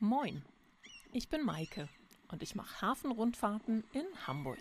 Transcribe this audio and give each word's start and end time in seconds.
Moin, 0.00 0.42
ich 1.14 1.30
bin 1.30 1.42
Maike 1.42 1.88
und 2.30 2.42
ich 2.42 2.54
mache 2.54 2.82
Hafenrundfahrten 2.82 3.82
in 3.94 4.04
Hamburg. 4.26 4.58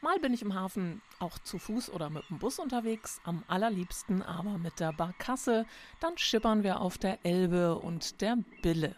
Mal 0.00 0.18
bin 0.18 0.32
ich 0.32 0.40
im 0.40 0.54
Hafen 0.54 1.02
auch 1.18 1.38
zu 1.40 1.58
Fuß 1.58 1.90
oder 1.90 2.08
mit 2.08 2.26
dem 2.30 2.38
Bus 2.38 2.58
unterwegs, 2.58 3.20
am 3.24 3.44
allerliebsten 3.48 4.22
aber 4.22 4.56
mit 4.56 4.80
der 4.80 4.94
Barkasse. 4.94 5.66
Dann 6.00 6.16
schippern 6.16 6.62
wir 6.62 6.80
auf 6.80 6.96
der 6.96 7.18
Elbe 7.22 7.78
und 7.78 8.22
der 8.22 8.38
Bille. 8.62 8.96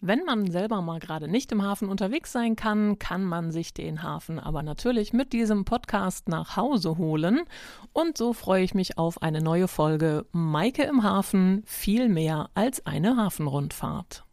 Wenn 0.00 0.24
man 0.24 0.50
selber 0.50 0.80
mal 0.80 0.98
gerade 0.98 1.28
nicht 1.28 1.52
im 1.52 1.62
Hafen 1.62 1.90
unterwegs 1.90 2.32
sein 2.32 2.56
kann, 2.56 2.98
kann 2.98 3.24
man 3.24 3.52
sich 3.52 3.74
den 3.74 4.02
Hafen 4.02 4.38
aber 4.38 4.62
natürlich 4.62 5.12
mit 5.12 5.34
diesem 5.34 5.66
Podcast 5.66 6.26
nach 6.26 6.56
Hause 6.56 6.96
holen. 6.96 7.42
Und 7.92 8.16
so 8.16 8.32
freue 8.32 8.64
ich 8.64 8.72
mich 8.72 8.96
auf 8.96 9.20
eine 9.20 9.42
neue 9.42 9.68
Folge 9.68 10.24
Maike 10.32 10.84
im 10.84 11.02
Hafen, 11.02 11.64
viel 11.66 12.08
mehr 12.08 12.48
als 12.54 12.86
eine 12.86 13.18
Hafenrundfahrt. 13.18 14.24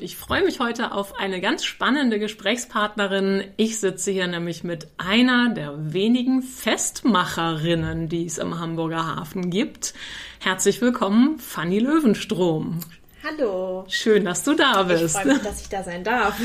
Ich 0.00 0.16
freue 0.16 0.42
mich 0.42 0.58
heute 0.58 0.92
auf 0.92 1.18
eine 1.20 1.40
ganz 1.40 1.64
spannende 1.64 2.18
Gesprächspartnerin. 2.18 3.44
Ich 3.58 3.78
sitze 3.78 4.10
hier 4.10 4.26
nämlich 4.26 4.64
mit 4.64 4.88
einer 4.96 5.50
der 5.50 5.92
wenigen 5.92 6.42
Festmacherinnen, 6.42 8.08
die 8.08 8.24
es 8.24 8.38
im 8.38 8.58
Hamburger 8.58 9.16
Hafen 9.16 9.50
gibt. 9.50 9.92
Herzlich 10.40 10.80
willkommen, 10.80 11.38
Fanny 11.38 11.78
Löwenstrom. 11.78 12.80
Hallo. 13.22 13.84
Schön, 13.88 14.24
dass 14.24 14.42
du 14.44 14.54
da 14.54 14.82
bist. 14.82 15.04
Ich 15.04 15.12
freue 15.12 15.34
mich, 15.34 15.42
dass 15.42 15.60
ich 15.60 15.68
da 15.68 15.84
sein 15.84 16.02
darf. 16.04 16.36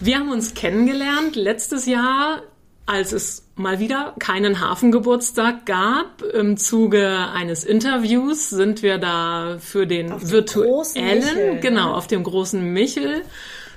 Wir 0.00 0.18
haben 0.18 0.30
uns 0.30 0.54
kennengelernt 0.54 1.36
letztes 1.36 1.84
Jahr, 1.84 2.42
als 2.86 3.12
es 3.12 3.46
mal 3.56 3.78
wieder 3.78 4.14
keinen 4.18 4.60
Hafengeburtstag 4.60 5.64
gab. 5.64 6.22
Im 6.22 6.56
Zuge 6.56 7.28
eines 7.32 7.64
Interviews 7.64 8.50
sind 8.50 8.82
wir 8.82 8.98
da 8.98 9.56
für 9.58 9.86
den 9.86 10.12
Auf 10.12 10.30
virtuellen, 10.30 11.18
Michel, 11.18 11.60
genau, 11.60 11.88
ne? 11.88 11.94
auf 11.94 12.06
dem 12.06 12.22
großen 12.22 12.62
Michel 12.72 13.22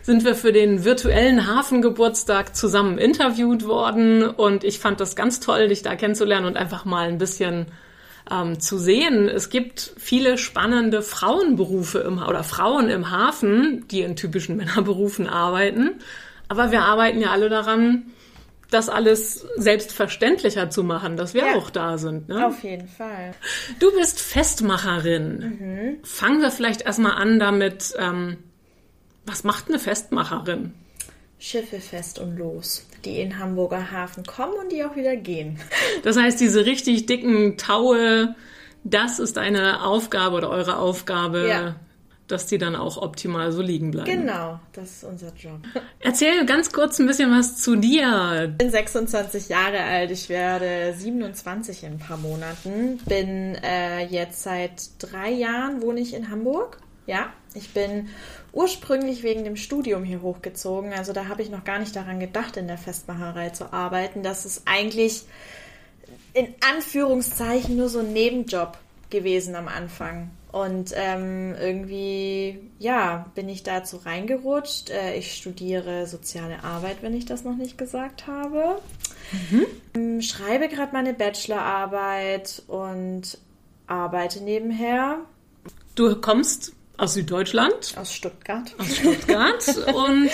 sind 0.01 0.23
wir 0.23 0.35
für 0.35 0.53
den 0.53 0.85
virtuellen 0.85 1.47
Hafengeburtstag 1.47 2.55
zusammen 2.55 2.97
interviewt 2.97 3.65
worden 3.65 4.23
und 4.23 4.63
ich 4.63 4.79
fand 4.79 5.01
das 5.01 5.17
ganz 5.17 5.41
toll, 5.41 5.67
dich 5.67 5.81
da 5.81 5.95
kennenzulernen 5.95 6.45
und 6.45 6.55
einfach 6.55 6.85
mal 6.85 7.09
ein 7.09 7.17
bisschen 7.17 7.65
ähm, 8.31 8.59
zu 8.59 8.77
sehen. 8.77 9.27
Es 9.27 9.49
gibt 9.49 9.91
viele 9.97 10.37
spannende 10.37 11.01
Frauenberufe 11.01 11.99
im, 11.99 12.23
oder 12.23 12.45
Frauen 12.45 12.89
im 12.89 13.11
Hafen, 13.11 13.85
die 13.89 14.01
in 14.01 14.15
typischen 14.15 14.55
Männerberufen 14.55 15.27
arbeiten. 15.27 15.95
Aber 16.47 16.71
wir 16.71 16.83
arbeiten 16.83 17.19
ja 17.19 17.31
alle 17.31 17.49
daran, 17.49 18.03
das 18.69 18.89
alles 18.89 19.45
selbstverständlicher 19.55 20.69
zu 20.69 20.83
machen, 20.83 21.15
dass 21.17 21.33
wir 21.33 21.45
Ja. 21.45 21.55
auch 21.55 21.69
da 21.69 21.97
sind. 21.97 22.27
Ne? 22.29 22.45
Auf 22.45 22.63
jeden 22.63 22.87
Fall. 22.87 23.33
Du 23.79 23.91
bist 23.93 24.19
Festmacherin. 24.19 25.99
Fangen 26.03 26.41
wir 26.41 26.51
vielleicht 26.51 26.81
erstmal 26.81 27.13
an 27.13 27.39
damit, 27.39 27.93
ähm, 27.97 28.37
was 29.25 29.43
macht 29.43 29.69
eine 29.69 29.79
Festmacherin? 29.79 30.73
Schiffe 31.39 31.79
fest 31.79 32.17
und 32.19 32.37
los, 32.37 32.85
die 33.05 33.21
in 33.21 33.37
Hamburger 33.39 33.91
Hafen 33.91 34.25
kommen 34.25 34.53
und 34.61 34.71
die 34.71 34.83
auch 34.83 34.95
wieder 34.95 35.15
gehen. 35.15 35.59
Das 36.03 36.17
heißt, 36.17 36.39
diese 36.39 36.65
richtig 36.65 37.05
dicken 37.05 37.57
Taue, 37.57 38.35
das 38.83 39.19
ist 39.19 39.37
eine 39.37 39.83
Aufgabe 39.85 40.37
oder 40.37 40.49
eure 40.49 40.77
Aufgabe, 40.77 41.47
Ja. 41.47 41.75
Dass 42.27 42.47
die 42.47 42.57
dann 42.57 42.75
auch 42.75 42.97
optimal 42.97 43.51
so 43.51 43.61
liegen 43.61 43.91
bleiben. 43.91 44.09
Genau, 44.09 44.59
das 44.73 44.97
ist 44.97 45.03
unser 45.03 45.33
Job. 45.33 45.59
Erzähl 45.99 46.45
ganz 46.45 46.71
kurz 46.71 46.99
ein 46.99 47.07
bisschen 47.07 47.31
was 47.31 47.57
zu 47.57 47.75
dir. 47.75 48.49
Ich 48.51 48.57
bin 48.57 48.69
26 48.69 49.49
Jahre 49.49 49.81
alt, 49.81 50.11
ich 50.11 50.29
werde 50.29 50.93
27 50.95 51.83
in 51.83 51.93
ein 51.93 51.99
paar 51.99 52.17
Monaten. 52.17 52.97
Bin 53.05 53.55
äh, 53.55 54.05
jetzt 54.05 54.43
seit 54.43 54.89
drei 54.99 55.31
Jahren 55.31 55.81
wohne 55.81 55.99
ich 56.01 56.13
in 56.13 56.29
Hamburg. 56.29 56.77
Ja, 57.05 57.31
ich 57.53 57.73
bin 57.73 58.09
ursprünglich 58.51 59.23
wegen 59.23 59.43
dem 59.43 59.55
Studium 59.55 60.03
hier 60.03 60.21
hochgezogen. 60.21 60.93
Also 60.93 61.13
da 61.13 61.27
habe 61.27 61.41
ich 61.41 61.49
noch 61.49 61.63
gar 61.63 61.79
nicht 61.79 61.95
daran 61.95 62.19
gedacht, 62.19 62.57
in 62.57 62.67
der 62.67 62.77
Festmacherei 62.77 63.51
zu 63.51 63.71
arbeiten. 63.71 64.23
Das 64.23 64.45
ist 64.45 64.63
eigentlich 64.65 65.23
in 66.33 66.53
Anführungszeichen 66.59 67.77
nur 67.77 67.89
so 67.89 67.99
ein 67.99 68.13
Nebenjob 68.13 68.77
gewesen 69.09 69.55
am 69.55 69.67
Anfang. 69.67 70.31
Und 70.51 70.91
ähm, 70.95 71.55
irgendwie, 71.59 72.59
ja, 72.79 73.25
bin 73.35 73.49
ich 73.49 73.63
dazu 73.63 73.97
reingerutscht. 73.97 74.89
Äh, 74.89 75.15
ich 75.15 75.35
studiere 75.35 76.07
soziale 76.07 76.63
Arbeit, 76.63 76.97
wenn 77.01 77.13
ich 77.15 77.25
das 77.25 77.43
noch 77.43 77.55
nicht 77.55 77.77
gesagt 77.77 78.27
habe. 78.27 78.81
Ähm, 79.93 80.21
Schreibe 80.21 80.69
gerade 80.69 80.93
meine 80.93 81.13
Bachelorarbeit 81.13 82.63
und 82.67 83.37
arbeite 83.87 84.41
nebenher 84.41 85.19
Du 85.97 86.15
kommst 86.21 86.73
aus 86.97 87.15
Süddeutschland, 87.15 87.95
aus 87.97 88.13
Stuttgart. 88.13 88.73
aus 88.77 88.95
Stuttgart 88.97 89.67
und 89.95 90.29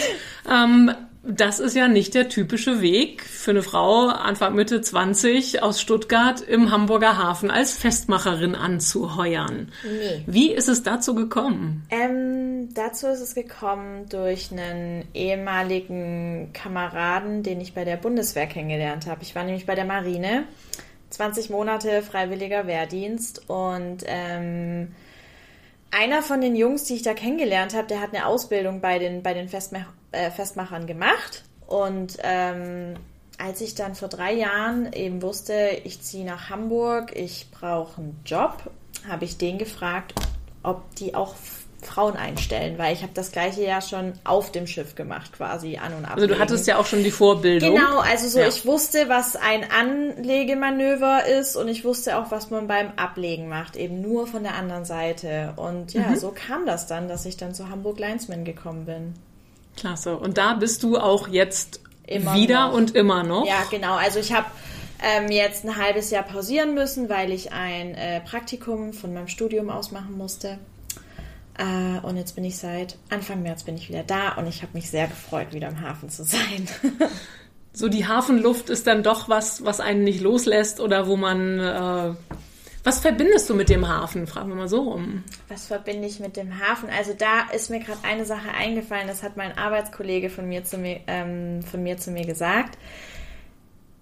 ähm, 0.50 0.92
das 1.26 1.60
ist 1.60 1.74
ja 1.74 1.88
nicht 1.88 2.16
der 2.16 2.28
typische 2.28 2.82
Weg 2.82 3.24
für 3.24 3.52
eine 3.52 3.64
Frau 3.64 4.08
Anfang 4.08 4.56
Mitte 4.56 4.82
20 4.82 5.64
aus 5.64 5.80
Stuttgart 5.80 6.42
im 6.42 6.70
Hamburger 6.70 7.18
Hafen 7.18 7.50
als 7.50 7.72
Festmacherin 7.72 8.56
anzuheuern. 8.56 9.72
Nee. 9.84 10.24
Wie 10.28 10.52
ist 10.52 10.68
es 10.68 10.84
dazu 10.84 11.16
gekommen? 11.16 11.88
Ähm, 11.90 12.74
dazu 12.74 13.08
ist 13.08 13.22
es 13.22 13.36
gekommen 13.36 14.10
durch 14.10 14.52
einen 14.52 15.06
ehemaligen 15.14 16.52
Kameraden, 16.52 17.42
den 17.42 17.62
ich 17.62 17.74
bei 17.74 17.86
der 17.86 17.96
Bundeswehr 17.96 18.48
kennengelernt 18.48 19.08
habe. 19.08 19.22
Ich 19.22 19.34
war 19.34 19.46
nämlich 19.46 19.66
bei 19.66 19.76
der 19.76 19.86
Marine, 19.86 20.44
20 21.12 21.50
Monate 21.50 22.02
freiwilliger 22.02 22.68
Wehrdienst 22.68 23.50
und 23.50 24.04
ähm, 24.08 24.90
einer 25.92 26.22
von 26.22 26.42
den 26.42 26.58
Jungs, 26.58 26.84
die 26.84 26.96
ich 26.96 27.04
da 27.04 27.14
kennengelernt 27.14 27.74
habe, 27.74 27.88
der 27.88 28.02
hat 28.02 28.14
eine 28.14 28.26
Ausbildung 28.26 28.82
bei 28.82 29.00
den, 29.00 29.24
bei 29.24 29.34
den 29.34 29.48
Festmach 29.48 29.86
äh, 30.14 30.32
Festmachern 30.32 30.88
gemacht. 30.88 31.44
Und 31.68 32.18
ähm, 32.24 32.96
als 33.38 33.62
ich 33.62 33.76
dann 33.76 33.96
vor 33.96 34.08
drei 34.08 34.34
Jahren 34.34 34.94
eben 34.94 35.22
wusste, 35.22 35.70
ich 35.84 36.02
ziehe 36.02 36.26
nach 36.26 36.50
Hamburg, 36.50 37.16
ich 37.16 37.48
brauche 37.52 38.00
einen 38.02 38.20
Job, 38.26 38.58
habe 39.10 39.26
ich 39.26 39.38
den 39.38 39.58
gefragt, 39.58 40.14
ob 40.62 40.96
die 40.96 41.14
auch 41.16 41.34
Frauen 41.82 42.16
einstellen, 42.16 42.78
weil 42.78 42.94
ich 42.94 43.02
habe 43.02 43.12
das 43.14 43.34
gleiche 43.34 43.62
Jahr 43.64 43.82
schon 43.82 44.14
auf 44.24 44.54
dem 44.54 44.68
Schiff 44.68 44.96
gemacht, 44.96 45.34
quasi 45.34 45.78
an 45.78 45.94
und 45.94 46.06
ab. 46.06 46.14
Also 46.16 46.28
du 46.28 46.40
hattest 46.40 46.66
ja 46.66 46.78
auch 46.78 46.86
schon 46.86 47.04
die 47.04 47.12
Vorbildung. 47.12 47.76
Genau, 47.76 48.00
also 48.00 48.30
so, 48.30 48.40
Ja. 48.40 48.48
ich 48.48 48.66
wusste, 48.66 49.10
was 49.10 49.36
ein 49.36 49.66
Anlegemanöver 49.70 51.26
ist 51.26 51.56
und 51.56 51.68
ich 51.68 51.84
wusste 51.84 52.18
auch, 52.18 52.32
was 52.32 52.50
man 52.50 52.68
beim 52.68 52.92
Ablegen 52.96 53.50
macht, 53.50 53.76
eben 53.76 54.02
nur 54.02 54.28
von 54.28 54.44
der 54.44 54.56
anderen 54.56 54.86
Seite. 54.86 55.54
Und 55.58 55.94
ja, 55.94 56.12
Mhm. 56.12 56.16
so 56.16 56.32
kam 56.32 56.66
das 56.66 56.88
dann, 56.88 57.08
dass 57.08 57.26
ich 57.26 57.36
dann 57.38 57.54
zu 57.54 57.70
Hamburg 57.70 58.00
Linesman 58.00 58.46
gekommen 58.46 58.86
bin. 58.86 59.14
Klasse. 59.76 60.18
Und 60.18 60.38
da 60.38 60.54
bist 60.54 60.84
du 60.84 60.98
auch 60.98 61.28
jetzt 61.28 61.82
Immer 62.06 62.36
wieder 62.36 62.68
noch. 62.68 62.74
und 62.76 62.96
immer 62.96 63.24
noch. 63.24 63.46
Ja, 63.46 63.64
genau. 63.70 63.96
Also 63.96 64.20
ich 64.20 64.34
habe 64.34 64.48
ähm, 65.02 65.32
jetzt 65.32 65.66
ein 65.66 65.78
halbes 65.78 66.10
Jahr 66.12 66.24
pausieren 66.24 66.74
müssen, 66.74 67.10
weil 67.10 67.32
ich 67.32 67.52
ein 67.52 67.96
äh, 67.96 68.22
Praktikum 68.22 68.94
von 68.94 69.14
meinem 69.14 69.28
Studium 69.28 69.70
aus 69.70 69.92
machen 69.92 70.18
musste. 70.18 70.60
Äh, 71.58 72.06
und 72.06 72.18
jetzt 72.18 72.36
bin 72.36 72.44
ich 72.46 72.58
seit 72.58 72.98
Anfang 73.10 73.42
März 73.44 73.64
bin 73.64 73.76
ich 73.76 73.90
wieder 73.90 74.04
da 74.04 74.34
und 74.34 74.48
ich 74.48 74.62
habe 74.62 74.74
mich 74.74 74.90
sehr 74.90 75.08
gefreut, 75.08 75.54
wieder 75.54 75.68
im 75.70 75.82
Hafen 75.82 76.10
zu 76.10 76.24
sein. 76.24 76.68
So 77.76 77.90
die 77.90 78.08
Hafenluft 78.08 78.70
ist 78.70 78.86
dann 78.86 79.02
doch 79.02 79.30
was, 79.30 79.66
was 79.66 79.80
einen 79.80 80.04
nicht 80.04 80.22
loslässt 80.22 80.80
oder 80.80 81.08
wo 81.08 81.18
man. 81.18 81.60
Äh, 81.60 82.14
was 82.84 83.00
verbindest 83.00 83.50
du 83.50 83.56
mit 83.56 83.70
dem 83.70 83.88
Hafen? 83.88 84.28
Fragen 84.28 84.50
wir 84.50 84.56
mal 84.56 84.68
so 84.68 84.82
rum. 84.82 85.24
Was 85.48 85.68
verbinde 85.68 86.08
ich 86.08 86.20
mit 86.20 86.36
dem 86.36 86.60
Hafen? 86.60 86.90
Also 86.90 87.14
da 87.18 87.50
ist 87.54 87.70
mir 87.70 87.80
gerade 87.80 88.00
eine 88.04 88.26
Sache 88.26 88.50
eingefallen, 88.50 89.08
das 89.08 89.24
hat 89.24 89.38
mein 89.38 89.58
Arbeitskollege 89.58 90.30
von 90.30 90.48
mir 90.48 90.66
zu 90.66 90.78
mir, 90.78 91.00
ähm, 91.08 91.62
von 91.64 91.82
mir, 91.82 91.98
zu 91.98 92.12
mir 92.12 92.26
gesagt. 92.26 92.78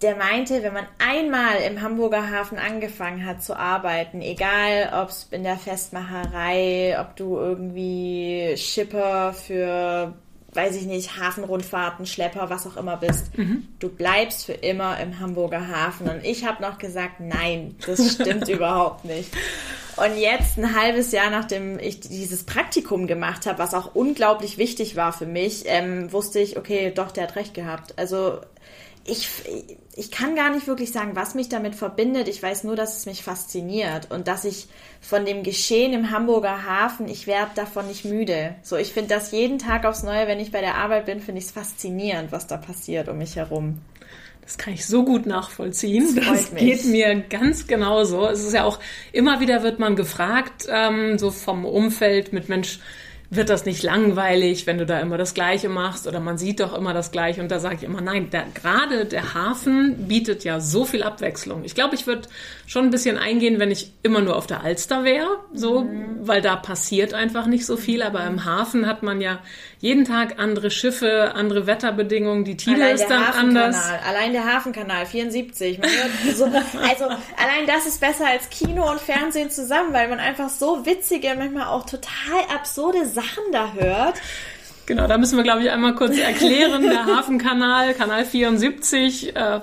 Der 0.02 0.16
meinte, 0.16 0.64
wenn 0.64 0.72
man 0.72 0.88
einmal 0.98 1.58
im 1.64 1.80
Hamburger 1.80 2.28
Hafen 2.28 2.58
angefangen 2.58 3.24
hat 3.24 3.40
zu 3.40 3.56
arbeiten, 3.56 4.20
egal 4.20 4.92
ob 5.00 5.10
es 5.10 5.28
in 5.30 5.44
der 5.44 5.56
Festmacherei, 5.56 6.96
ob 7.00 7.14
du 7.14 7.36
irgendwie 7.36 8.54
Schipper 8.56 9.32
für, 9.32 10.14
weiß 10.54 10.76
ich 10.76 10.84
nicht, 10.84 11.18
Hafenrundfahrten, 11.18 12.06
Schlepper, 12.06 12.50
was 12.50 12.66
auch 12.66 12.76
immer 12.76 12.98
bist, 12.98 13.30
du 13.78 13.88
bleibst 13.88 14.44
für 14.44 14.52
immer 14.52 15.00
im 15.00 15.18
Hamburger 15.18 15.68
Hafen. 15.68 16.08
Und 16.08 16.24
ich 16.24 16.44
habe 16.44 16.62
noch 16.62 16.78
gesagt, 16.78 17.20
nein, 17.20 17.74
das 17.86 18.14
stimmt 18.14 18.48
überhaupt 18.48 19.04
nicht. 19.04 19.30
Und 19.96 20.16
jetzt, 20.16 20.58
ein 20.58 20.74
halbes 20.74 21.12
Jahr 21.12 21.30
nachdem 21.30 21.78
ich 21.78 22.00
dieses 22.00 22.44
Praktikum 22.44 23.06
gemacht 23.06 23.46
habe, 23.46 23.58
was 23.58 23.74
auch 23.74 23.94
unglaublich 23.94 24.58
wichtig 24.58 24.96
war 24.96 25.12
für 25.12 25.26
mich, 25.26 25.64
ähm, 25.66 26.12
wusste 26.12 26.38
ich, 26.38 26.56
okay, 26.56 26.92
doch, 26.94 27.10
der 27.10 27.24
hat 27.24 27.36
recht 27.36 27.54
gehabt. 27.54 27.98
Also 27.98 28.40
ich, 29.04 29.28
ich 29.96 30.10
kann 30.10 30.36
gar 30.36 30.50
nicht 30.50 30.66
wirklich 30.66 30.92
sagen, 30.92 31.16
was 31.16 31.34
mich 31.34 31.48
damit 31.48 31.74
verbindet. 31.74 32.28
Ich 32.28 32.42
weiß 32.42 32.64
nur, 32.64 32.76
dass 32.76 32.96
es 32.96 33.06
mich 33.06 33.22
fasziniert 33.22 34.10
und 34.10 34.28
dass 34.28 34.44
ich 34.44 34.68
von 35.00 35.24
dem 35.24 35.42
Geschehen 35.42 35.92
im 35.92 36.10
Hamburger 36.10 36.64
Hafen, 36.64 37.08
ich 37.08 37.26
werde 37.26 37.50
davon 37.54 37.88
nicht 37.88 38.04
müde. 38.04 38.54
So, 38.62 38.76
ich 38.76 38.92
finde 38.92 39.14
das 39.14 39.32
jeden 39.32 39.58
Tag 39.58 39.84
aufs 39.84 40.02
Neue, 40.04 40.28
wenn 40.28 40.38
ich 40.40 40.52
bei 40.52 40.60
der 40.60 40.76
Arbeit 40.76 41.06
bin, 41.06 41.20
finde 41.20 41.40
ich 41.40 41.46
es 41.46 41.50
faszinierend, 41.52 42.30
was 42.32 42.46
da 42.46 42.56
passiert 42.56 43.08
um 43.08 43.18
mich 43.18 43.36
herum. 43.36 43.80
Das 44.42 44.58
kann 44.58 44.74
ich 44.74 44.86
so 44.86 45.04
gut 45.04 45.26
nachvollziehen. 45.26 46.14
Das 46.14 46.26
Das, 46.26 46.26
freut 46.26 46.52
mich. 46.54 46.62
geht 46.62 46.84
mir 46.86 47.20
ganz 47.22 47.66
genauso. 47.66 48.28
Es 48.28 48.44
ist 48.44 48.52
ja 48.54 48.64
auch, 48.64 48.78
immer 49.12 49.40
wieder 49.40 49.62
wird 49.62 49.78
man 49.78 49.96
gefragt, 49.96 50.66
ähm, 50.68 51.18
so 51.18 51.30
vom 51.30 51.64
Umfeld 51.64 52.32
mit 52.32 52.48
Mensch, 52.48 52.80
wird 53.34 53.48
das 53.48 53.64
nicht 53.64 53.82
langweilig, 53.82 54.66
wenn 54.66 54.76
du 54.76 54.84
da 54.84 55.00
immer 55.00 55.16
das 55.16 55.32
Gleiche 55.32 55.70
machst 55.70 56.06
oder 56.06 56.20
man 56.20 56.36
sieht 56.36 56.60
doch 56.60 56.76
immer 56.76 56.92
das 56.92 57.10
Gleiche 57.12 57.40
und 57.40 57.50
da 57.50 57.60
sage 57.60 57.76
ich 57.76 57.82
immer, 57.82 58.02
nein, 58.02 58.28
der, 58.28 58.44
gerade 58.52 59.06
der 59.06 59.32
Hafen 59.32 60.06
bietet 60.06 60.44
ja 60.44 60.60
so 60.60 60.84
viel 60.84 61.02
Abwechslung. 61.02 61.64
Ich 61.64 61.74
glaube, 61.74 61.94
ich 61.94 62.06
würde 62.06 62.28
schon 62.66 62.84
ein 62.84 62.90
bisschen 62.90 63.16
eingehen, 63.16 63.58
wenn 63.58 63.70
ich 63.70 63.90
immer 64.02 64.20
nur 64.20 64.36
auf 64.36 64.46
der 64.46 64.62
Alster 64.62 65.04
wäre, 65.04 65.28
so, 65.54 65.80
mhm. 65.80 66.18
weil 66.20 66.42
da 66.42 66.56
passiert 66.56 67.14
einfach 67.14 67.46
nicht 67.46 67.64
so 67.64 67.78
viel, 67.78 68.02
aber 68.02 68.22
im 68.26 68.44
Hafen 68.44 68.86
hat 68.86 69.02
man 69.02 69.22
ja 69.22 69.38
jeden 69.82 70.04
Tag 70.04 70.38
andere 70.38 70.70
Schiffe, 70.70 71.32
andere 71.34 71.66
Wetterbedingungen, 71.66 72.44
die 72.44 72.56
Tide 72.56 72.90
ist 72.90 73.08
dann 73.08 73.24
anders. 73.24 73.90
Allein 74.08 74.32
der 74.32 74.44
Hafenkanal 74.44 75.04
74. 75.06 75.80
So, 76.34 76.44
also 76.44 77.04
allein 77.04 77.66
das 77.66 77.86
ist 77.86 78.00
besser 78.00 78.26
als 78.26 78.48
Kino 78.48 78.88
und 78.88 79.00
Fernsehen 79.00 79.50
zusammen, 79.50 79.92
weil 79.92 80.08
man 80.08 80.20
einfach 80.20 80.48
so 80.48 80.86
witzige, 80.86 81.34
manchmal 81.36 81.66
auch 81.66 81.84
total 81.84 82.42
absurde 82.54 83.06
Sachen 83.06 83.42
da 83.50 83.72
hört. 83.72 84.20
Genau, 84.86 85.08
da 85.08 85.18
müssen 85.18 85.36
wir, 85.36 85.42
glaube 85.42 85.62
ich, 85.62 85.70
einmal 85.70 85.96
kurz 85.96 86.16
erklären. 86.16 86.82
Der 86.82 87.04
Hafenkanal, 87.16 87.92
Kanal 87.94 88.24
74, 88.24 89.34
äh, 89.34 89.60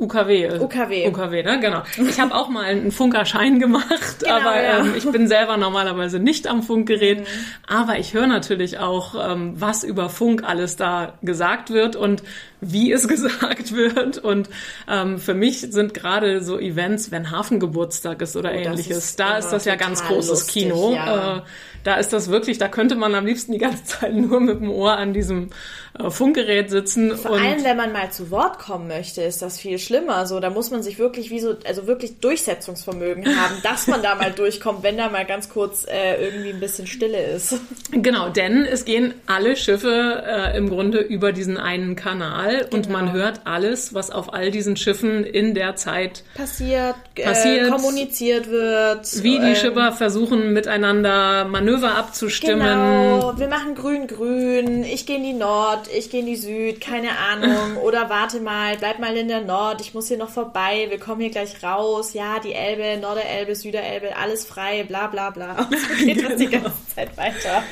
UKW. 0.00 0.58
UKW. 0.58 1.08
UKW, 1.08 1.42
ne? 1.42 1.60
Genau. 1.60 1.82
Ich 2.08 2.18
habe 2.18 2.34
auch 2.34 2.48
mal 2.48 2.64
einen 2.64 2.90
Funkerschein 2.90 3.60
gemacht, 3.60 4.20
genau, 4.20 4.36
aber 4.36 4.62
ja. 4.62 4.78
ähm, 4.80 4.94
ich 4.96 5.06
bin 5.10 5.28
selber 5.28 5.58
normalerweise 5.58 6.18
nicht 6.18 6.46
am 6.46 6.62
Funkgerät. 6.62 7.20
Mhm. 7.20 7.24
Aber 7.66 7.98
ich 7.98 8.14
höre 8.14 8.26
natürlich 8.26 8.78
auch, 8.78 9.14
ähm, 9.14 9.52
was 9.56 9.84
über 9.84 10.08
Funk 10.08 10.42
alles 10.44 10.76
da 10.76 11.18
gesagt 11.20 11.70
wird 11.70 11.96
und 11.96 12.22
wie 12.60 12.92
es 12.92 13.08
gesagt 13.08 13.74
wird. 13.74 14.18
Und 14.18 14.48
ähm, 14.88 15.18
für 15.18 15.34
mich 15.34 15.60
sind 15.60 15.94
gerade 15.94 16.42
so 16.42 16.58
Events, 16.58 17.10
wenn 17.10 17.30
Hafengeburtstag 17.30 18.22
ist 18.22 18.36
oder 18.36 18.50
oh, 18.52 18.56
ähnliches, 18.56 18.98
ist 18.98 19.20
da 19.20 19.38
ist 19.38 19.50
das 19.50 19.64
ja 19.64 19.76
ganz 19.76 20.04
großes 20.04 20.30
lustig, 20.30 20.62
Kino. 20.64 20.94
Ja. 20.94 21.38
Äh, 21.38 21.42
da 21.84 21.96
ist 21.96 22.12
das 22.12 22.28
wirklich, 22.30 22.58
da 22.58 22.68
könnte 22.68 22.94
man 22.94 23.14
am 23.14 23.24
liebsten 23.24 23.52
die 23.52 23.58
ganze 23.58 23.84
Zeit 24.00 24.14
nur 24.14 24.40
mit 24.40 24.60
dem 24.60 24.70
Ohr 24.70 24.96
an 24.96 25.12
diesem 25.12 25.50
äh, 25.98 26.10
Funkgerät 26.10 26.70
sitzen. 26.70 27.16
Vor 27.16 27.32
allem, 27.32 27.64
wenn 27.64 27.76
man 27.76 27.92
mal 27.92 28.10
zu 28.10 28.30
Wort 28.30 28.58
kommen 28.58 28.88
möchte, 28.88 29.22
ist 29.22 29.42
das 29.42 29.58
viel 29.58 29.78
schlimmer. 29.78 30.26
So, 30.26 30.40
da 30.40 30.50
muss 30.50 30.70
man 30.70 30.82
sich 30.82 30.98
wirklich 30.98 31.30
wie 31.30 31.40
so, 31.40 31.56
also 31.66 31.86
wirklich 31.86 32.18
Durchsetzungsvermögen 32.18 33.24
haben, 33.40 33.54
dass 33.62 33.86
man 33.86 34.02
da 34.02 34.14
mal 34.14 34.30
durchkommt, 34.30 34.82
wenn 34.82 34.96
da 34.96 35.08
mal 35.08 35.24
ganz 35.24 35.48
kurz 35.48 35.86
äh, 35.86 36.22
irgendwie 36.22 36.50
ein 36.50 36.60
bisschen 36.60 36.86
Stille 36.86 37.22
ist. 37.22 37.58
Genau, 37.92 38.28
denn 38.28 38.66
es 38.66 38.84
gehen 38.84 39.14
alle 39.26 39.56
Schiffe 39.56 40.22
äh, 40.26 40.56
im 40.56 40.68
Grunde 40.68 40.98
über 41.00 41.32
diesen 41.32 41.56
einen 41.56 41.96
Kanal 41.96 42.49
genau. 42.58 42.76
und 42.76 42.88
man 42.90 43.06
genau. 43.06 43.18
hört 43.18 43.40
alles, 43.44 43.94
was 43.94 44.10
auf 44.10 44.32
all 44.32 44.50
diesen 44.50 44.76
Schiffen 44.76 45.24
in 45.24 45.54
der 45.54 45.76
Zeit 45.76 46.24
passiert, 46.34 46.94
äh, 47.16 47.24
passiert 47.24 47.70
kommuniziert 47.70 48.50
wird. 48.50 49.22
Wie 49.22 49.38
die 49.38 49.50
ähm, 49.50 49.56
Schipper 49.56 49.92
versuchen, 49.92 50.52
miteinander 50.52 51.44
Manöver 51.44 51.96
abzustimmen. 51.96 52.66
Genau, 52.66 53.38
wir 53.38 53.48
machen 53.48 53.74
grün-grün, 53.74 54.84
ich 54.84 55.06
gehe 55.06 55.16
in 55.16 55.22
die 55.22 55.32
Nord, 55.32 55.88
ich 55.96 56.10
gehe 56.10 56.20
in 56.20 56.26
die 56.26 56.36
Süd, 56.36 56.80
keine 56.80 57.10
Ahnung. 57.18 57.76
Oder 57.82 58.08
warte 58.08 58.40
mal, 58.40 58.76
bleib 58.78 58.98
mal 58.98 59.16
in 59.16 59.28
der 59.28 59.42
Nord, 59.42 59.80
ich 59.80 59.94
muss 59.94 60.08
hier 60.08 60.18
noch 60.18 60.30
vorbei, 60.30 60.86
wir 60.88 60.98
kommen 60.98 61.20
hier 61.20 61.30
gleich 61.30 61.62
raus. 61.62 62.14
Ja, 62.14 62.38
die 62.40 62.52
Elbe, 62.52 63.00
Norderelbe, 63.00 63.54
Süderelbe, 63.54 64.16
alles 64.16 64.44
frei, 64.44 64.84
bla 64.84 65.06
bla 65.06 65.30
bla. 65.30 65.56
Und 65.70 65.78
so 65.78 66.04
geht 66.04 66.16
genau. 66.16 66.28
das 66.28 66.38
die 66.38 66.46
genau. 66.46 66.62
ganze 66.64 66.94
Zeit 66.94 67.16
weiter. 67.16 67.62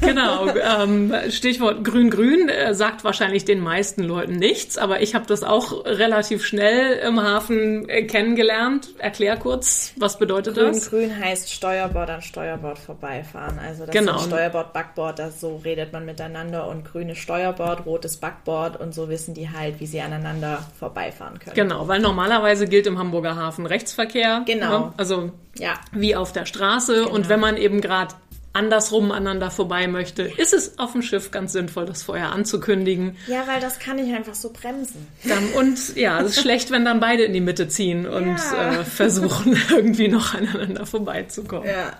Genau, 0.00 0.48
ähm, 0.48 1.12
Stichwort 1.30 1.84
grün-grün 1.84 2.48
äh, 2.48 2.74
sagt 2.74 3.04
wahrscheinlich 3.04 3.44
den 3.44 3.60
meisten 3.60 4.02
Leuten 4.02 4.21
nichts, 4.26 4.78
aber 4.78 5.00
ich 5.00 5.14
habe 5.14 5.26
das 5.26 5.42
auch 5.42 5.84
relativ 5.84 6.44
schnell 6.44 6.98
im 6.98 7.22
Hafen 7.22 7.88
äh, 7.88 8.04
kennengelernt. 8.04 8.90
Erklär 8.98 9.36
kurz, 9.36 9.92
was 9.96 10.18
bedeutet 10.18 10.54
grün, 10.54 10.72
das? 10.72 10.90
Grün 10.90 11.18
heißt 11.18 11.52
Steuerbord 11.52 12.10
an 12.10 12.22
Steuerbord 12.22 12.78
vorbeifahren. 12.78 13.58
Also 13.58 13.86
das 13.86 13.94
genau. 13.94 14.16
ist 14.16 14.26
Steuerbord, 14.26 14.72
Backbord, 14.72 15.18
das, 15.18 15.40
so 15.40 15.60
redet 15.64 15.92
man 15.92 16.04
miteinander 16.04 16.68
und 16.68 16.84
grüne 16.84 17.14
Steuerbord, 17.14 17.86
rotes 17.86 18.16
Backbord 18.16 18.80
und 18.80 18.94
so 18.94 19.08
wissen 19.08 19.34
die 19.34 19.50
halt, 19.50 19.80
wie 19.80 19.86
sie 19.86 20.00
aneinander 20.00 20.64
vorbeifahren 20.78 21.38
können. 21.38 21.54
Genau, 21.54 21.88
weil 21.88 22.00
normalerweise 22.00 22.66
gilt 22.66 22.86
im 22.86 22.98
Hamburger 22.98 23.36
Hafen 23.36 23.66
Rechtsverkehr. 23.66 24.42
Genau. 24.46 24.78
Ne? 24.78 24.92
Also 24.96 25.32
ja. 25.58 25.74
wie 25.92 26.16
auf 26.16 26.32
der 26.32 26.46
Straße. 26.46 26.94
Genau. 26.94 27.10
Und 27.10 27.28
wenn 27.28 27.40
man 27.40 27.56
eben 27.56 27.80
gerade 27.80 28.14
andersrum 28.52 29.12
aneinander 29.12 29.50
vorbei 29.50 29.86
möchte, 29.86 30.22
ist 30.22 30.52
es 30.52 30.78
auf 30.78 30.92
dem 30.92 31.02
Schiff 31.02 31.30
ganz 31.30 31.52
sinnvoll, 31.52 31.86
das 31.86 32.02
vorher 32.02 32.32
anzukündigen. 32.32 33.16
Ja, 33.26 33.46
weil 33.46 33.60
das 33.60 33.78
kann 33.78 33.98
ich 33.98 34.12
einfach 34.14 34.34
so 34.34 34.50
bremsen. 34.52 35.06
Dann, 35.24 35.48
und 35.52 35.96
ja, 35.96 36.20
es 36.20 36.36
ist 36.36 36.42
schlecht, 36.42 36.70
wenn 36.70 36.84
dann 36.84 37.00
beide 37.00 37.24
in 37.24 37.32
die 37.32 37.40
Mitte 37.40 37.68
ziehen 37.68 38.06
und 38.06 38.36
ja. 38.36 38.80
äh, 38.80 38.84
versuchen, 38.84 39.56
irgendwie 39.70 40.08
noch 40.08 40.34
aneinander 40.34 40.86
vorbeizukommen. 40.86 41.68
Ja. 41.68 41.92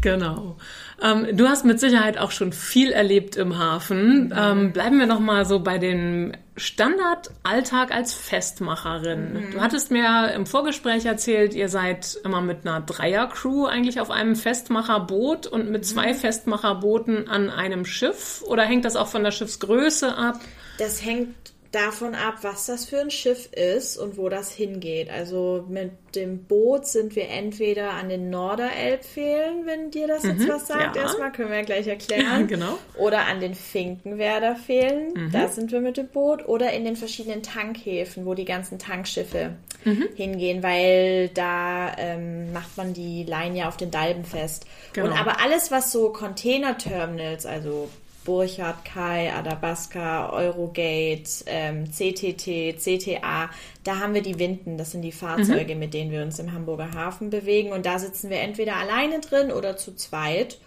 Genau. 0.00 0.56
Ähm, 1.02 1.36
du 1.36 1.48
hast 1.48 1.64
mit 1.64 1.78
Sicherheit 1.78 2.18
auch 2.18 2.30
schon 2.30 2.52
viel 2.52 2.90
erlebt 2.90 3.36
im 3.36 3.58
Hafen. 3.58 4.34
Ähm, 4.36 4.72
bleiben 4.72 4.98
wir 4.98 5.06
noch 5.06 5.20
mal 5.20 5.44
so 5.44 5.60
bei 5.60 5.78
dem 5.78 6.32
Standardalltag 6.56 7.94
als 7.94 8.14
Festmacherin. 8.14 9.32
Mhm. 9.32 9.50
Du 9.52 9.60
hattest 9.60 9.90
mir 9.90 10.32
im 10.34 10.44
Vorgespräch 10.44 11.06
erzählt, 11.06 11.54
ihr 11.54 11.68
seid 11.68 12.18
immer 12.24 12.40
mit 12.40 12.66
einer 12.66 12.80
Dreiercrew 12.80 13.66
eigentlich 13.66 14.00
auf 14.00 14.10
einem 14.10 14.34
Festmacherboot 14.34 15.46
und 15.46 15.70
mit 15.70 15.86
zwei 15.86 16.12
mhm. 16.12 16.16
Festmacherbooten 16.16 17.28
an 17.28 17.50
einem 17.50 17.84
Schiff. 17.84 18.42
Oder 18.46 18.64
hängt 18.64 18.84
das 18.84 18.96
auch 18.96 19.08
von 19.08 19.22
der 19.22 19.30
Schiffsgröße 19.30 20.16
ab? 20.16 20.40
Das 20.78 21.04
hängt 21.04 21.34
davon 21.72 22.14
ab, 22.14 22.38
was 22.42 22.66
das 22.66 22.86
für 22.86 23.00
ein 23.00 23.10
Schiff 23.10 23.52
ist 23.52 23.98
und 23.98 24.16
wo 24.16 24.30
das 24.30 24.50
hingeht. 24.50 25.10
Also 25.10 25.66
mit 25.68 25.92
dem 26.14 26.44
Boot 26.44 26.86
sind 26.86 27.14
wir 27.14 27.28
entweder 27.28 27.90
an 27.90 28.08
den 28.08 28.30
Norderelbfehlen, 28.30 29.66
wenn 29.66 29.90
dir 29.90 30.06
das 30.06 30.22
jetzt 30.22 30.40
mhm, 30.40 30.48
was 30.48 30.66
sagt. 30.66 30.96
Ja. 30.96 31.02
Erstmal 31.02 31.30
können 31.30 31.50
wir 31.50 31.58
ja 31.58 31.64
gleich 31.64 31.86
erklären. 31.86 32.46
genau. 32.46 32.78
Oder 32.96 33.26
an 33.26 33.40
den 33.40 33.54
Finkenwerder 33.54 34.56
Fehlen, 34.56 35.12
mhm. 35.14 35.30
da 35.30 35.48
sind 35.48 35.70
wir 35.70 35.80
mit 35.80 35.98
dem 35.98 36.08
Boot. 36.08 36.48
Oder 36.48 36.72
in 36.72 36.84
den 36.84 36.96
verschiedenen 36.96 37.42
Tankhäfen, 37.42 38.24
wo 38.24 38.32
die 38.32 38.46
ganzen 38.46 38.78
Tankschiffe 38.78 39.56
mhm. 39.84 40.08
hingehen, 40.14 40.62
weil 40.62 41.28
da 41.28 41.94
ähm, 41.98 42.52
macht 42.54 42.78
man 42.78 42.94
die 42.94 43.24
Line 43.24 43.58
ja 43.58 43.68
auf 43.68 43.76
den 43.76 43.90
Dalben 43.90 44.24
fest. 44.24 44.64
Genau. 44.94 45.08
Und 45.08 45.20
aber 45.20 45.42
alles, 45.42 45.70
was 45.70 45.92
so 45.92 46.10
Container-Terminals, 46.10 47.44
also 47.44 47.90
Burchard, 48.28 48.84
Kai, 48.84 49.32
Adabaska, 49.32 50.30
Eurogate, 50.34 51.44
ähm, 51.46 51.86
CTT, 51.90 52.76
CTA, 52.76 53.48
da 53.84 54.00
haben 54.00 54.12
wir 54.12 54.20
die 54.20 54.38
Winden, 54.38 54.76
das 54.76 54.90
sind 54.90 55.00
die 55.00 55.12
Fahrzeuge, 55.12 55.72
mhm. 55.72 55.80
mit 55.80 55.94
denen 55.94 56.10
wir 56.10 56.22
uns 56.22 56.38
im 56.38 56.52
Hamburger 56.52 56.92
Hafen 56.92 57.30
bewegen. 57.30 57.72
Und 57.72 57.86
da 57.86 57.98
sitzen 57.98 58.28
wir 58.28 58.40
entweder 58.40 58.76
alleine 58.76 59.20
drin 59.20 59.50
oder 59.50 59.78
zu 59.78 59.96
zweit 59.96 60.58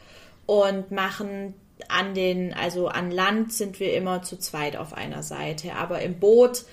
und 0.47 0.89
machen 0.89 1.53
an 1.87 2.15
den, 2.15 2.51
also 2.51 2.87
an 2.87 3.11
Land 3.11 3.53
sind 3.53 3.79
wir 3.79 3.93
immer 3.93 4.23
zu 4.23 4.39
zweit 4.39 4.75
auf 4.75 4.95
einer 4.95 5.21
Seite, 5.21 5.75
aber 5.75 6.01
im 6.01 6.19
Boot 6.19 6.65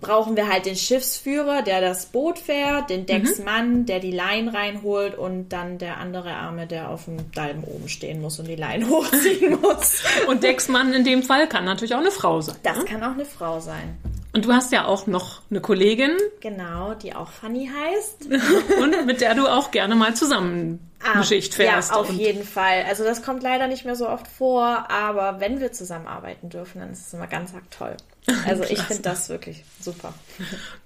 brauchen 0.00 0.36
wir 0.36 0.48
halt 0.48 0.66
den 0.66 0.76
Schiffsführer, 0.76 1.62
der 1.62 1.80
das 1.80 2.06
Boot 2.06 2.38
fährt, 2.38 2.90
den 2.90 3.06
Decksmann, 3.06 3.80
mhm. 3.80 3.86
der 3.86 4.00
die 4.00 4.10
Leinen 4.10 4.48
reinholt 4.48 5.16
und 5.16 5.50
dann 5.50 5.78
der 5.78 5.98
andere 5.98 6.32
Arme, 6.34 6.66
der 6.66 6.90
auf 6.90 7.06
dem 7.06 7.30
Dalm 7.32 7.64
oben 7.64 7.88
stehen 7.88 8.20
muss 8.20 8.38
und 8.38 8.48
die 8.48 8.56
Leinen 8.56 8.88
hochziehen 8.90 9.60
muss. 9.60 10.02
und 10.28 10.42
Decksmann 10.42 10.92
in 10.92 11.04
dem 11.04 11.22
Fall 11.22 11.48
kann 11.48 11.64
natürlich 11.64 11.94
auch 11.94 12.00
eine 12.00 12.10
Frau 12.10 12.40
sein. 12.40 12.56
Das 12.62 12.78
ne? 12.78 12.84
kann 12.84 13.02
auch 13.02 13.14
eine 13.14 13.24
Frau 13.24 13.60
sein. 13.60 13.96
Und 14.32 14.46
du 14.46 14.52
hast 14.52 14.72
ja 14.72 14.86
auch 14.86 15.06
noch 15.06 15.42
eine 15.48 15.60
Kollegin. 15.60 16.10
Genau, 16.40 16.94
die 16.94 17.14
auch 17.14 17.30
Fanny 17.30 17.70
heißt. 17.72 18.28
und 18.82 19.06
mit 19.06 19.20
der 19.20 19.34
du 19.34 19.46
auch 19.46 19.70
gerne 19.70 19.94
mal 19.94 20.14
zusammen 20.14 20.90
ah, 21.04 21.22
Schicht 21.22 21.54
fährst. 21.54 21.90
Ja, 21.90 21.96
auf 21.96 22.10
jeden 22.10 22.44
Fall. 22.44 22.84
Also 22.88 23.04
das 23.04 23.22
kommt 23.22 23.42
leider 23.42 23.66
nicht 23.66 23.84
mehr 23.84 23.96
so 23.96 24.08
oft 24.08 24.26
vor, 24.26 24.90
aber 24.90 25.40
wenn 25.40 25.60
wir 25.60 25.72
zusammenarbeiten 25.72 26.48
dürfen, 26.48 26.80
dann 26.80 26.92
ist 26.92 27.06
es 27.06 27.14
immer 27.14 27.26
ganz 27.26 27.54
arg 27.54 27.70
toll. 27.70 27.96
Also 28.46 28.64
ich 28.64 28.80
finde 28.80 29.02
das 29.02 29.28
wirklich 29.28 29.64
super. 29.80 30.14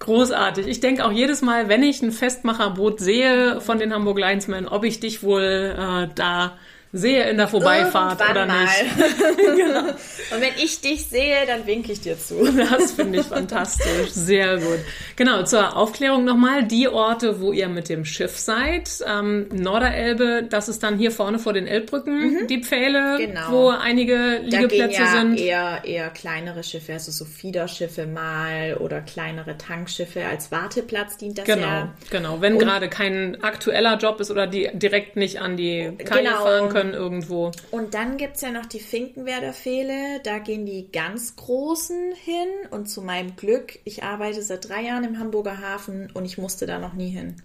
Großartig. 0.00 0.66
Ich 0.66 0.80
denke 0.80 1.04
auch 1.04 1.12
jedes 1.12 1.40
Mal, 1.40 1.68
wenn 1.68 1.84
ich 1.84 2.02
ein 2.02 2.10
Festmacherboot 2.10 2.98
sehe 2.98 3.60
von 3.60 3.78
den 3.78 3.94
Hamburg 3.94 4.18
Linesmen, 4.18 4.66
ob 4.66 4.84
ich 4.84 4.98
dich 4.98 5.22
wohl 5.22 5.76
äh, 5.76 6.08
da 6.16 6.58
sehe 6.92 7.28
in 7.28 7.36
der 7.36 7.48
Vorbeifahrt 7.48 8.20
Irgendwann 8.20 8.30
oder 8.30 8.46
mal. 8.46 8.64
nicht. 9.36 9.56
genau. 9.56 9.88
Und 10.34 10.40
wenn 10.40 10.54
ich 10.62 10.80
dich 10.80 11.06
sehe, 11.06 11.46
dann 11.46 11.66
winke 11.66 11.92
ich 11.92 12.00
dir 12.00 12.18
zu. 12.18 12.44
Das 12.58 12.92
finde 12.92 13.20
ich 13.20 13.26
fantastisch. 13.26 14.10
Sehr 14.10 14.56
gut. 14.56 14.78
Genau, 15.16 15.42
zur 15.42 15.76
Aufklärung 15.76 16.24
nochmal. 16.24 16.64
Die 16.64 16.88
Orte, 16.88 17.40
wo 17.40 17.52
ihr 17.52 17.68
mit 17.68 17.88
dem 17.88 18.04
Schiff 18.04 18.38
seid, 18.38 18.90
ähm, 19.06 19.48
Norderelbe, 19.52 20.46
das 20.48 20.68
ist 20.68 20.82
dann 20.82 20.98
hier 20.98 21.10
vorne 21.10 21.38
vor 21.38 21.52
den 21.52 21.66
Elbbrücken, 21.66 22.32
mhm. 22.32 22.46
die 22.46 22.62
Pfähle, 22.62 23.16
genau. 23.18 23.50
wo 23.50 23.68
einige 23.68 24.40
Liegeplätze 24.42 25.02
da 25.02 25.22
gehen 25.22 25.36
ja 25.36 25.78
Eher, 25.78 25.84
eher 25.84 26.10
kleinere 26.10 26.62
Schiffe, 26.62 26.94
also 26.94 27.10
so 27.12 27.24
Fiederschiffe 27.24 28.06
mal 28.06 28.76
oder 28.78 29.00
kleinere 29.00 29.56
Tankschiffe. 29.58 30.24
Als 30.24 30.50
Warteplatz 30.50 31.16
dient 31.16 31.38
das 31.38 31.44
genau, 31.44 31.66
ja. 31.66 31.94
Genau, 32.10 32.40
wenn 32.40 32.58
gerade 32.58 32.88
kein 32.88 33.42
aktueller 33.42 33.96
Job 33.98 34.20
ist 34.20 34.30
oder 34.30 34.46
die 34.46 34.70
direkt 34.72 35.16
nicht 35.16 35.40
an 35.40 35.56
die 35.56 35.92
Kaje 36.04 36.24
genau. 36.24 36.42
fahren 36.42 36.68
können 36.70 36.77
können 36.78 36.94
irgendwo. 36.94 37.50
Und 37.70 37.94
dann 37.94 38.16
gibt 38.16 38.36
es 38.36 38.42
ja 38.42 38.50
noch 38.50 38.66
die 38.66 38.80
Finkenwerder 38.80 39.52
Pfähle. 39.52 40.20
Da 40.22 40.38
gehen 40.38 40.66
die 40.66 40.90
ganz 40.90 41.36
Großen 41.36 42.12
hin. 42.14 42.48
Und 42.70 42.88
zu 42.88 43.02
meinem 43.02 43.36
Glück, 43.36 43.78
ich 43.84 44.02
arbeite 44.02 44.42
seit 44.42 44.68
drei 44.68 44.82
Jahren 44.82 45.04
im 45.04 45.18
Hamburger 45.18 45.58
Hafen 45.58 46.10
und 46.14 46.24
ich 46.24 46.38
musste 46.38 46.66
da 46.66 46.78
noch 46.78 46.94
nie 46.94 47.10
hin. 47.10 47.42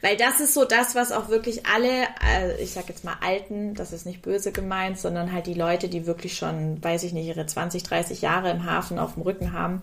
Weil 0.00 0.16
das 0.16 0.38
ist 0.38 0.54
so 0.54 0.64
das, 0.64 0.94
was 0.94 1.10
auch 1.10 1.28
wirklich 1.28 1.66
alle, 1.66 2.04
äh, 2.24 2.62
ich 2.62 2.70
sag 2.70 2.88
jetzt 2.88 3.04
mal 3.04 3.16
Alten, 3.20 3.74
das 3.74 3.92
ist 3.92 4.06
nicht 4.06 4.22
böse 4.22 4.52
gemeint, 4.52 4.96
sondern 4.98 5.32
halt 5.32 5.46
die 5.46 5.54
Leute, 5.54 5.88
die 5.88 6.06
wirklich 6.06 6.36
schon, 6.36 6.82
weiß 6.82 7.02
ich 7.02 7.12
nicht, 7.12 7.26
ihre 7.26 7.46
20, 7.46 7.82
30 7.82 8.22
Jahre 8.22 8.50
im 8.50 8.64
Hafen 8.64 9.00
auf 9.00 9.14
dem 9.14 9.24
Rücken 9.24 9.52
haben, 9.52 9.82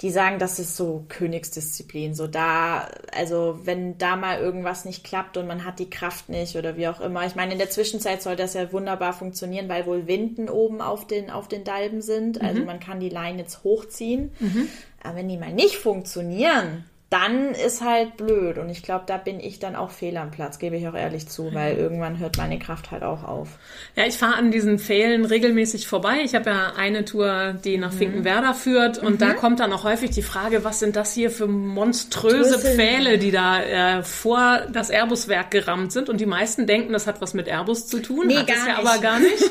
die 0.00 0.10
sagen, 0.10 0.38
das 0.38 0.58
ist 0.58 0.76
so 0.76 1.04
Königsdisziplin. 1.08 2.14
So 2.14 2.26
da, 2.26 2.88
also 3.12 3.60
wenn 3.64 3.98
da 3.98 4.16
mal 4.16 4.38
irgendwas 4.38 4.84
nicht 4.86 5.04
klappt 5.04 5.36
und 5.36 5.46
man 5.46 5.64
hat 5.64 5.78
die 5.78 5.90
Kraft 5.90 6.30
nicht 6.30 6.56
oder 6.56 6.76
wie 6.76 6.88
auch 6.88 7.00
immer. 7.00 7.26
Ich 7.26 7.34
meine, 7.34 7.52
in 7.52 7.58
der 7.58 7.68
Zwischenzeit 7.68 8.22
soll 8.22 8.36
das 8.36 8.54
ja 8.54 8.72
wunderbar 8.72 9.12
funktionieren, 9.12 9.68
weil 9.68 9.84
wohl 9.84 10.06
Winden 10.06 10.48
oben 10.48 10.80
auf 10.80 11.06
den, 11.06 11.30
auf 11.30 11.48
den 11.48 11.64
Dalben 11.64 12.00
sind. 12.00 12.40
Also 12.40 12.60
mhm. 12.60 12.66
man 12.66 12.80
kann 12.80 13.00
die 13.00 13.10
Leine 13.10 13.42
jetzt 13.42 13.62
hochziehen. 13.62 14.32
Mhm. 14.40 14.68
Aber 15.02 15.16
wenn 15.16 15.28
die 15.28 15.36
mal 15.36 15.52
nicht 15.52 15.76
funktionieren, 15.76 16.84
dann 17.10 17.54
ist 17.54 17.84
halt 17.84 18.16
blöd. 18.16 18.56
Und 18.56 18.70
ich 18.70 18.84
glaube, 18.84 19.02
da 19.08 19.16
bin 19.16 19.40
ich 19.40 19.58
dann 19.58 19.74
auch 19.74 19.90
fehl 19.90 20.16
am 20.16 20.30
Platz, 20.30 20.60
gebe 20.60 20.76
ich 20.76 20.86
auch 20.86 20.94
ehrlich 20.94 21.28
zu, 21.28 21.52
weil 21.52 21.76
irgendwann 21.76 22.20
hört 22.20 22.36
meine 22.36 22.60
Kraft 22.60 22.92
halt 22.92 23.02
auch 23.02 23.24
auf. 23.24 23.48
Ja, 23.96 24.06
ich 24.06 24.16
fahre 24.16 24.36
an 24.36 24.52
diesen 24.52 24.78
Pfählen 24.78 25.24
regelmäßig 25.24 25.88
vorbei. 25.88 26.20
Ich 26.24 26.36
habe 26.36 26.50
ja 26.50 26.72
eine 26.76 27.04
Tour, 27.04 27.54
die 27.64 27.78
nach 27.78 27.92
mhm. 27.92 27.98
Finkenwerder 27.98 28.54
führt. 28.54 28.98
Und 28.98 29.14
mhm. 29.14 29.18
da 29.18 29.34
kommt 29.34 29.58
dann 29.58 29.72
auch 29.72 29.82
häufig 29.82 30.10
die 30.10 30.22
Frage, 30.22 30.62
was 30.62 30.78
sind 30.78 30.94
das 30.94 31.12
hier 31.12 31.32
für 31.32 31.48
monströse 31.48 32.54
Drüssel. 32.54 32.76
Pfähle, 32.76 33.18
die 33.18 33.32
da 33.32 33.60
äh, 33.60 34.02
vor 34.04 34.68
das 34.72 34.88
Airbus-Werk 34.90 35.50
gerammt 35.50 35.90
sind. 35.90 36.08
Und 36.08 36.20
die 36.20 36.26
meisten 36.26 36.68
denken, 36.68 36.92
das 36.92 37.08
hat 37.08 37.20
was 37.20 37.34
mit 37.34 37.48
Airbus 37.48 37.88
zu 37.88 37.98
tun. 37.98 38.28
Nee, 38.28 38.36
hat 38.36 38.46
gar 38.46 38.56
es 38.56 38.66
ja 38.66 38.78
aber 38.78 38.98
gar 38.98 39.18
nicht. 39.18 39.50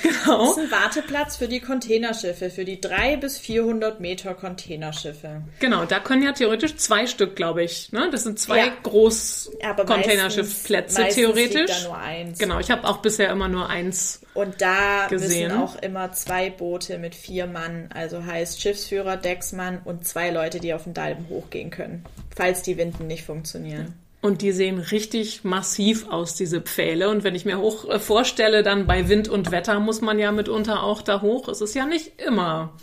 genau. 0.02 0.46
Das 0.46 0.56
ist 0.56 0.58
ein 0.58 0.70
Warteplatz 0.70 1.36
für 1.36 1.48
die 1.48 1.60
Containerschiffe, 1.60 2.50
für 2.50 2.64
die 2.64 2.80
drei 2.80 3.16
bis 3.16 3.38
400 3.38 4.00
Meter 4.00 4.34
Containerschiffe. 4.34 5.42
Genau, 5.58 5.84
da 5.84 6.00
können 6.00 6.22
ja 6.22 6.32
theoretisch 6.32 6.76
zwei 6.76 6.99
zwei 7.00 7.06
Stück, 7.06 7.36
glaube 7.36 7.62
ich. 7.62 7.92
Ne? 7.92 8.08
Das 8.10 8.24
sind 8.24 8.38
zwei 8.38 8.66
ja. 8.66 8.72
Groß-Containerschiffplätze 8.82 11.08
theoretisch. 11.08 11.82
Da 11.82 11.88
nur 11.88 11.96
eins. 11.98 12.38
Genau, 12.38 12.58
ich 12.58 12.70
habe 12.70 12.86
auch 12.86 12.98
bisher 12.98 13.30
immer 13.30 13.48
nur 13.48 13.70
eins. 13.70 14.20
Und 14.34 14.60
da 14.60 15.06
gesehen. 15.08 15.48
müssen 15.48 15.62
auch 15.62 15.76
immer 15.76 16.12
zwei 16.12 16.50
Boote 16.50 16.98
mit 16.98 17.14
vier 17.14 17.46
Mann, 17.46 17.88
also 17.94 18.22
heißt 18.24 18.60
Schiffsführer, 18.60 19.16
Decksmann 19.16 19.80
und 19.84 20.06
zwei 20.06 20.28
Leute, 20.30 20.60
die 20.60 20.74
auf 20.74 20.84
den 20.84 20.92
Dalben 20.94 21.28
hochgehen 21.28 21.70
können, 21.70 22.04
falls 22.34 22.62
die 22.62 22.76
Winden 22.76 23.06
nicht 23.06 23.24
funktionieren. 23.24 23.94
Und 24.22 24.42
die 24.42 24.52
sehen 24.52 24.78
richtig 24.78 25.44
massiv 25.44 26.10
aus, 26.10 26.34
diese 26.34 26.60
Pfähle. 26.60 27.08
Und 27.08 27.24
wenn 27.24 27.34
ich 27.34 27.46
mir 27.46 27.58
hoch 27.58 27.88
äh, 27.88 27.98
vorstelle, 27.98 28.62
dann 28.62 28.86
bei 28.86 29.08
Wind 29.08 29.28
und 29.28 29.50
Wetter 29.50 29.80
muss 29.80 30.02
man 30.02 30.18
ja 30.18 30.30
mitunter 30.30 30.82
auch 30.82 31.00
da 31.00 31.22
hoch. 31.22 31.48
Es 31.48 31.62
ist 31.62 31.74
ja 31.74 31.86
nicht 31.86 32.20
immer 32.20 32.74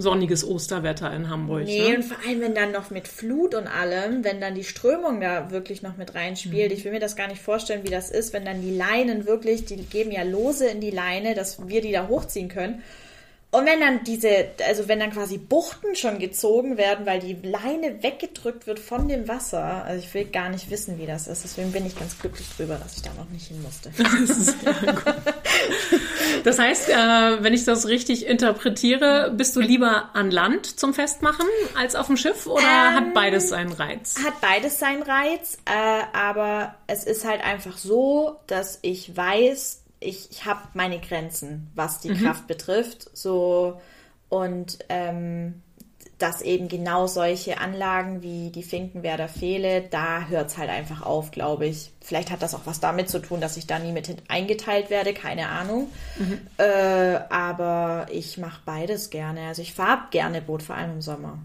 sonniges 0.00 0.46
Osterwetter 0.46 1.12
in 1.12 1.28
Hamburg. 1.28 1.64
Nee, 1.64 1.90
ne? 1.90 1.96
und 1.96 2.04
vor 2.04 2.16
allem, 2.24 2.40
wenn 2.40 2.54
dann 2.54 2.70
noch 2.70 2.90
mit 2.90 3.08
Flut 3.08 3.54
und 3.54 3.66
allem, 3.66 4.22
wenn 4.22 4.40
dann 4.40 4.54
die 4.54 4.62
Strömung 4.62 5.20
da 5.20 5.50
wirklich 5.50 5.82
noch 5.82 5.96
mit 5.96 6.14
reinspielt. 6.14 6.70
Mhm. 6.70 6.76
Ich 6.76 6.84
will 6.84 6.92
mir 6.92 7.00
das 7.00 7.16
gar 7.16 7.26
nicht 7.26 7.42
vorstellen, 7.42 7.82
wie 7.82 7.90
das 7.90 8.10
ist, 8.10 8.32
wenn 8.32 8.44
dann 8.44 8.62
die 8.62 8.74
Leinen 8.74 9.26
wirklich, 9.26 9.64
die 9.64 9.76
geben 9.76 10.12
ja 10.12 10.22
Lose 10.22 10.68
in 10.68 10.80
die 10.80 10.92
Leine, 10.92 11.34
dass 11.34 11.68
wir 11.68 11.80
die 11.82 11.90
da 11.90 12.06
hochziehen 12.06 12.48
können. 12.48 12.82
Und 13.50 13.64
wenn 13.64 13.80
dann 13.80 14.04
diese, 14.04 14.48
also 14.66 14.88
wenn 14.88 15.00
dann 15.00 15.10
quasi 15.10 15.38
Buchten 15.38 15.96
schon 15.96 16.18
gezogen 16.18 16.76
werden, 16.76 17.06
weil 17.06 17.18
die 17.18 17.32
Leine 17.32 18.02
weggedrückt 18.02 18.66
wird 18.66 18.78
von 18.78 19.08
dem 19.08 19.26
Wasser, 19.26 19.84
also 19.84 20.04
ich 20.04 20.12
will 20.12 20.26
gar 20.26 20.50
nicht 20.50 20.70
wissen, 20.70 20.98
wie 20.98 21.06
das 21.06 21.28
ist. 21.28 21.44
Deswegen 21.44 21.72
bin 21.72 21.86
ich 21.86 21.98
ganz 21.98 22.18
glücklich 22.18 22.46
drüber, 22.54 22.74
dass 22.76 22.96
ich 22.96 23.02
da 23.02 23.10
noch 23.14 23.28
nicht 23.30 23.48
hin 23.48 23.62
musste. 23.62 23.90
Das, 26.44 26.58
heißt, 26.58 26.88
äh, 26.88 27.42
wenn 27.42 27.52
ich 27.52 27.64
das 27.64 27.88
richtig 27.88 28.26
interpretiere, 28.26 29.32
bist 29.34 29.56
du 29.56 29.60
lieber 29.60 30.10
an 30.14 30.30
Land 30.30 30.78
zum 30.78 30.94
Festmachen 30.94 31.46
als 31.76 31.94
auf 31.94 32.06
dem 32.06 32.16
Schiff 32.16 32.46
oder 32.46 32.62
ähm, 32.62 32.94
hat 32.94 33.14
beides 33.14 33.48
seinen 33.48 33.72
Reiz? 33.72 34.14
Hat 34.24 34.40
beides 34.40 34.78
seinen 34.78 35.02
Reiz, 35.02 35.58
äh, 35.64 35.72
aber 36.12 36.74
es 36.86 37.04
ist 37.04 37.24
halt 37.24 37.42
einfach 37.42 37.76
so, 37.76 38.36
dass 38.46 38.78
ich 38.82 39.16
weiß, 39.16 39.82
ich, 40.00 40.30
ich 40.30 40.44
habe 40.44 40.60
meine 40.74 41.00
Grenzen, 41.00 41.70
was 41.74 42.00
die 42.00 42.10
mhm. 42.10 42.24
Kraft 42.24 42.46
betrifft. 42.46 43.10
So 43.16 43.80
und 44.28 44.78
ähm, 44.88 45.62
dass 46.18 46.42
eben 46.42 46.68
genau 46.68 47.06
solche 47.06 47.58
Anlagen 47.58 48.22
wie 48.22 48.50
die 48.50 48.64
Finkenwerder 48.64 49.28
Fehle, 49.28 49.82
da 49.82 50.26
hört 50.26 50.48
es 50.48 50.58
halt 50.58 50.68
einfach 50.68 51.02
auf, 51.02 51.30
glaube 51.30 51.66
ich. 51.66 51.92
Vielleicht 52.00 52.32
hat 52.32 52.42
das 52.42 52.54
auch 52.54 52.62
was 52.64 52.80
damit 52.80 53.08
zu 53.08 53.20
tun, 53.20 53.40
dass 53.40 53.56
ich 53.56 53.68
da 53.68 53.78
nie 53.78 53.92
mit 53.92 54.16
eingeteilt 54.26 54.90
werde, 54.90 55.14
keine 55.14 55.48
Ahnung. 55.48 55.88
Mhm. 56.18 56.40
Äh, 56.58 57.20
aber 57.30 58.06
ich 58.10 58.36
mache 58.36 58.60
beides 58.64 59.10
gerne. 59.10 59.46
Also 59.46 59.62
ich 59.62 59.74
fahre 59.74 60.02
gerne 60.10 60.42
Boot, 60.42 60.64
vor 60.64 60.74
allem 60.74 60.94
im 60.94 61.02
Sommer. 61.02 61.38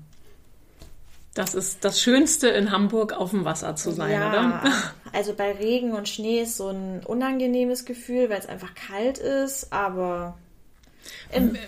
Das 1.36 1.54
ist 1.54 1.86
das 1.86 2.02
Schönste 2.02 2.48
in 2.48 2.72
Hamburg 2.72 3.14
auf 3.14 3.30
dem 3.30 3.46
Wasser 3.46 3.76
zu 3.76 3.92
sein, 3.92 4.12
ja, 4.12 4.30
oder? 4.30 4.64
Also 5.14 5.34
bei 5.34 5.52
Regen 5.52 5.94
und 5.94 6.10
Schnee 6.10 6.42
ist 6.42 6.58
so 6.58 6.70
ein 6.70 7.02
unangenehmes 7.06 7.86
Gefühl, 7.86 8.32
weil 8.32 8.40
es 8.40 8.50
einfach 8.50 8.74
kalt 8.74 9.20
ist, 9.20 9.72
aber. 9.72 10.36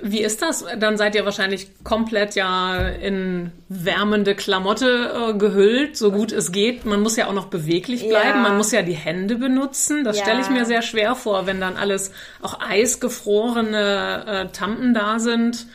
Wie 0.02 0.22
ist 0.22 0.42
das? 0.42 0.66
Dann 0.80 0.98
seid 0.98 1.14
ihr 1.14 1.26
wahrscheinlich 1.26 1.68
komplett 1.84 2.36
ja 2.36 2.88
in 2.88 3.52
wärmende 3.68 4.34
Klamotte 4.34 5.32
äh, 5.34 5.38
gehüllt, 5.38 5.98
so 5.98 6.12
gut 6.12 6.32
es 6.32 6.52
geht. 6.52 6.86
Man 6.86 7.02
muss 7.02 7.18
ja 7.18 7.28
auch 7.28 7.34
noch 7.34 7.48
beweglich 7.48 8.08
bleiben, 8.08 8.38
ja. 8.38 8.42
man 8.42 8.58
muss 8.58 8.72
ja 8.72 8.82
die 8.82 8.94
Hände 8.94 9.36
benutzen. 9.36 10.04
Das 10.04 10.18
ja. 10.18 10.24
stelle 10.24 10.42
ich 10.42 10.50
mir 10.50 10.66
sehr 10.66 10.82
schwer 10.82 11.16
vor, 11.16 11.46
wenn 11.46 11.60
dann 11.60 11.78
alles 11.78 12.12
auch 12.42 12.60
eisgefrorene 12.60 14.26
äh, 14.26 14.52
Tampen 14.54 14.94
da 14.94 15.20
sind. 15.20 15.68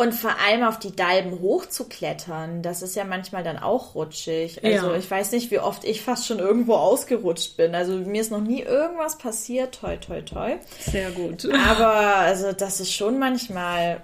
Und 0.00 0.14
vor 0.14 0.30
allem 0.42 0.62
auf 0.62 0.78
die 0.78 0.96
Dalben 0.96 1.42
hochzuklettern, 1.42 2.62
das 2.62 2.80
ist 2.80 2.96
ja 2.96 3.04
manchmal 3.04 3.44
dann 3.44 3.58
auch 3.58 3.94
rutschig. 3.94 4.64
Also 4.64 4.92
ja. 4.92 4.96
ich 4.96 5.10
weiß 5.10 5.32
nicht, 5.32 5.50
wie 5.50 5.58
oft 5.58 5.84
ich 5.84 6.00
fast 6.00 6.26
schon 6.26 6.38
irgendwo 6.38 6.76
ausgerutscht 6.76 7.58
bin. 7.58 7.74
Also 7.74 7.96
mir 7.96 8.22
ist 8.22 8.30
noch 8.30 8.40
nie 8.40 8.62
irgendwas 8.62 9.18
passiert, 9.18 9.78
toi, 9.78 9.98
toi, 9.98 10.22
toi. 10.22 10.56
Sehr 10.80 11.10
gut. 11.10 11.46
Aber 11.52 12.16
also 12.16 12.52
das 12.52 12.80
ist 12.80 12.94
schon 12.94 13.18
manchmal 13.18 14.00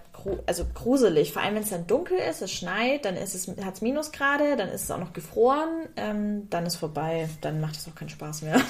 also 0.47 0.65
gruselig. 0.75 1.33
Vor 1.33 1.43
allem, 1.43 1.55
wenn 1.55 1.63
es 1.63 1.71
dann 1.71 1.87
dunkel 1.87 2.19
ist, 2.19 2.43
es 2.43 2.53
schneit, 2.53 3.05
dann 3.05 3.17
ist 3.17 3.35
es, 3.35 3.49
hat 3.65 3.75
es 3.75 3.81
Minusgrade, 3.81 4.57
dann 4.57 4.69
ist 4.69 4.85
es 4.85 4.91
auch 4.91 4.99
noch 4.99 5.13
gefroren, 5.13 5.69
ähm, 5.97 6.49
dann 6.51 6.67
ist 6.67 6.77
vorbei. 6.77 7.29
Dann 7.41 7.61
macht 7.61 7.77
es 7.77 7.87
auch 7.89 7.95
keinen 7.95 8.09
Spaß 8.09 8.43
mehr. 8.43 8.61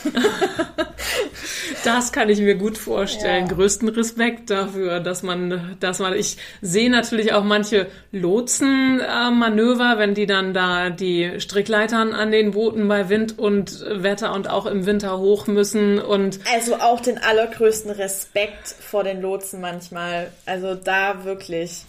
das 1.84 2.12
kann 2.12 2.28
ich 2.28 2.40
mir 2.40 2.56
gut 2.56 2.78
vorstellen. 2.78 3.46
Ja. 3.46 3.54
Größten 3.54 3.88
Respekt 3.88 4.50
dafür, 4.50 5.00
dass 5.00 5.22
man, 5.22 5.76
dass 5.80 5.98
man, 5.98 6.14
ich 6.14 6.36
sehe 6.60 6.90
natürlich 6.90 7.32
auch 7.32 7.44
manche 7.44 7.86
Lotsenmanöver, 8.12 9.94
äh, 9.94 9.98
wenn 9.98 10.14
die 10.14 10.26
dann 10.26 10.52
da 10.52 10.90
die 10.90 11.40
Strickleitern 11.40 12.12
an 12.12 12.30
den 12.30 12.52
Booten 12.52 12.88
bei 12.88 13.08
Wind 13.08 13.38
und 13.38 13.84
Wetter 13.88 14.34
und 14.34 14.50
auch 14.50 14.66
im 14.66 14.86
Winter 14.86 15.18
hoch 15.18 15.46
müssen 15.46 15.98
und. 15.98 16.40
Also 16.52 16.76
auch 16.76 17.00
den 17.00 17.18
allergrößten 17.18 17.90
Respekt 17.90 18.68
vor 18.68 19.04
den 19.04 19.20
Lotsen 19.20 19.60
manchmal. 19.60 20.30
Also 20.44 20.74
da 20.74 21.24
wirklich 21.24 21.45
wirklich. 21.48 21.84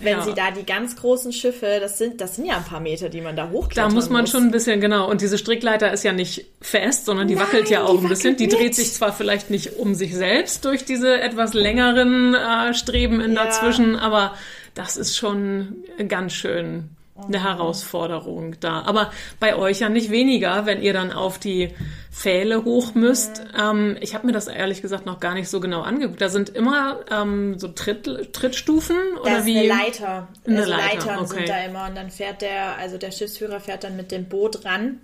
Wenn 0.00 0.18
ja. 0.18 0.22
sie 0.22 0.32
da 0.32 0.52
die 0.52 0.64
ganz 0.64 0.94
großen 0.94 1.32
Schiffe, 1.32 1.78
das 1.80 1.98
sind, 1.98 2.20
das 2.20 2.36
sind 2.36 2.44
ja 2.44 2.56
ein 2.58 2.64
paar 2.64 2.78
Meter, 2.78 3.08
die 3.08 3.20
man 3.20 3.34
da 3.34 3.50
hochklettern 3.50 3.90
Da 3.90 3.94
muss 3.94 4.08
man 4.08 4.20
muss. 4.20 4.30
schon 4.30 4.44
ein 4.44 4.52
bisschen, 4.52 4.80
genau. 4.80 5.10
Und 5.10 5.22
diese 5.22 5.38
Strickleiter 5.38 5.92
ist 5.92 6.04
ja 6.04 6.12
nicht 6.12 6.46
fest, 6.60 7.06
sondern 7.06 7.26
die 7.26 7.34
Nein, 7.34 7.46
wackelt 7.46 7.68
ja 7.68 7.82
auch 7.82 8.00
ein 8.00 8.08
bisschen. 8.08 8.36
Die 8.36 8.46
dreht 8.46 8.76
sich 8.76 8.92
zwar 8.92 9.12
vielleicht 9.12 9.50
nicht 9.50 9.76
um 9.76 9.96
sich 9.96 10.14
selbst 10.14 10.64
durch 10.64 10.84
diese 10.84 11.20
etwas 11.20 11.52
längeren 11.52 12.32
äh, 12.34 12.74
Streben 12.74 13.20
in 13.20 13.32
ja. 13.32 13.44
dazwischen, 13.44 13.96
aber 13.96 14.36
das 14.74 14.96
ist 14.96 15.16
schon 15.16 15.74
ganz 16.06 16.32
schön 16.32 16.90
eine 17.26 17.42
Herausforderung 17.42 18.56
da. 18.60 18.82
Aber 18.82 19.10
bei 19.40 19.56
euch 19.56 19.80
ja 19.80 19.88
nicht 19.88 20.10
weniger, 20.10 20.66
wenn 20.66 20.80
ihr 20.80 20.92
dann 20.92 21.12
auf 21.12 21.38
die 21.38 21.74
Pfähle 22.10 22.64
hoch 22.64 22.94
müsst. 22.94 23.44
Ähm, 23.58 23.96
ich 24.00 24.14
habe 24.14 24.26
mir 24.26 24.32
das 24.32 24.48
ehrlich 24.48 24.82
gesagt 24.82 25.06
noch 25.06 25.20
gar 25.20 25.34
nicht 25.34 25.48
so 25.48 25.60
genau 25.60 25.82
angeguckt. 25.82 26.20
Da 26.20 26.28
sind 26.28 26.50
immer 26.50 27.00
ähm, 27.10 27.58
so 27.58 27.68
Tritt, 27.68 28.32
Trittstufen 28.32 28.96
oder 29.20 29.36
das 29.36 29.46
wie? 29.46 29.58
Eine 29.58 29.68
Leiter. 29.68 30.28
Eine 30.46 30.58
also 30.58 30.70
Leiter. 30.70 30.96
Leitern 30.96 31.18
okay. 31.18 31.34
sind 31.34 31.48
da 31.48 31.64
immer 31.64 31.86
und 31.88 31.96
dann 31.96 32.10
fährt 32.10 32.42
der, 32.42 32.76
also 32.78 32.98
der 32.98 33.10
Schiffsführer 33.10 33.60
fährt 33.60 33.84
dann 33.84 33.96
mit 33.96 34.10
dem 34.10 34.28
Boot 34.28 34.64
ran 34.64 35.00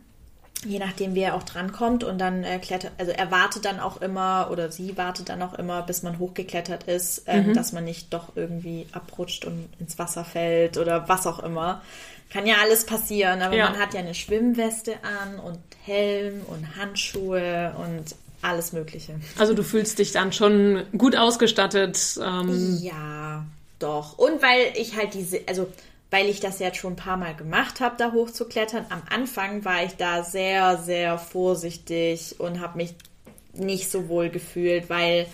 je 0.64 0.78
nachdem, 0.78 1.14
wie 1.14 1.21
er 1.21 1.35
auch 1.35 1.42
drankommt 1.42 2.04
und 2.04 2.18
dann 2.18 2.44
äh, 2.44 2.59
klettert, 2.59 2.92
also 2.99 3.12
er 3.12 3.30
wartet 3.30 3.64
dann 3.64 3.80
auch 3.80 4.00
immer 4.00 4.49
oder 4.50 4.71
sie 4.71 4.97
wartet 4.97 5.28
dann 5.28 5.42
auch 5.42 5.54
immer, 5.54 5.83
bis 5.83 6.02
man 6.02 6.18
hochgeklettert 6.18 6.85
ist, 6.85 7.26
äh, 7.28 7.42
mhm. 7.42 7.54
dass 7.54 7.73
man 7.73 7.85
nicht 7.85 8.12
doch 8.12 8.37
irgendwie 8.37 8.87
abrutscht 8.92 9.44
und 9.44 9.68
ins 9.78 9.99
Wasser 9.99 10.25
fällt 10.25 10.78
oder 10.78 11.09
was 11.09 11.26
auch 11.26 11.40
immer. 11.40 11.83
Kann 12.30 12.47
ja 12.47 12.56
alles 12.62 12.85
passieren, 12.85 13.42
aber 13.42 13.54
ja. 13.54 13.71
man 13.71 13.78
hat 13.78 13.94
ja 13.94 14.00
eine 14.00 14.14
Schwimmweste 14.14 14.94
an 15.02 15.38
und 15.38 15.59
Helm 15.85 16.42
und 16.47 16.76
Handschuhe 16.76 17.75
und 17.78 18.16
alles 18.42 18.73
Mögliche. 18.73 19.14
Also 19.38 19.54
du 19.54 19.62
fühlst 19.62 19.99
dich 19.99 20.12
dann 20.12 20.33
schon 20.33 20.85
gut 20.97 21.16
ausgestattet. 21.16 22.18
Ähm. 22.23 22.78
Ja, 22.80 23.44
doch. 23.78 24.18
Und 24.18 24.42
weil 24.42 24.73
ich 24.76 24.97
halt 24.97 25.14
diese, 25.14 25.40
also 25.47 25.68
weil 26.14 26.28
ich 26.28 26.38
das 26.38 26.61
jetzt 26.61 26.76
schon 26.76 26.92
ein 26.92 26.97
paar 26.97 27.16
Mal 27.16 27.35
gemacht 27.35 27.80
habe, 27.80 27.97
da 27.99 28.12
hochzuklettern. 28.12 28.87
Am 28.88 29.02
Anfang 29.11 29.64
war 29.64 29.83
ich 29.83 29.97
da 29.97 30.23
sehr, 30.23 30.78
sehr 30.78 31.18
vorsichtig 31.18 32.37
und 32.38 32.61
habe 32.61 32.76
mich 32.76 32.94
nicht 33.52 33.90
so 33.90 34.09
wohl 34.09 34.30
gefühlt, 34.30 34.88
weil 34.88 35.26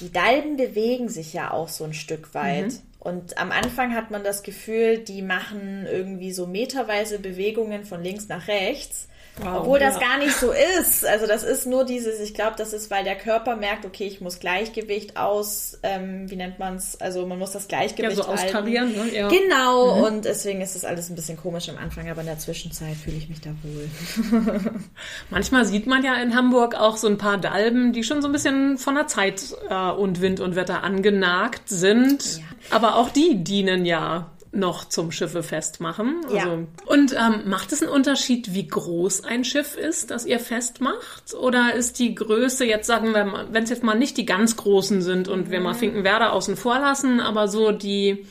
die 0.00 0.10
Dalben 0.10 0.56
bewegen 0.56 1.08
sich 1.08 1.32
ja 1.32 1.52
auch 1.52 1.68
so 1.68 1.84
ein 1.84 1.94
Stück 1.94 2.34
weit. 2.34 2.72
Mhm. 2.72 2.78
Und 2.98 3.38
am 3.38 3.52
Anfang 3.52 3.94
hat 3.94 4.10
man 4.10 4.24
das 4.24 4.42
Gefühl, 4.42 4.98
die 4.98 5.22
machen 5.22 5.86
irgendwie 5.88 6.32
so 6.32 6.48
meterweise 6.48 7.20
Bewegungen 7.20 7.84
von 7.84 8.02
links 8.02 8.26
nach 8.26 8.48
rechts. 8.48 9.06
Wow, 9.38 9.60
Obwohl 9.60 9.78
das 9.78 9.98
gar 9.98 10.18
nicht 10.18 10.36
so 10.36 10.52
ist. 10.80 11.06
Also 11.06 11.26
das 11.26 11.42
ist 11.42 11.66
nur 11.66 11.86
dieses, 11.86 12.20
ich 12.20 12.34
glaube, 12.34 12.52
das 12.58 12.74
ist, 12.74 12.90
weil 12.90 13.02
der 13.02 13.16
Körper 13.16 13.56
merkt, 13.56 13.86
okay, 13.86 14.04
ich 14.04 14.20
muss 14.20 14.40
Gleichgewicht 14.40 15.16
aus, 15.16 15.78
ähm, 15.82 16.30
wie 16.30 16.36
nennt 16.36 16.58
man 16.58 16.76
es? 16.76 17.00
Also 17.00 17.26
man 17.26 17.38
muss 17.38 17.52
das 17.52 17.66
Gleichgewicht 17.66 18.18
ja, 18.18 18.24
so 18.24 18.30
austarieren. 18.30 18.92
Ne? 18.92 19.10
Ja. 19.14 19.28
Genau, 19.28 19.96
mhm. 19.96 20.02
und 20.02 20.24
deswegen 20.26 20.60
ist 20.60 20.74
das 20.74 20.84
alles 20.84 21.08
ein 21.08 21.14
bisschen 21.14 21.38
komisch 21.38 21.70
am 21.70 21.78
Anfang, 21.78 22.10
aber 22.10 22.20
in 22.20 22.26
der 22.26 22.38
Zwischenzeit 22.38 22.94
fühle 22.94 23.16
ich 23.16 23.30
mich 23.30 23.40
da 23.40 23.50
wohl. 23.62 24.70
Manchmal 25.30 25.64
sieht 25.64 25.86
man 25.86 26.04
ja 26.04 26.14
in 26.16 26.36
Hamburg 26.36 26.74
auch 26.74 26.98
so 26.98 27.06
ein 27.06 27.16
paar 27.16 27.38
Dalben, 27.38 27.94
die 27.94 28.04
schon 28.04 28.20
so 28.20 28.28
ein 28.28 28.32
bisschen 28.32 28.76
von 28.76 28.94
der 28.94 29.06
Zeit 29.06 29.42
äh, 29.70 29.90
und 29.92 30.20
Wind 30.20 30.40
und 30.40 30.56
Wetter 30.56 30.82
angenagt 30.84 31.70
sind. 31.70 32.36
Ja. 32.36 32.42
Aber 32.70 32.96
auch 32.96 33.08
die 33.08 33.42
dienen 33.42 33.86
ja 33.86 34.31
noch 34.52 34.84
zum 34.84 35.10
Schiffe 35.10 35.42
festmachen. 35.42 36.20
Also, 36.24 36.36
ja. 36.36 36.58
Und 36.86 37.12
ähm, 37.12 37.48
macht 37.48 37.72
es 37.72 37.82
einen 37.82 37.90
Unterschied, 37.90 38.52
wie 38.52 38.68
groß 38.68 39.24
ein 39.24 39.44
Schiff 39.44 39.76
ist, 39.76 40.10
das 40.10 40.26
ihr 40.26 40.38
festmacht? 40.38 41.34
Oder 41.34 41.74
ist 41.74 41.98
die 41.98 42.14
Größe, 42.14 42.66
jetzt 42.66 42.86
sagen 42.86 43.14
wir, 43.14 43.46
wenn 43.50 43.64
es 43.64 43.70
jetzt 43.70 43.82
mal 43.82 43.98
nicht 43.98 44.18
die 44.18 44.26
ganz 44.26 44.56
großen 44.56 45.00
sind 45.00 45.28
und 45.28 45.48
mhm. 45.48 45.50
wir 45.50 45.60
mal 45.60 45.72
mhm. 45.72 45.78
Finkenwerder 45.78 46.32
außen 46.34 46.56
vor 46.56 46.78
lassen, 46.78 47.20
aber 47.20 47.48
so 47.48 47.72
die, 47.72 48.26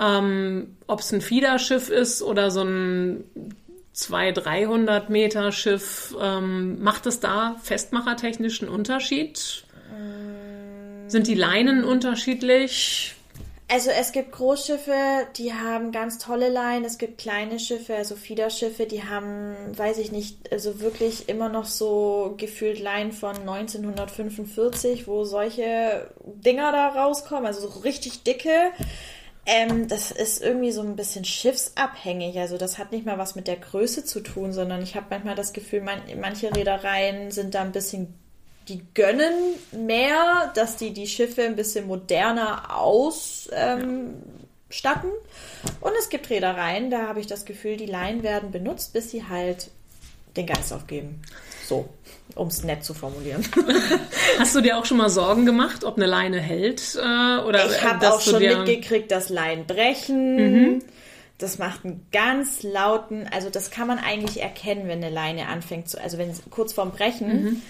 ähm, 0.00 0.76
ob 0.86 1.00
es 1.00 1.12
ein 1.12 1.20
Fiederschiff 1.20 1.90
ist 1.90 2.22
oder 2.22 2.50
so 2.50 2.62
ein 2.62 3.24
200, 3.92 4.46
300 4.46 5.10
Meter 5.10 5.52
Schiff, 5.52 6.16
ähm, 6.18 6.82
macht 6.82 7.04
es 7.06 7.20
da 7.20 7.56
festmachertechnisch 7.62 8.62
einen 8.62 8.70
Unterschied? 8.70 9.64
Mhm. 9.92 11.10
Sind 11.10 11.26
die 11.26 11.34
Leinen 11.34 11.84
unterschiedlich? 11.84 13.16
Also 13.70 13.90
es 13.90 14.12
gibt 14.12 14.32
Großschiffe, 14.32 15.26
die 15.36 15.52
haben 15.52 15.92
ganz 15.92 16.16
tolle 16.16 16.48
Leinen. 16.48 16.86
Es 16.86 16.96
gibt 16.96 17.18
kleine 17.18 17.58
Schiffe, 17.58 17.94
also 17.94 18.16
Fiederschiffe, 18.16 18.86
die 18.86 19.04
haben, 19.04 19.54
weiß 19.76 19.98
ich 19.98 20.10
nicht, 20.10 20.50
also 20.50 20.80
wirklich 20.80 21.28
immer 21.28 21.50
noch 21.50 21.66
so 21.66 22.34
gefühlt 22.38 22.80
Leinen 22.80 23.12
von 23.12 23.36
1945, 23.36 25.06
wo 25.06 25.24
solche 25.24 26.10
Dinger 26.24 26.72
da 26.72 26.88
rauskommen, 26.88 27.44
also 27.44 27.68
so 27.68 27.80
richtig 27.80 28.22
dicke. 28.22 28.72
Ähm, 29.44 29.86
das 29.86 30.12
ist 30.12 30.42
irgendwie 30.42 30.72
so 30.72 30.80
ein 30.80 30.96
bisschen 30.96 31.26
schiffsabhängig. 31.26 32.38
Also 32.38 32.56
das 32.56 32.78
hat 32.78 32.92
nicht 32.92 33.04
mal 33.04 33.18
was 33.18 33.34
mit 33.34 33.48
der 33.48 33.56
Größe 33.56 34.02
zu 34.04 34.20
tun, 34.20 34.52
sondern 34.54 34.82
ich 34.82 34.94
habe 34.94 35.06
manchmal 35.10 35.34
das 35.34 35.52
Gefühl, 35.52 35.82
man, 35.82 36.00
manche 36.18 36.54
Reedereien 36.54 37.30
sind 37.30 37.54
da 37.54 37.62
ein 37.62 37.72
bisschen 37.72 38.14
die 38.68 38.82
gönnen 38.94 39.34
mehr, 39.72 40.52
dass 40.54 40.76
die 40.76 40.92
die 40.92 41.06
Schiffe 41.06 41.42
ein 41.42 41.56
bisschen 41.56 41.86
moderner 41.86 42.76
ausstatten. 42.76 44.20
Ähm, 44.72 45.12
Und 45.80 45.92
es 45.98 46.08
gibt 46.08 46.28
Reedereien, 46.30 46.90
da 46.90 47.08
habe 47.08 47.20
ich 47.20 47.26
das 47.26 47.44
Gefühl, 47.44 47.76
die 47.76 47.86
Leinen 47.86 48.22
werden 48.22 48.50
benutzt, 48.50 48.92
bis 48.92 49.10
sie 49.10 49.24
halt 49.24 49.70
den 50.36 50.46
Geist 50.46 50.72
aufgeben. 50.72 51.22
So, 51.66 51.88
um 52.34 52.48
es 52.48 52.62
nett 52.64 52.84
zu 52.84 52.94
formulieren. 52.94 53.46
Hast 54.38 54.54
du 54.54 54.60
dir 54.60 54.78
auch 54.78 54.84
schon 54.84 54.96
mal 54.96 55.10
Sorgen 55.10 55.44
gemacht, 55.44 55.84
ob 55.84 55.96
eine 55.96 56.06
Leine 56.06 56.40
hält? 56.40 56.94
Äh, 56.94 57.40
oder 57.42 57.66
ich 57.66 57.82
habe 57.82 58.12
auch 58.12 58.20
schon 58.20 58.40
mitgekriegt, 58.40 59.10
dass 59.10 59.28
Leinen 59.28 59.66
brechen. 59.66 60.36
Mhm. 60.36 60.82
Das 61.36 61.58
macht 61.58 61.84
einen 61.84 62.06
ganz 62.10 62.62
lauten, 62.62 63.28
also 63.30 63.48
das 63.48 63.70
kann 63.70 63.86
man 63.86 63.98
eigentlich 63.98 64.42
erkennen, 64.42 64.88
wenn 64.88 65.04
eine 65.04 65.14
Leine 65.14 65.46
anfängt 65.46 65.88
zu, 65.88 66.00
also 66.00 66.18
wenn 66.18 66.32
kurz 66.50 66.72
vorm 66.72 66.90
Brechen, 66.90 67.44
mhm 67.44 67.62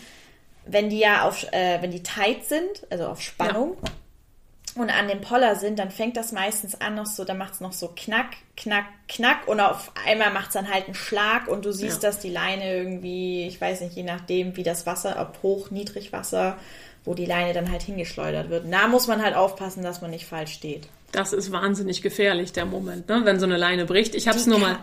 wenn 0.69 0.91
die 0.91 0.99
ja 0.99 1.27
auf, 1.27 1.45
äh, 1.53 1.81
wenn 1.81 1.91
die 1.91 2.03
tight 2.03 2.45
sind, 2.45 2.87
also 2.91 3.07
auf 3.07 3.21
Spannung, 3.21 3.77
ja. 3.83 4.83
und 4.83 4.91
an 4.91 5.09
dem 5.09 5.21
Poller 5.21 5.57
sind, 5.57 5.79
dann 5.79 5.91
fängt 5.91 6.17
das 6.17 6.33
meistens 6.33 6.81
an 6.81 6.95
noch 6.95 7.07
so, 7.07 7.25
dann 7.25 7.39
macht 7.39 7.55
es 7.55 7.61
noch 7.61 7.73
so 7.73 7.89
knack, 7.97 8.37
knack, 8.57 8.85
knack 9.09 9.49
und 9.49 9.61
auf 9.61 9.91
einmal 10.07 10.31
macht 10.33 10.49
es 10.49 10.53
dann 10.53 10.73
halt 10.73 10.85
einen 10.85 10.95
Schlag 10.95 11.49
und 11.49 11.65
du 11.65 11.73
siehst, 11.73 12.03
ja. 12.03 12.11
dass 12.11 12.21
die 12.21 12.31
Leine 12.31 12.73
irgendwie, 12.73 13.47
ich 13.47 13.61
weiß 13.61 13.81
nicht, 13.81 13.97
je 13.97 14.03
nachdem, 14.03 14.57
wie 14.57 14.63
das 14.63 14.87
Wasser, 14.87 15.17
ob 15.21 15.43
hoch, 15.43 15.71
niedrig 15.71 16.13
Wasser, 16.13 16.59
wo 17.05 17.15
die 17.15 17.27
Leine 17.27 17.55
dann 17.55 17.73
halt 17.73 17.83
hingeschleudert 17.83 18.51
wird. 18.51 18.71
da 18.71 18.87
muss 18.87 19.07
man 19.07 19.23
halt 19.23 19.35
aufpassen, 19.35 19.83
dass 19.83 20.03
man 20.03 20.11
nicht 20.11 20.27
falsch 20.27 20.53
steht. 20.53 20.89
Das 21.13 21.33
ist 21.33 21.51
wahnsinnig 21.51 22.03
gefährlich, 22.03 22.53
der 22.53 22.67
Moment, 22.67 23.09
ne? 23.09 23.23
wenn 23.25 23.41
so 23.41 23.47
eine 23.47 23.57
Leine 23.57 23.87
bricht. 23.87 24.15
Ich 24.15 24.29
habe 24.29 24.37
es 24.37 24.47
nur 24.47 24.59
mal 24.59 24.79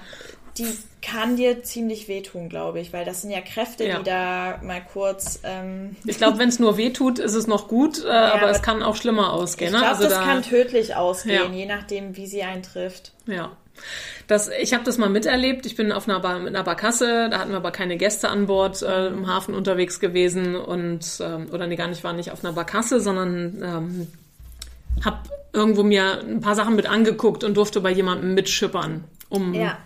die 0.58 0.78
kann 1.02 1.36
dir 1.36 1.64
ziemlich 1.64 2.08
wehtun, 2.08 2.50
glaube 2.50 2.80
ich, 2.80 2.94
weil 2.94 3.06
das 3.06 3.22
sind 3.22 3.32
ja 3.32 3.42
Kräfte, 3.42 3.86
ja. 3.86 3.98
die 3.98 4.04
da 4.04 4.60
mal 4.64 4.82
kurz. 4.82 5.40
Ähm 5.44 5.96
ich 6.06 6.18
glaube, 6.18 6.40
wenn 6.40 6.50
es 6.50 6.60
nur 6.60 6.78
wehtut, 6.78 7.20
ist 7.20 7.36
es 7.36 7.46
noch 7.46 7.68
gut, 7.68 8.04
äh, 8.04 8.08
ja, 8.08 8.34
aber, 8.34 8.50
es 8.50 8.62
kann 8.62 8.82
auch 8.82 8.96
schlimmer 8.96 9.34
ausgehen. 9.34 9.74
Ich 9.74 9.80
glaube, 9.80 9.86
ne? 9.86 9.92
also 9.92 10.04
das 10.04 10.14
da, 10.14 10.24
kann 10.24 10.44
tödlich 10.44 10.96
ausgehen, 10.96 11.54
ja. 11.54 11.60
je 11.60 11.66
nachdem, 11.66 12.16
wie 12.16 12.26
sie 12.26 12.44
eintrifft. 12.44 13.12
Ja. 13.28 13.52
Das, 14.28 14.50
ich 14.50 14.74
habe 14.74 14.86
das 14.86 14.98
mal 14.98 15.10
miterlebt. 15.10 15.66
Ich 15.66 15.76
bin 15.76 15.92
auf 15.92 16.08
einer, 16.08 16.22
Bar, 16.22 16.38
einer 16.38 16.64
Barkasse, 16.64 17.30
da 17.30 17.40
hatten 17.40 17.52
wir 17.52 17.58
aber 17.58 17.72
keine 17.72 17.98
Gäste 17.98 18.30
an 18.30 18.48
Bord 18.48 18.82
äh, 18.82 19.08
im 19.08 19.28
Hafen 19.28 19.54
unterwegs 19.54 20.00
gewesen 20.00 20.56
und 20.56 21.06
ähm, 21.20 21.50
oder 21.52 21.68
nee, 21.68 21.76
gar 21.76 21.88
nicht, 21.88 22.04
war 22.04 22.14
nicht 22.14 22.32
auf 22.32 22.44
einer 22.44 22.54
Barkasse, 22.54 23.02
sondern 23.02 23.62
ähm, 23.62 24.08
habe 25.04 25.18
irgendwo 25.54 25.84
mir 25.84 26.20
ein 26.22 26.42
paar 26.42 26.56
Sachen 26.56 26.76
mit 26.76 26.88
angeguckt 26.88 27.44
und 27.44 27.56
durfte 27.56 27.82
bei 27.82 27.92
jemandem 27.92 28.34
mitschippern, 28.34 29.04
um 29.30 29.54
ja. 29.54 29.78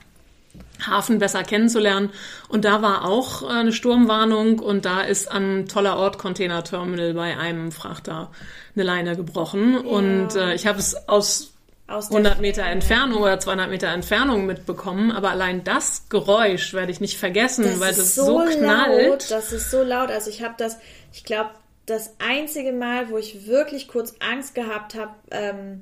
Hafen 0.86 1.20
besser 1.20 1.44
kennenzulernen. 1.44 2.12
Und 2.48 2.66
da 2.66 2.82
war 2.82 3.06
auch 3.06 3.44
äh, 3.44 3.48
eine 3.48 3.72
Sturmwarnung 3.72 4.60
und 4.60 4.86
da 4.86 5.02
ist 5.02 5.32
am 5.32 5.68
toller 5.68 5.98
Ort 5.98 6.18
Container 6.18 6.64
Terminal 6.64 7.14
bei 7.14 7.38
einem 7.38 7.72
Frachter 7.72 8.32
eine 8.76 8.84
Leine 8.84 9.16
gebrochen. 9.16 9.74
Ja. 9.74 9.80
Und 9.82 10.36
äh, 10.36 10.54
ich 10.54 10.68
habe 10.68 10.80
es 10.80 11.08
aus, 11.08 11.54
aus 11.88 12.10
100 12.10 12.40
Meter 12.40 12.64
Entfernung 12.64 13.22
oder 13.22 13.40
200 13.40 13.70
Meter 13.70 13.88
Entfernung 13.88 14.46
mitbekommen, 14.46 15.12
aber 15.12 15.32
allein 15.32 15.64
das 15.64 16.08
Geräusch 16.10 16.74
werde 16.74 16.92
ich 16.92 17.02
nicht 17.02 17.18
vergessen, 17.18 17.66
das 17.66 17.80
weil 17.80 17.94
das 17.94 18.16
so, 18.16 18.26
so 18.26 18.46
knallt. 18.46 19.10
Laut, 19.10 19.32
das 19.32 19.52
ist 19.52 19.72
so 19.72 19.84
laut. 19.84 20.12
Also 20.12 20.30
ich 20.30 20.44
habe 20.44 20.56
das, 20.58 20.78
ich 21.12 21.24
glaube, 21.24 21.52
das 21.86 22.14
einzige 22.20 22.72
Mal, 22.72 23.10
wo 23.10 23.18
ich 23.18 23.48
wirklich 23.48 23.88
kurz 23.88 24.16
Angst 24.20 24.54
gehabt 24.54 24.96
habe, 24.96 25.12
ähm, 25.32 25.82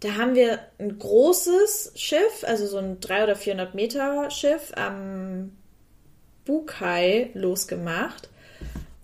da 0.00 0.16
haben 0.16 0.34
wir 0.34 0.58
ein 0.78 0.98
großes 0.98 1.92
Schiff, 1.96 2.44
also 2.44 2.66
so 2.66 2.78
ein 2.78 3.00
300 3.00 3.28
oder 3.28 3.36
400 3.36 3.74
Meter 3.74 4.30
Schiff 4.30 4.72
am 4.74 5.52
Bukai 6.44 7.30
losgemacht. 7.34 8.28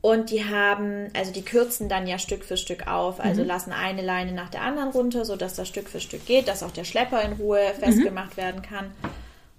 Und 0.03 0.31
die 0.31 0.44
haben, 0.46 1.09
also 1.14 1.31
die 1.31 1.44
kürzen 1.44 1.90
dann 1.90 2.07
ja 2.07 2.18
Stück 2.18 2.44
für 2.44 2.57
Stück 2.57 2.87
auf, 2.87 3.20
also 3.20 3.42
mhm. 3.42 3.48
lassen 3.48 3.72
eine 3.72 4.00
Leine 4.00 4.33
nach 4.33 4.48
der 4.48 4.62
anderen 4.62 4.90
runter, 4.90 5.26
sodass 5.26 5.57
das 5.57 5.68
Stück 5.68 5.90
für 5.90 6.00
Stück 6.00 6.24
geht, 6.24 6.48
dass 6.48 6.62
auch 6.62 6.70
der 6.70 6.85
Schlepper 6.85 7.22
in 7.22 7.35
Ruhe 7.35 7.61
festgemacht 7.79 8.37
mhm. 8.37 8.42
werden 8.42 8.62
kann. 8.62 8.92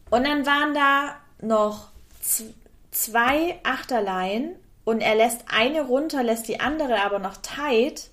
Und 0.10 0.26
dann 0.26 0.46
waren 0.48 0.74
da 0.74 1.15
noch 1.41 1.89
zwei 2.89 3.60
Achterlein 3.63 4.56
und 4.84 5.02
er 5.02 5.15
lässt 5.15 5.46
eine 5.48 5.84
runter, 5.84 6.24
lässt 6.24 6.48
die 6.48 6.60
andere 6.60 7.02
aber 7.04 7.20
noch 7.20 7.38
tight 7.38 8.10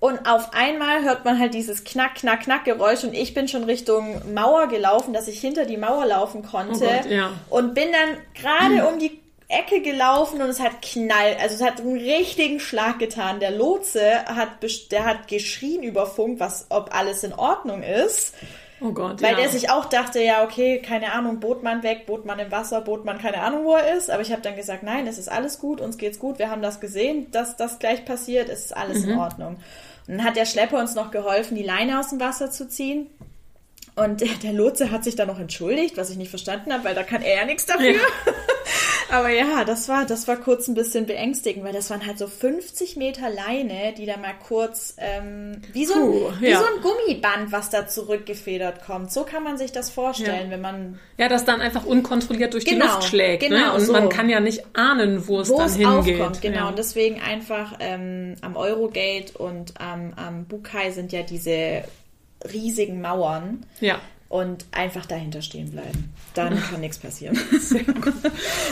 und 0.00 0.28
auf 0.28 0.54
einmal 0.54 1.02
hört 1.02 1.24
man 1.24 1.38
halt 1.38 1.54
dieses 1.54 1.82
Knack, 1.82 2.16
Knack, 2.16 2.42
Knack 2.42 2.64
Geräusch 2.64 3.02
und 3.02 3.14
ich 3.14 3.34
bin 3.34 3.48
schon 3.48 3.64
Richtung 3.64 4.32
Mauer 4.32 4.68
gelaufen, 4.68 5.12
dass 5.12 5.26
ich 5.26 5.40
hinter 5.40 5.64
die 5.64 5.76
Mauer 5.76 6.06
laufen 6.06 6.42
konnte. 6.42 6.84
Oh 6.84 7.02
Gott, 7.02 7.10
ja. 7.10 7.32
Und 7.50 7.74
bin 7.74 7.88
dann 7.90 8.18
gerade 8.34 8.82
hm. 8.82 8.86
um 8.94 8.98
die 9.00 9.20
Ecke 9.48 9.80
gelaufen 9.80 10.42
und 10.42 10.50
es 10.50 10.60
hat 10.60 10.82
knall, 10.82 11.36
also 11.40 11.54
es 11.54 11.62
hat 11.62 11.80
einen 11.80 11.96
richtigen 11.96 12.60
Schlag 12.60 12.98
getan. 12.98 13.40
Der 13.40 13.50
Lotse 13.50 14.24
hat, 14.26 14.48
der 14.90 15.04
hat 15.04 15.26
geschrien 15.26 15.82
über 15.82 16.06
Funk, 16.06 16.38
was, 16.38 16.66
ob 16.68 16.94
alles 16.94 17.24
in 17.24 17.32
Ordnung 17.32 17.82
ist. 17.82 18.34
Oh 18.80 18.92
Gott, 18.92 19.20
Weil 19.22 19.32
ja. 19.32 19.38
der 19.38 19.48
sich 19.48 19.70
auch 19.70 19.86
dachte, 19.86 20.22
ja, 20.22 20.44
okay, 20.44 20.80
keine 20.80 21.12
Ahnung, 21.12 21.40
Bootmann 21.40 21.82
weg, 21.82 22.06
Bootmann 22.06 22.38
im 22.38 22.52
Wasser, 22.52 22.80
Bootmann, 22.82 23.18
keine 23.18 23.40
Ahnung, 23.40 23.64
wo 23.64 23.74
er 23.74 23.96
ist. 23.96 24.10
Aber 24.10 24.22
ich 24.22 24.30
habe 24.30 24.42
dann 24.42 24.54
gesagt, 24.54 24.84
nein, 24.84 25.06
es 25.06 25.18
ist 25.18 25.28
alles 25.28 25.58
gut, 25.58 25.80
uns 25.80 25.98
geht's 25.98 26.18
gut, 26.20 26.38
wir 26.38 26.50
haben 26.50 26.62
das 26.62 26.78
gesehen, 26.78 27.30
dass 27.32 27.56
das 27.56 27.80
gleich 27.80 28.04
passiert, 28.04 28.48
es 28.48 28.66
ist 28.66 28.76
alles 28.76 29.04
mhm. 29.04 29.12
in 29.12 29.18
Ordnung. 29.18 29.56
Dann 30.08 30.24
hat 30.24 30.36
der 30.36 30.46
Schlepper 30.46 30.80
uns 30.80 30.94
noch 30.94 31.10
geholfen, 31.10 31.54
die 31.54 31.62
Leine 31.62 32.00
aus 32.00 32.08
dem 32.08 32.18
Wasser 32.18 32.50
zu 32.50 32.66
ziehen. 32.66 33.06
Und 33.96 34.20
der, 34.20 34.28
der 34.42 34.52
Lotse 34.52 34.90
hat 34.90 35.04
sich 35.04 35.16
dann 35.16 35.28
noch 35.28 35.40
entschuldigt, 35.40 35.96
was 35.96 36.10
ich 36.10 36.16
nicht 36.16 36.30
verstanden 36.30 36.72
habe, 36.72 36.84
weil 36.84 36.94
da 36.94 37.02
kann 37.02 37.22
er 37.22 37.36
ja 37.36 37.44
nichts 37.44 37.66
dafür. 37.66 37.92
Ja. 37.92 38.00
Aber 39.10 39.30
ja, 39.30 39.64
das 39.64 39.88
war, 39.88 40.04
das 40.04 40.28
war 40.28 40.36
kurz 40.36 40.68
ein 40.68 40.74
bisschen 40.74 41.06
beängstigend, 41.06 41.64
weil 41.64 41.72
das 41.72 41.88
waren 41.90 42.06
halt 42.06 42.18
so 42.18 42.26
50 42.26 42.96
Meter 42.96 43.30
Leine, 43.30 43.94
die 43.96 44.04
da 44.06 44.16
mal 44.18 44.34
kurz 44.46 44.94
ähm, 44.98 45.62
wie, 45.72 45.86
so 45.86 45.94
Puh, 45.94 46.28
ein, 46.28 46.40
wie 46.40 46.50
ja. 46.50 46.58
so 46.58 46.66
ein 46.66 46.82
Gummiband, 46.82 47.50
was 47.50 47.70
da 47.70 47.86
zurückgefedert 47.88 48.84
kommt. 48.84 49.10
So 49.10 49.24
kann 49.24 49.42
man 49.42 49.56
sich 49.56 49.72
das 49.72 49.90
vorstellen, 49.90 50.46
ja. 50.46 50.50
wenn 50.50 50.60
man. 50.60 50.98
Ja, 51.16 51.28
das 51.28 51.44
dann 51.44 51.60
einfach 51.60 51.86
unkontrolliert 51.86 52.52
durch 52.52 52.64
genau, 52.64 52.84
die 52.84 52.92
Luft 52.92 53.04
schlägt. 53.04 53.42
Ne? 53.44 53.48
Genau, 53.48 53.66
ne? 53.68 53.72
Und 53.74 53.80
so. 53.80 53.92
man 53.92 54.08
kann 54.08 54.28
ja 54.28 54.40
nicht 54.40 54.64
ahnen, 54.74 55.26
wo 55.26 55.40
es 55.40 55.48
wo 55.48 55.58
dann 55.58 55.66
es 55.66 55.76
hingeht. 55.76 56.20
Aufkommt, 56.20 56.42
genau. 56.42 56.58
Ja. 56.58 56.68
Und 56.68 56.78
deswegen 56.78 57.20
einfach 57.20 57.74
ähm, 57.80 58.34
am 58.42 58.56
Eurogate 58.56 59.36
und 59.38 59.72
ähm, 59.80 60.12
am 60.16 60.44
Bukai 60.44 60.90
sind 60.90 61.12
ja 61.12 61.22
diese 61.22 61.84
riesigen 62.52 63.00
Mauern. 63.00 63.64
Ja. 63.80 63.98
Und 64.28 64.66
einfach 64.72 65.06
dahinter 65.06 65.40
stehen 65.40 65.70
bleiben. 65.70 66.12
Dann 66.34 66.60
kann 66.70 66.80
nichts 66.80 66.98
passieren. 66.98 67.38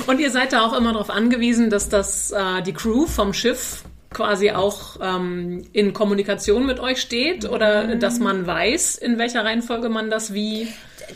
Und 0.07 0.21
ihr 0.21 0.31
seid 0.31 0.53
da 0.53 0.67
auch 0.67 0.75
immer 0.77 0.93
darauf 0.93 1.11
angewiesen, 1.11 1.71
dass 1.71 1.89
das 1.89 2.31
äh, 2.31 2.63
die 2.63 2.73
Crew 2.75 3.07
vom 3.07 3.33
Schiff 3.33 3.85
quasi 4.13 4.51
auch 4.53 4.97
ähm, 5.03 5.67
in 5.73 5.93
Kommunikation 5.93 6.65
mit 6.67 6.79
euch 6.81 7.01
steht 7.01 7.45
oder 7.49 7.85
Mhm. 7.87 8.01
dass 8.01 8.19
man 8.19 8.47
weiß, 8.47 8.97
in 8.97 9.19
welcher 9.19 9.45
Reihenfolge 9.45 9.89
man 9.89 10.11
das 10.11 10.33
wie. 10.33 10.69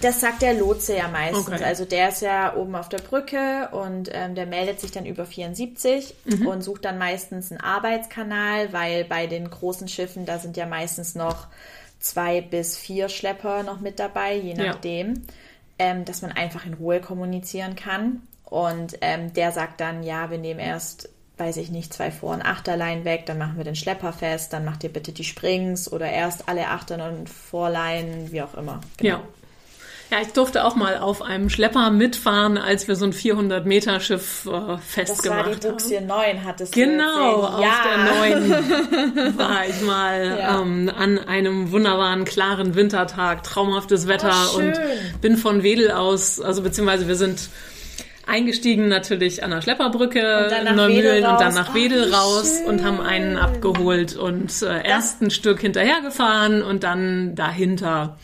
Das 0.02 0.20
sagt 0.20 0.42
der 0.42 0.54
Lotse 0.54 0.96
ja 0.96 1.08
meistens. 1.08 1.48
Okay. 1.48 1.64
Also 1.64 1.84
der 1.84 2.08
ist 2.10 2.22
ja 2.22 2.54
oben 2.56 2.74
auf 2.76 2.88
der 2.88 2.98
Brücke 2.98 3.68
und 3.72 4.08
ähm, 4.12 4.34
der 4.34 4.46
meldet 4.46 4.80
sich 4.80 4.90
dann 4.90 5.04
über 5.06 5.24
74 5.26 6.14
Mhm. 6.24 6.46
und 6.46 6.62
sucht 6.62 6.84
dann 6.84 6.98
meistens 6.98 7.50
einen 7.50 7.60
Arbeitskanal, 7.60 8.72
weil 8.72 9.04
bei 9.04 9.26
den 9.26 9.48
großen 9.50 9.88
Schiffen, 9.88 10.26
da 10.26 10.38
sind 10.38 10.56
ja 10.56 10.66
meistens 10.66 11.14
noch 11.14 11.46
zwei 12.00 12.40
bis 12.40 12.76
vier 12.76 13.08
Schlepper 13.08 13.62
noch 13.62 13.80
mit 13.80 13.98
dabei, 13.98 14.34
je 14.34 14.54
Ja. 14.54 14.64
nachdem, 14.72 15.22
ähm, 15.78 16.04
dass 16.04 16.22
man 16.22 16.32
einfach 16.32 16.66
in 16.66 16.74
Ruhe 16.74 17.00
kommunizieren 17.00 17.76
kann. 17.76 18.22
Und 18.44 18.98
ähm, 19.00 19.32
der 19.32 19.52
sagt 19.52 19.80
dann, 19.80 20.02
ja, 20.02 20.30
wir 20.30 20.38
nehmen 20.38 20.58
erst, 20.60 21.08
weiß 21.38 21.56
ich 21.58 21.70
nicht, 21.70 21.94
zwei 21.94 22.10
Vor- 22.10 22.34
und 22.34 22.42
Achterlein 22.42 23.04
weg, 23.04 23.24
dann 23.26 23.38
machen 23.38 23.56
wir 23.56 23.64
den 23.64 23.76
Schlepper 23.76 24.12
fest, 24.12 24.52
dann 24.52 24.64
macht 24.64 24.82
ihr 24.82 24.92
bitte 24.92 25.12
die 25.12 25.24
Springs 25.24 25.90
oder 25.90 26.10
erst 26.10 26.48
alle 26.48 26.66
Achtern 26.68 27.00
und 27.00 27.30
Vorlein, 27.30 28.28
wie 28.32 28.42
auch 28.42 28.54
immer. 28.54 28.80
Genau. 28.96 29.18
Ja. 29.18 29.22
Ja, 30.10 30.18
ich 30.22 30.32
durfte 30.32 30.64
auch 30.64 30.74
mal 30.74 30.98
auf 30.98 31.22
einem 31.22 31.48
Schlepper 31.50 31.90
mitfahren, 31.90 32.58
als 32.58 32.88
wir 32.88 32.96
so 32.96 33.04
ein 33.04 33.12
400-Meter-Schiff 33.12 34.44
äh, 34.44 34.50
Das 34.50 34.54
war 34.54 34.78
festgemacht 34.78 35.46
die 35.62 35.66
haben. 35.68 35.72
Buchse 35.76 36.00
9, 36.00 36.44
hattest 36.44 36.72
Genau, 36.74 37.36
du 37.36 37.46
auf 37.46 37.64
erzählt. 37.64 38.50
der 38.50 39.28
neuen 39.28 39.38
war 39.38 39.66
ich 39.68 39.80
mal 39.82 40.36
Ja. 40.38 40.60
ähm, 40.60 40.90
an 40.98 41.18
einem 41.18 41.70
wunderbaren, 41.70 42.24
klaren 42.24 42.74
Wintertag, 42.74 43.44
traumhaftes 43.44 44.08
Wetter 44.08 44.34
Oh, 44.54 44.58
und 44.58 44.72
bin 45.20 45.36
von 45.36 45.62
Wedel 45.62 45.92
aus, 45.92 46.40
also 46.40 46.62
beziehungsweise 46.62 47.06
wir 47.06 47.14
sind 47.16 47.48
eingestiegen 48.26 48.88
natürlich 48.88 49.42
an 49.42 49.50
der 49.50 49.60
Schlepperbrücke 49.62 50.44
Und 50.44 50.50
dann 50.52 50.64
nach 50.64 50.70
in 50.72 50.76
Neumühlen 50.76 51.04
Wedel 51.04 51.16
und 51.30 51.40
dann 51.40 51.46
raus. 51.48 51.54
nach 51.54 51.70
Oh, 51.70 51.74
Wedel 51.74 52.12
raus 52.14 52.56
schön. 52.58 52.66
und 52.68 52.84
haben 52.84 53.00
einen 53.00 53.36
abgeholt 53.36 54.16
und 54.16 54.62
äh, 54.62 54.86
erst 54.86 55.20
ein 55.22 55.30
Stück 55.30 55.60
hinterhergefahren 55.60 56.62
und 56.62 56.84
dann 56.84 57.34
dahinter 57.34 58.18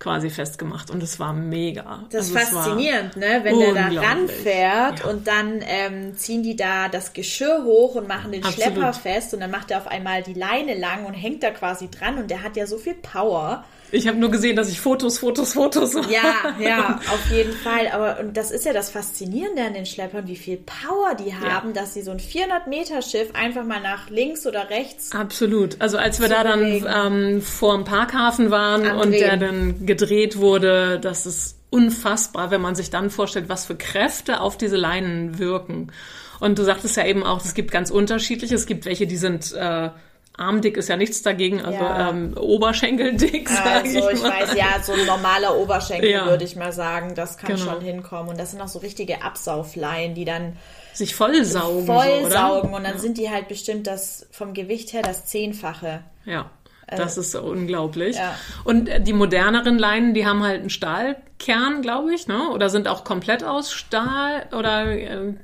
quasi 0.00 0.30
festgemacht 0.30 0.90
und 0.90 1.02
es 1.02 1.20
war 1.20 1.32
mega. 1.32 2.04
Das 2.10 2.28
ist 2.30 2.36
Also 2.36 2.56
faszinierend, 2.58 3.16
ne? 3.16 3.40
Wenn 3.44 3.58
der 3.60 3.74
da 3.74 4.00
ranfährt 4.00 5.00
Ja. 5.00 5.06
und 5.10 5.28
dann 5.28 5.60
ähm, 5.62 6.16
ziehen 6.16 6.42
die 6.42 6.56
da 6.56 6.88
das 6.88 7.12
Geschirr 7.12 7.62
hoch 7.64 7.94
und 7.94 8.08
machen 8.08 8.32
den 8.32 8.42
Absolut. 8.42 8.72
Schlepper 8.72 8.92
fest 8.94 9.34
und 9.34 9.40
dann 9.40 9.50
macht 9.50 9.70
er 9.70 9.78
auf 9.78 9.86
einmal 9.86 10.22
die 10.22 10.34
Leine 10.34 10.74
lang 10.76 11.04
und 11.04 11.14
hängt 11.14 11.42
da 11.42 11.50
quasi 11.50 11.88
dran 11.90 12.18
und 12.18 12.30
der 12.30 12.42
hat 12.42 12.56
ja 12.56 12.66
so 12.66 12.78
viel 12.78 12.94
Power. 12.94 13.64
Ich 13.92 14.08
habe 14.08 14.18
nur 14.18 14.30
gesehen, 14.30 14.56
dass 14.56 14.70
ich 14.70 14.80
Fotos, 14.80 15.18
Fotos, 15.18 15.54
Fotos 15.54 15.94
Ja, 16.08 16.54
ja, 16.60 17.00
auf 17.10 17.30
jeden 17.30 17.52
Fall. 17.52 17.88
Aber 17.92 18.20
und 18.20 18.36
das 18.36 18.50
ist 18.50 18.64
ja 18.64 18.72
das 18.72 18.90
Faszinierende 18.90 19.62
an 19.62 19.74
den 19.74 19.86
Schleppern, 19.86 20.26
wie 20.26 20.36
viel 20.36 20.58
Power 20.58 21.14
die 21.14 21.34
haben, 21.34 21.74
dass 21.74 21.94
sie 21.94 22.02
so 22.02 22.10
ein 22.10 22.20
400 22.20 22.66
Meter 22.66 23.02
Schiff 23.02 23.30
einfach 23.34 23.64
mal 23.64 23.80
nach 23.80 24.10
links 24.10 24.46
oder 24.46 24.70
rechts 24.70 25.12
Absolut. 25.12 25.76
Also 25.80 25.98
als 25.98 26.20
wir 26.20 26.28
da 26.28 26.44
dann 26.44 26.62
ähm, 26.62 27.42
vor 27.42 27.76
dem 27.76 27.84
Parkhafen 27.84 28.50
waren 28.50 28.86
Am 28.86 28.98
und 28.98 29.12
der 29.12 29.36
dann 29.36 29.86
gedreht 29.86 30.38
wurde, 30.38 30.98
das 31.00 31.26
ist 31.26 31.58
unfassbar, 31.70 32.50
wenn 32.50 32.60
man 32.60 32.74
sich 32.74 32.90
dann 32.90 33.10
vorstellt, 33.10 33.48
was 33.48 33.66
für 33.66 33.76
Kräfte 33.76 34.40
auf 34.40 34.58
diese 34.58 34.76
Leinen 34.76 35.38
wirken. 35.38 35.92
Und 36.40 36.58
du 36.58 36.64
sagtest 36.64 36.96
ja 36.96 37.06
eben 37.06 37.22
auch, 37.22 37.44
es 37.44 37.54
gibt 37.54 37.70
ganz 37.70 37.90
unterschiedliche. 37.90 38.54
Es 38.54 38.66
gibt 38.66 38.86
welche, 38.86 39.06
die 39.06 39.16
sind 39.16 39.52
äh, 39.52 39.90
armdick 40.36 40.76
ist 40.76 40.88
ja 40.88 40.96
nichts 40.96 41.22
dagegen, 41.22 41.60
also 41.60 41.78
Ja. 41.78 42.10
ähm, 42.10 42.34
Oberschenkeldick, 42.38 43.48
sag 43.48 43.84
Also 43.84 44.08
ich 44.10 44.16
ich 44.16 44.22
mal. 44.22 44.30
weiß, 44.40 44.54
ja, 44.54 44.82
so 44.82 44.92
ein 44.92 45.04
normaler 45.06 45.56
Oberschenkel 45.56 46.10
Ja. 46.10 46.26
würde 46.26 46.44
ich 46.44 46.56
mal 46.56 46.72
sagen, 46.72 47.14
das 47.14 47.36
kann 47.36 47.56
Genau. 47.56 47.72
schon 47.72 47.80
hinkommen. 47.82 48.30
Und 48.30 48.40
das 48.40 48.52
sind 48.52 48.60
auch 48.60 48.68
so 48.68 48.78
richtige 48.78 49.22
Absaufleien, 49.22 50.14
die 50.14 50.24
dann 50.24 50.56
Sich 50.94 51.14
vollsaugen. 51.14 51.86
voll 51.86 52.30
so, 52.30 52.62
und 52.74 52.84
dann 52.84 52.98
sind 52.98 53.18
die 53.18 53.30
halt 53.30 53.48
bestimmt 53.48 53.86
das 53.86 54.26
vom 54.30 54.54
Gewicht 54.54 54.92
her 54.92 55.02
das 55.02 55.26
Zehnfache. 55.26 56.00
Ja, 56.24 56.50
das 56.96 57.16
ist 57.18 57.32
so 57.32 57.42
unglaublich. 57.42 58.16
ja. 58.16 58.34
Und 58.64 58.88
äh, 58.88 59.00
die 59.00 59.12
moderneren 59.12 59.78
Leinen, 59.78 60.14
die 60.14 60.26
haben 60.26 60.42
halt 60.42 60.60
einen 60.60 60.70
Stahlkern, 60.70 61.82
glaube 61.82 62.14
ich, 62.14 62.26
ne? 62.26 62.50
Oder 62.50 62.68
sind 62.70 62.88
auch 62.88 63.04
komplett 63.04 63.44
aus 63.44 63.72
Stahl 63.72 64.46
oder 64.56 64.86
äh, 64.86 65.34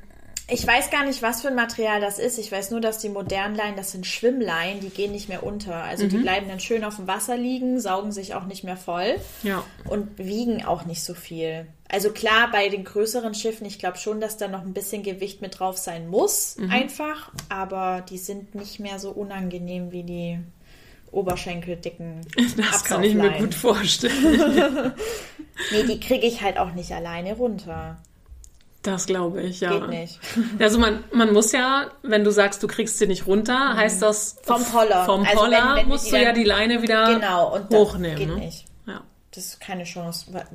Ich 0.49 0.65
weiß 0.65 0.91
gar 0.91 1.05
nicht, 1.05 1.23
was 1.23 1.43
für 1.43 1.49
ein 1.49 1.57
Material 1.57 2.01
das 2.01 2.21
ist. 2.21 2.39
Ich 2.39 2.53
weiß 2.53 2.71
nur, 2.71 2.81
dass 2.81 2.99
die 2.99 3.09
modernen 3.09 3.57
Leinen, 3.57 3.75
das 3.77 3.91
sind 3.91 4.07
Schwimmleinen, 4.07 4.79
die 4.81 4.91
gehen 4.91 5.11
nicht 5.11 5.29
mehr 5.29 5.43
unter. 5.43 5.75
Also 5.83 6.05
Mhm. 6.05 6.09
die 6.11 6.17
bleiben 6.19 6.49
dann 6.49 6.61
schön 6.61 6.85
auf 6.85 6.97
dem 6.97 7.09
Wasser 7.09 7.37
liegen, 7.37 7.81
saugen 7.81 8.13
sich 8.13 8.35
auch 8.35 8.45
nicht 8.45 8.63
mehr 8.63 8.77
voll 8.77 9.17
ja. 9.43 9.65
und 9.89 10.19
wiegen 10.19 10.65
auch 10.65 10.85
nicht 10.85 11.03
so 11.03 11.15
viel. 11.15 11.67
Also 11.89 12.11
klar, 12.11 12.49
bei 12.53 12.69
den 12.69 12.85
größeren 12.85 13.35
Schiffen, 13.35 13.67
ich 13.67 13.81
glaube 13.81 13.99
schon, 13.99 14.21
dass 14.21 14.37
da 14.37 14.47
noch 14.47 14.63
ein 14.63 14.73
bisschen 14.73 15.03
Gewicht 15.03 15.43
mit 15.43 15.59
drauf 15.59 15.79
sein 15.79 16.07
muss, 16.09 16.57
Mhm. 16.59 16.71
einfach. 16.71 17.33
Aber 17.49 18.05
die 18.09 18.19
sind 18.19 18.55
nicht 18.55 18.79
mehr 18.79 19.01
so 19.01 19.11
unangenehm 19.11 19.91
wie 19.91 20.05
die 20.05 20.39
oberschenkeldicken 21.11 22.21
Das 22.57 22.85
kann 22.85 23.03
ich 23.03 23.15
mir 23.15 23.31
gut 23.33 23.55
vorstellen. 23.55 24.93
Nee, 25.73 25.85
die 25.85 25.99
kriege 25.99 26.27
ich 26.27 26.43
halt 26.43 26.59
auch 26.59 26.73
nicht 26.73 26.93
alleine 26.93 27.35
runter. 27.35 27.97
Das 28.87 29.07
glaube 29.07 29.42
ich, 29.42 29.61
ja. 29.61 29.72
Geht 29.72 29.88
nicht. 29.88 30.20
Also 30.61 30.79
man, 30.79 31.03
man 31.12 31.33
muss 31.33 31.53
ja, 31.53 31.87
wenn 32.03 32.22
du 32.25 32.31
sagst, 32.31 32.62
du 32.62 32.68
kriegst 32.68 32.99
sie 32.99 33.07
nicht 33.07 33.27
runter, 33.27 33.75
heißt 33.77 34.01
das 34.01 34.37
Mhm. 34.37 34.40
Vom 34.46 34.64
Poller. 34.64 35.05
Vom 35.05 35.25
Also 35.25 35.37
Poller 35.38 35.51
wenn- 35.59 35.68
wenn 35.68 35.77
wir 35.77 35.85
musst 35.87 36.12
du 36.12 36.16
ja 36.22 36.33
die 36.33 36.44
Leine 36.44 36.83
wieder 36.83 37.14
Genau, 37.14 37.55
und 37.57 37.68
hochnehmen. 37.70 38.16
geht 38.16 38.29
ne? 38.29 38.37
nicht. 38.37 38.64
Ja. 38.87 39.03
Das 39.35 39.44
ist 39.44 39.61
keine 39.61 39.85
Chance. 39.85 40.27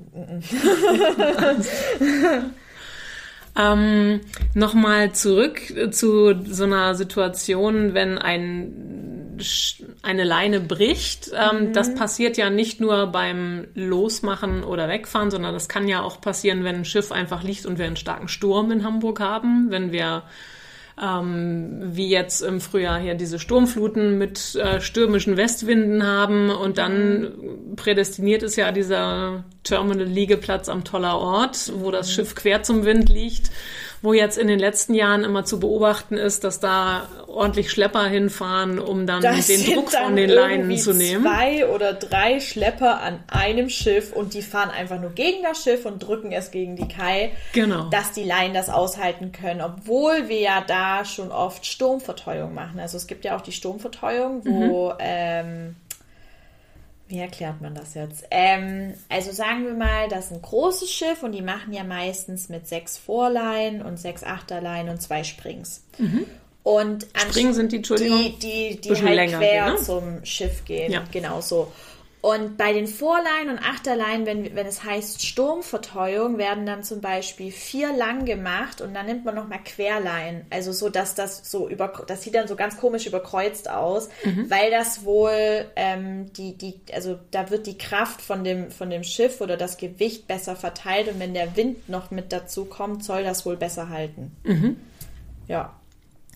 Ähm, 3.58 4.22
Nochmal 4.54 5.12
zurück 5.12 5.60
zu 5.92 6.34
so 6.46 6.64
einer 6.64 6.96
Situation, 6.96 7.94
wenn 7.94 8.18
ein, 8.18 8.91
eine 10.02 10.24
Leine 10.24 10.60
bricht. 10.60 11.32
Ähm, 11.34 11.62
Mhm. 11.62 11.74
Das 11.74 11.94
passiert 11.96 12.38
ja 12.38 12.50
nicht 12.50 12.80
nur 12.80 13.08
beim 13.08 13.68
Losmachen 13.74 14.64
oder 14.64 14.88
Wegfahren, 14.88 15.32
sondern 15.32 15.54
das 15.54 15.70
kann 15.70 15.88
ja 15.88 16.02
auch 16.02 16.22
passieren, 16.22 16.64
wenn 16.64 16.78
ein 16.78 16.86
Schiff 16.86 17.12
einfach 17.12 17.44
liegt 17.44 17.66
und 17.66 17.78
wir 17.78 17.86
einen 17.86 17.98
starken 17.98 18.28
Sturm 18.28 18.72
in 18.72 18.84
Hamburg 18.84 19.20
haben, 19.20 19.68
wenn 19.70 19.92
wir 19.92 20.24
ähm, 21.02 21.80
wie 21.84 22.10
jetzt 22.10 22.42
im 22.42 22.62
Frühjahr 22.62 23.00
hier 23.00 23.16
diese 23.16 23.40
Sturmfluten 23.40 24.18
mit 24.18 24.56
äh, 24.56 24.82
stürmischen 24.82 25.38
Westwinden 25.38 26.06
haben 26.06 26.50
und 26.50 26.78
dann 26.78 27.32
prädestiniert 27.76 28.44
ist 28.44 28.56
ja 28.56 28.72
dieser 28.72 29.44
Terminal-Liegeplatz 29.64 30.70
am 30.70 30.84
Toller 30.84 31.18
Ort, 31.18 31.72
wo 31.76 31.92
das 31.92 32.12
Schiff 32.12 32.36
quer 32.36 32.62
zum 32.64 32.86
Wind 32.86 33.10
liegt, 33.10 33.52
wo 34.04 34.14
jetzt 34.14 34.38
in 34.38 34.48
den 34.48 34.58
letzten 34.60 34.94
Jahren 34.96 35.24
immer 35.24 35.46
zu 35.46 35.60
beobachten 35.60 36.18
ist, 36.18 36.44
dass 36.44 36.60
da 36.60 37.08
ordentlich 37.28 37.70
Schlepper 37.72 38.06
hinfahren, 38.08 38.80
um 38.80 39.06
dann 39.06 39.22
Das 39.22 39.48
den 39.48 39.64
Druck 39.74 39.92
dann 39.92 40.06
von 40.06 40.16
den 40.16 40.30
Leinen 40.30 40.76
zu 40.78 40.94
nehmen. 40.94 41.24
zwei 41.24 41.68
oder 41.68 41.94
drei 41.94 42.40
Schlepper 42.40 43.00
an 43.02 43.20
einem 43.28 43.70
Schiff 43.70 44.12
und 44.12 44.34
die 44.34 44.42
fahren 44.42 44.70
einfach 44.72 45.00
nur 45.00 45.12
gegen 45.12 45.44
das 45.44 45.64
Schiff 45.64 45.86
und 45.86 46.00
drücken 46.00 46.32
es 46.32 46.50
gegen 46.52 46.76
die 46.76 46.88
Kai, 46.88 47.32
Genau. 47.54 47.90
dass 47.92 48.12
die 48.12 48.24
Leinen 48.24 48.54
das 48.54 48.70
aushalten 48.70 49.32
können, 49.32 49.62
obwohl 49.62 50.28
wir 50.30 50.40
ja 50.40 50.64
da 50.66 51.06
schon 51.06 51.32
oft 51.32 51.66
Sturmverteuung 51.66 52.54
machen. 52.54 52.80
Also 52.80 52.98
es 52.98 53.06
gibt 53.08 53.24
ja 53.24 53.38
auch 53.38 53.42
die 53.42 53.52
Sturmverteuung, 53.52 54.44
wo 54.46 54.90
Mhm. 54.90 54.96
ähm, 55.00 55.76
wie 57.12 57.20
erklärt 57.20 57.62
man 57.62 57.76
das 57.76 57.94
jetzt? 57.94 58.24
Ähm, 58.32 58.94
also 59.10 59.32
sagen 59.32 59.66
wir 59.66 59.74
mal, 59.74 60.08
das 60.10 60.26
ist 60.26 60.32
ein 60.32 60.42
großes 60.42 60.90
Schiff 60.92 61.22
und 61.22 61.34
die 61.34 61.42
machen 61.44 61.74
ja 61.74 61.84
meistens 61.84 62.50
mit 62.50 62.68
sechs 62.68 62.98
Vorleinen 62.98 63.82
und 63.82 63.98
sechs 64.00 64.24
Achterleinen 64.24 64.90
und 64.90 65.02
zwei 65.02 65.24
Springs. 65.24 65.84
Und 66.64 67.06
Mhm. 67.06 67.20
Springen 67.30 67.54
sind 67.54 67.72
die, 67.72 67.78
Entschuldigung, 67.78 68.18
die, 68.40 68.78
die, 68.78 68.82
die 68.82 68.90
halt 68.96 69.16
länger 69.16 69.38
quer 69.40 69.66
gehen, 69.66 69.74
ne? 69.76 69.82
zum 69.82 70.26
Schiff 70.26 70.64
gehen. 70.66 70.92
Ja. 70.92 71.04
Genau 71.12 71.42
so. 71.42 71.72
Und 72.22 72.56
bei 72.56 72.72
den 72.72 72.86
Vorleinen 72.86 73.50
und 73.50 73.58
Achterleinen, 73.58 74.28
wenn, 74.28 74.56
wenn 74.56 74.68
es 74.68 74.84
heißt 74.84 75.26
Sturmverteuung, 75.26 76.38
werden 76.38 76.68
dann 76.68 76.84
zum 76.84 77.02
Beispiel 77.02 77.52
vier 77.52 77.92
lang 77.94 78.26
gemacht 78.26 78.80
und 78.80 78.94
dann 78.94 79.08
nimmt 79.08 79.26
man 79.26 79.34
nochmal 79.34 79.58
Querleinen. 79.64 80.46
Also 80.52 80.72
so, 80.72 80.90
dass 80.90 81.16
das 81.16 81.50
so 81.50 81.68
über, 81.68 81.92
das 82.06 82.22
sieht 82.22 82.36
dann 82.36 82.48
so 82.48 82.56
ganz 82.56 82.78
komisch 82.78 83.08
überkreuzt 83.08 83.68
aus, 83.72 84.10
Mhm. 84.24 84.52
weil 84.52 84.70
das 84.70 85.04
wohl 85.04 85.66
ähm, 85.76 86.32
die, 86.34 86.56
die, 86.56 86.80
also 86.94 87.18
da 87.32 87.50
wird 87.50 87.66
die 87.66 87.80
Kraft 87.80 88.22
von 88.22 88.44
dem, 88.44 88.70
von 88.70 88.92
dem 88.92 89.04
Schiff 89.04 89.42
oder 89.42 89.58
das 89.58 89.78
Gewicht 89.78 90.28
besser 90.28 90.56
verteilt 90.56 91.08
und 91.08 91.20
wenn 91.20 91.34
der 91.34 91.56
Wind 91.58 91.90
noch 91.90 92.12
mit 92.12 92.32
dazu 92.32 92.66
kommt, 92.66 93.04
soll 93.04 93.24
das 93.24 93.48
wohl 93.48 93.58
besser 93.58 93.90
halten. 93.90 94.36
Mhm. 94.44 94.78
Ja. 95.48 95.74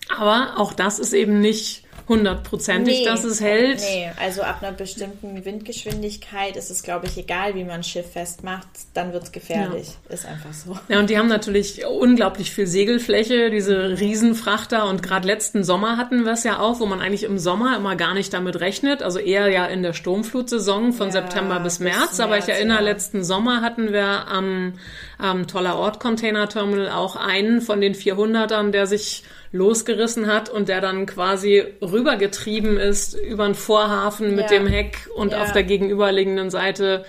Aber 0.08 0.54
auch 0.58 0.72
das 0.72 0.98
ist 0.98 1.12
eben 1.12 1.40
nicht 1.40 1.85
hundertprozentig, 2.08 3.04
dass 3.04 3.22
es 3.24 3.40
hält. 3.40 3.80
Nee, 3.80 4.10
also 4.18 4.42
ab 4.42 4.62
einer 4.62 4.72
bestimmten 4.72 5.44
Windgeschwindigkeit 5.44 6.56
ist 6.56 6.70
es, 6.70 6.82
glaube 6.82 7.06
ich, 7.06 7.16
egal, 7.16 7.54
wie 7.54 7.62
man 7.62 7.76
ein 7.76 7.84
Schiff 7.84 8.12
festmacht, 8.12 8.66
dann 8.94 9.12
wird 9.12 9.24
es 9.24 9.32
gefährlich. 9.32 9.88
Ist 10.08 10.26
einfach 10.26 10.52
so. 10.52 10.76
Ja, 10.88 10.98
und 10.98 11.10
die 11.10 11.18
haben 11.18 11.28
natürlich 11.28 11.86
unglaublich 11.86 12.50
viel 12.50 12.66
Segelfläche, 12.66 13.50
diese 13.50 13.98
Riesenfrachter. 14.00 14.88
Und 14.88 15.02
gerade 15.02 15.26
letzten 15.26 15.62
Sommer 15.62 15.96
hatten 15.96 16.24
wir 16.24 16.32
es 16.32 16.42
ja 16.42 16.58
auch, 16.58 16.80
wo 16.80 16.86
man 16.86 17.00
eigentlich 17.00 17.22
im 17.22 17.38
Sommer 17.38 17.76
immer 17.76 17.94
gar 17.94 18.14
nicht 18.14 18.32
damit 18.32 18.58
rechnet. 18.60 19.02
Also 19.02 19.20
eher 19.20 19.48
ja 19.48 19.66
in 19.66 19.82
der 19.82 19.92
Sturmflutsaison 19.92 20.92
von 20.92 21.08
Ja, 21.08 21.12
September 21.12 21.60
bis 21.60 21.76
bis 21.78 21.80
März. 21.80 22.20
Aber 22.20 22.38
ich 22.38 22.48
erinnere, 22.48 22.78
ja. 22.78 22.84
letzten 22.84 23.24
Sommer 23.24 23.60
hatten 23.60 23.92
wir 23.92 24.28
am, 24.28 24.74
am 25.18 25.46
Toller 25.46 25.76
Ort 25.76 26.00
Container 26.00 26.48
Terminal 26.48 26.90
auch 26.90 27.16
einen 27.16 27.60
von 27.60 27.80
den 27.80 27.94
400ern, 27.94 28.70
der 28.70 28.86
sich 28.86 29.24
losgerissen 29.56 30.26
hat 30.26 30.48
und 30.48 30.68
der 30.68 30.80
dann 30.80 31.06
quasi 31.06 31.64
rübergetrieben 31.82 32.76
ist 32.76 33.14
über 33.14 33.46
den 33.46 33.54
Vorhafen 33.54 34.34
mit 34.36 34.50
Ja. 34.50 34.58
dem 34.58 34.66
Heck 34.66 35.08
und 35.16 35.32
Ja. 35.32 35.42
auf 35.42 35.52
der 35.52 35.62
gegenüberliegenden 35.64 36.50
Seite 36.50 37.04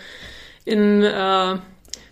in 0.66 1.04
äh, 1.04 1.56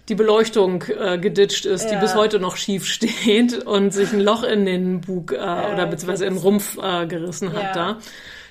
die 0.08 0.16
Beleuchtung 0.16 0.84
äh, 0.84 1.18
geditscht 1.18 1.66
ist, 1.66 1.88
die 1.90 1.96
Ja. 1.96 2.00
bis 2.00 2.14
heute 2.16 2.40
noch 2.40 2.58
schief 2.58 2.86
steht 2.96 3.66
und 3.66 3.92
sich 3.94 4.14
ein 4.14 4.20
Loch 4.22 4.44
in 4.44 4.66
den 4.66 5.02
Bug 5.02 5.32
äh, 5.32 5.36
oder 5.38 5.88
beziehungsweise 5.88 6.26
in 6.26 6.36
den 6.36 6.40
Rumpf 6.44 6.78
äh, 6.78 7.08
gerissen 7.08 7.54
hat 7.54 7.76
da, 7.76 7.98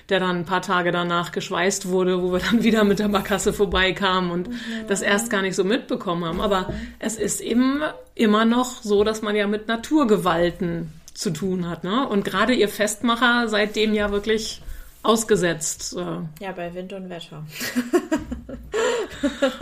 der 0.09 0.19
dann 0.19 0.35
ein 0.41 0.45
paar 0.45 0.61
Tage 0.61 0.91
danach 0.91 1.31
geschweißt 1.31 1.87
wurde, 1.87 2.21
wo 2.21 2.33
wir 2.33 2.39
dann 2.39 2.61
wieder 2.63 2.83
mit 2.83 2.99
der 2.99 3.07
Barkasse 3.07 3.53
vorbeikamen 3.53 4.31
und 4.31 4.49
das 4.87 5.01
erst 5.01 5.29
gar 5.29 5.41
nicht 5.41 5.55
so 5.55 5.63
mitbekommen 5.63 6.25
haben. 6.25 6.41
Aber 6.41 6.73
es 6.99 7.15
ist 7.15 7.39
eben 7.41 7.81
immer 8.15 8.43
noch 8.45 8.81
so, 8.83 9.03
dass 9.03 9.21
man 9.21 9.35
ja 9.35 9.47
mit 9.47 9.67
Naturgewalten 9.67 10.91
zu 11.15 11.31
tun 11.31 11.67
hat. 11.67 11.83
Ne? 11.83 12.07
Und 12.07 12.23
gerade 12.23 12.53
ihr 12.53 12.69
Festmacher 12.69 13.47
seitdem 13.47 13.93
ja 13.93 14.11
wirklich 14.11 14.61
ausgesetzt. 15.01 15.95
Ja, 16.39 16.51
bei 16.51 16.73
Wind 16.73 16.93
und 16.93 17.09
Wetter. 17.09 17.45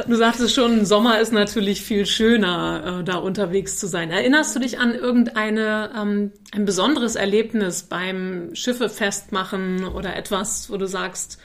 Du 0.08 0.16
sagtest 0.16 0.54
schon, 0.54 0.86
Sommer 0.86 1.20
ist 1.20 1.32
natürlich 1.32 1.82
viel 1.82 2.06
schöner, 2.06 3.00
äh, 3.00 3.04
da 3.04 3.18
unterwegs 3.18 3.78
zu 3.78 3.88
sein. 3.88 4.12
Erinnerst 4.12 4.56
du 4.56 4.60
dich 4.60 4.80
an 4.80 4.96
irgendeine 4.96 5.92
ähm, 5.96 6.32
ein 6.52 6.66
besonderes 6.66 7.16
Erlebnis 7.16 7.84
beim 7.84 8.56
Schiffe 8.56 8.90
festmachen 8.90 9.86
oder 9.86 10.16
etwas, 10.16 10.70
wo 10.70 10.78
du 10.78 10.88
sagst, 10.88 11.40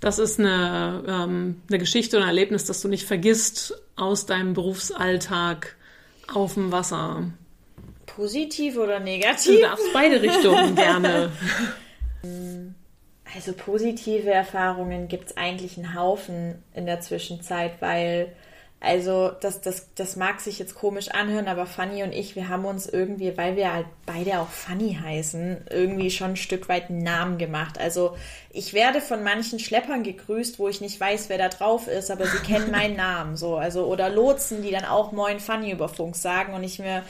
das 0.00 0.18
ist 0.18 0.40
eine, 0.40 1.04
ähm, 1.06 1.62
eine 1.68 1.78
Geschichte 1.78 2.16
oder 2.16 2.26
ein 2.26 2.30
Erlebnis, 2.30 2.64
das 2.64 2.82
du 2.82 2.88
nicht 2.88 3.06
vergisst 3.06 3.74
aus 3.96 4.26
deinem 4.26 4.54
Berufsalltag 4.54 5.76
auf 6.32 6.54
dem 6.54 6.72
Wasser? 6.72 7.24
Positiv 8.16 8.76
oder 8.76 8.98
Du 8.98 9.04
negativ? 9.04 9.60
darfst 9.60 9.92
beide 9.92 10.20
Richtungen 10.22 10.74
gerne. 10.74 11.32
Also 13.34 13.54
positive 13.54 14.30
Erfahrungen 14.30 15.08
gibt 15.08 15.30
es 15.30 15.36
eigentlich 15.38 15.78
einen 15.78 15.94
Haufen 15.94 16.62
in 16.74 16.84
der 16.84 17.00
Zwischenzeit, 17.00 17.72
weil, 17.80 18.30
also 18.78 19.30
das, 19.40 19.62
das, 19.62 19.88
das 19.94 20.16
mag 20.16 20.40
sich 20.40 20.58
jetzt 20.58 20.74
komisch 20.74 21.08
anhören, 21.08 21.48
aber 21.48 21.64
Fanny 21.64 22.02
und 22.02 22.12
ich, 22.12 22.36
wir 22.36 22.50
haben 22.50 22.66
uns 22.66 22.86
irgendwie, 22.86 23.34
weil 23.38 23.56
wir 23.56 23.72
halt 23.72 23.86
beide 24.04 24.38
auch 24.40 24.50
Fanny 24.50 24.98
heißen, 25.02 25.64
irgendwie 25.70 26.10
schon 26.10 26.32
ein 26.32 26.36
Stück 26.36 26.68
weit 26.68 26.90
einen 26.90 27.02
Namen 27.02 27.38
gemacht. 27.38 27.78
Also 27.80 28.16
ich 28.50 28.74
werde 28.74 29.00
von 29.00 29.22
manchen 29.22 29.58
Schleppern 29.58 30.02
gegrüßt, 30.02 30.58
wo 30.58 30.68
ich 30.68 30.82
nicht 30.82 31.00
weiß, 31.00 31.30
wer 31.30 31.38
da 31.38 31.48
drauf 31.48 31.88
ist, 31.88 32.10
aber 32.10 32.26
sie 32.26 32.38
kennen 32.46 32.70
meinen 32.70 32.96
Namen. 32.96 33.36
So, 33.38 33.56
also, 33.56 33.86
oder 33.86 34.10
Lotsen, 34.10 34.62
die 34.62 34.70
dann 34.70 34.84
auch 34.84 35.12
Moin 35.12 35.40
Fanny 35.40 35.70
über 35.72 35.88
Funk 35.88 36.16
sagen 36.16 36.52
und 36.52 36.64
ich 36.64 36.78
mir 36.78 37.02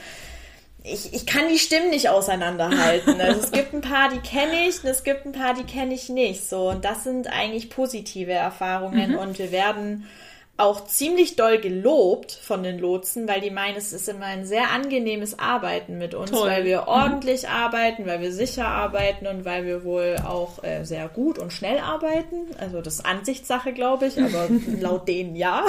ich, 0.83 1.13
ich 1.13 1.25
kann 1.25 1.47
die 1.49 1.59
Stimmen 1.59 1.89
nicht 1.91 2.09
auseinanderhalten. 2.09 3.19
Also 3.21 3.39
es 3.41 3.51
gibt 3.51 3.73
ein 3.73 3.81
paar, 3.81 4.09
die 4.09 4.19
kenne 4.19 4.67
ich 4.67 4.83
und 4.83 4.89
es 4.89 5.03
gibt 5.03 5.25
ein 5.25 5.31
paar, 5.31 5.53
die 5.53 5.63
kenne 5.63 5.93
ich 5.93 6.09
nicht. 6.09 6.47
So, 6.49 6.69
und 6.69 6.83
das 6.85 7.03
sind 7.03 7.27
eigentlich 7.27 7.69
positive 7.69 8.31
Erfahrungen 8.33 9.11
Mhm. 9.11 9.17
und 9.17 9.39
wir 9.39 9.51
werden 9.51 10.07
auch 10.55 10.85
ziemlich 10.85 11.35
doll 11.35 11.57
gelobt 11.59 12.31
von 12.31 12.61
den 12.61 12.77
Lotsen, 12.77 13.27
weil 13.27 13.41
die 13.41 13.49
meinen, 13.49 13.75
es 13.75 13.91
ist 13.91 14.07
immer 14.07 14.25
ein 14.27 14.45
sehr 14.45 14.69
angenehmes 14.71 15.39
Arbeiten 15.39 15.97
mit 15.97 16.13
uns, 16.13 16.29
Toll. 16.29 16.47
weil 16.47 16.63
wir 16.63 16.81
Mhm. 16.81 16.87
ordentlich 16.89 17.49
arbeiten, 17.49 18.05
weil 18.05 18.21
wir 18.21 18.31
sicher 18.31 18.67
arbeiten 18.67 19.25
und 19.25 19.45
weil 19.45 19.65
wir 19.65 19.83
wohl 19.83 20.17
auch 20.23 20.63
äh, 20.63 20.83
sehr 20.83 21.07
gut 21.07 21.39
und 21.39 21.51
schnell 21.53 21.79
arbeiten. 21.79 22.35
Also 22.59 22.81
das 22.81 22.95
ist 22.95 23.05
Ansichtssache, 23.05 23.73
glaube 23.73 24.05
ich, 24.05 24.19
aber 24.21 24.47
laut 24.79 25.07
denen 25.07 25.35
ja. 25.35 25.65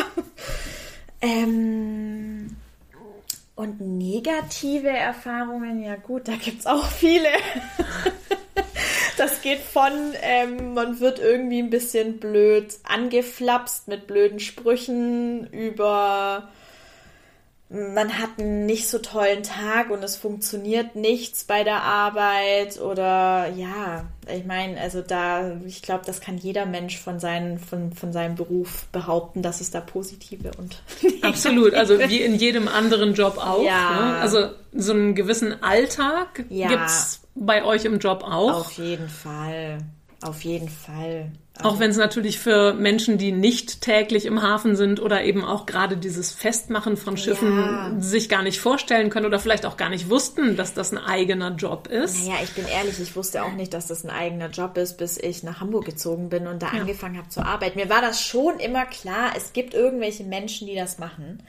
Ähm, 1.21 2.57
und 3.57 3.81
negative 3.81 4.89
Erfahrungen, 4.89 5.83
ja 5.83 5.97
gut, 5.97 6.29
da 6.29 6.37
gibt's 6.37 6.67
auch 6.67 6.87
viele. 6.87 7.29
Das 9.17 9.43
geht 9.43 9.61
von, 9.61 9.93
ähm, 10.23 10.75
man 10.75 10.99
wird 10.99 11.21
irgendwie 11.21 11.61
ein 11.61 11.71
bisschen 11.71 12.19
blöd 12.19 12.75
angeflapst 12.83 13.87
mit 13.87 14.09
blöden 14.09 14.41
Sprüchen 14.41 15.47
über, 15.53 16.49
man 17.71 18.19
hat 18.19 18.39
einen 18.39 18.67
nicht 18.67 18.89
so 18.89 18.99
tollen 18.99 19.43
Tag 19.43 19.91
und 19.91 20.03
es 20.05 20.17
funktioniert 20.17 20.97
nichts 20.97 21.45
bei 21.45 21.65
der 21.65 21.83
Arbeit 21.83 22.79
oder 22.81 23.49
ja, 23.57 24.05
ich 24.33 24.45
meine, 24.45 24.81
also 24.81 25.01
da, 25.01 25.57
ich 25.67 25.83
glaube, 25.83 26.05
das 26.07 26.21
kann 26.21 26.37
jeder 26.37 26.67
Mensch 26.67 26.99
von, 26.99 27.19
seinen, 27.19 27.59
von, 27.59 27.93
von 27.93 28.13
seinem 28.13 28.35
Beruf 28.37 28.87
behaupten, 28.93 29.43
dass 29.43 29.61
es 29.61 29.71
da 29.71 29.81
positive 29.81 30.51
und 30.59 30.83
Absolut, 31.23 31.75
also 31.75 31.99
wie 31.99 32.21
in 32.21 32.37
jedem 32.37 32.69
anderen 32.69 33.15
Job 33.15 33.39
auch. 33.39 33.65
Ja. 33.65 34.13
Ne? 34.13 34.17
Also 34.19 34.51
so 34.73 34.93
einen 34.93 35.15
gewissen 35.15 35.63
Alltag 35.63 36.45
Ja. 36.51 36.69
gibt's 36.69 37.23
bei 37.35 37.65
euch 37.65 37.85
im 37.87 37.99
Job 37.99 38.23
auch. 38.25 38.61
Auf 38.61 38.73
jeden 38.73 39.09
Fall. 39.09 39.79
Auf 40.23 40.45
jeden 40.45 40.69
Fall. 40.69 41.33
Auch 41.63 41.79
wenn 41.79 41.91
es 41.91 41.97
natürlich 41.97 42.41
für 42.41 42.75
Menschen, 42.75 43.17
die 43.17 43.31
nicht 43.31 43.81
täglich 43.81 44.27
im 44.27 44.43
Hafen 44.43 44.75
sind 44.75 45.01
oder 45.01 45.23
eben 45.23 45.45
auch 45.45 45.67
gerade 45.67 45.97
dieses 45.97 46.33
Festmachen 46.33 46.97
von 46.97 47.17
Schiffen 47.17 47.57
Ja. 47.57 47.93
sich 48.01 48.29
gar 48.29 48.43
nicht 48.43 48.59
vorstellen 48.61 49.09
können 49.09 49.27
oder 49.27 49.39
vielleicht 49.39 49.65
auch 49.65 49.77
gar 49.77 49.89
nicht 49.89 50.11
wussten, 50.11 50.57
dass 50.57 50.75
das 50.75 50.91
ein 50.91 50.99
eigener 50.99 51.53
Job 51.55 51.87
ist. 51.87 52.27
Naja, 52.27 52.41
ich 52.43 52.51
bin 52.55 52.67
ehrlich, 52.67 52.99
ich 53.01 53.15
wusste 53.15 53.45
auch 53.45 53.53
nicht, 53.53 53.73
dass 53.73 53.87
das 53.87 54.03
ein 54.05 54.11
eigener 54.11 54.49
Job 54.51 54.77
ist, 54.77 54.99
bis 54.99 55.17
ich 55.17 55.45
nach 55.45 55.61
Hamburg 55.61 55.85
gezogen 55.85 56.29
bin 56.29 56.49
und 56.49 56.61
da 56.61 56.69
angefangen 56.69 57.19
habe 57.19 57.29
zu 57.29 57.41
arbeiten. 57.41 57.79
Mir 57.79 57.89
war 57.89 58.01
das 58.01 58.21
schon 58.21 58.59
immer 58.59 58.85
klar, 58.87 59.33
es 59.37 59.53
gibt 59.53 59.75
irgendwelche 59.75 60.25
Menschen, 60.25 60.67
die 60.67 60.75
das 60.75 60.99
machen. 60.99 61.41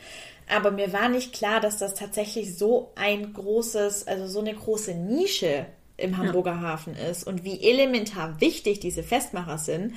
Aber 0.56 0.70
mir 0.70 0.94
war 0.94 1.10
nicht 1.10 1.34
klar, 1.34 1.60
dass 1.60 1.78
das 1.80 1.96
tatsächlich 1.96 2.56
so 2.56 2.92
ein 2.96 3.34
großes, 3.34 4.08
also 4.08 4.28
so 4.28 4.40
eine 4.40 4.54
große 4.54 4.94
Nische 4.94 5.66
im 5.98 6.18
Hamburger 6.18 6.62
Hafen 6.62 6.96
ist 6.96 7.26
und 7.26 7.44
wie 7.44 7.62
elementar 7.62 8.40
wichtig 8.42 8.80
diese 8.80 9.04
Festmacher 9.04 9.58
sind. 9.58 9.94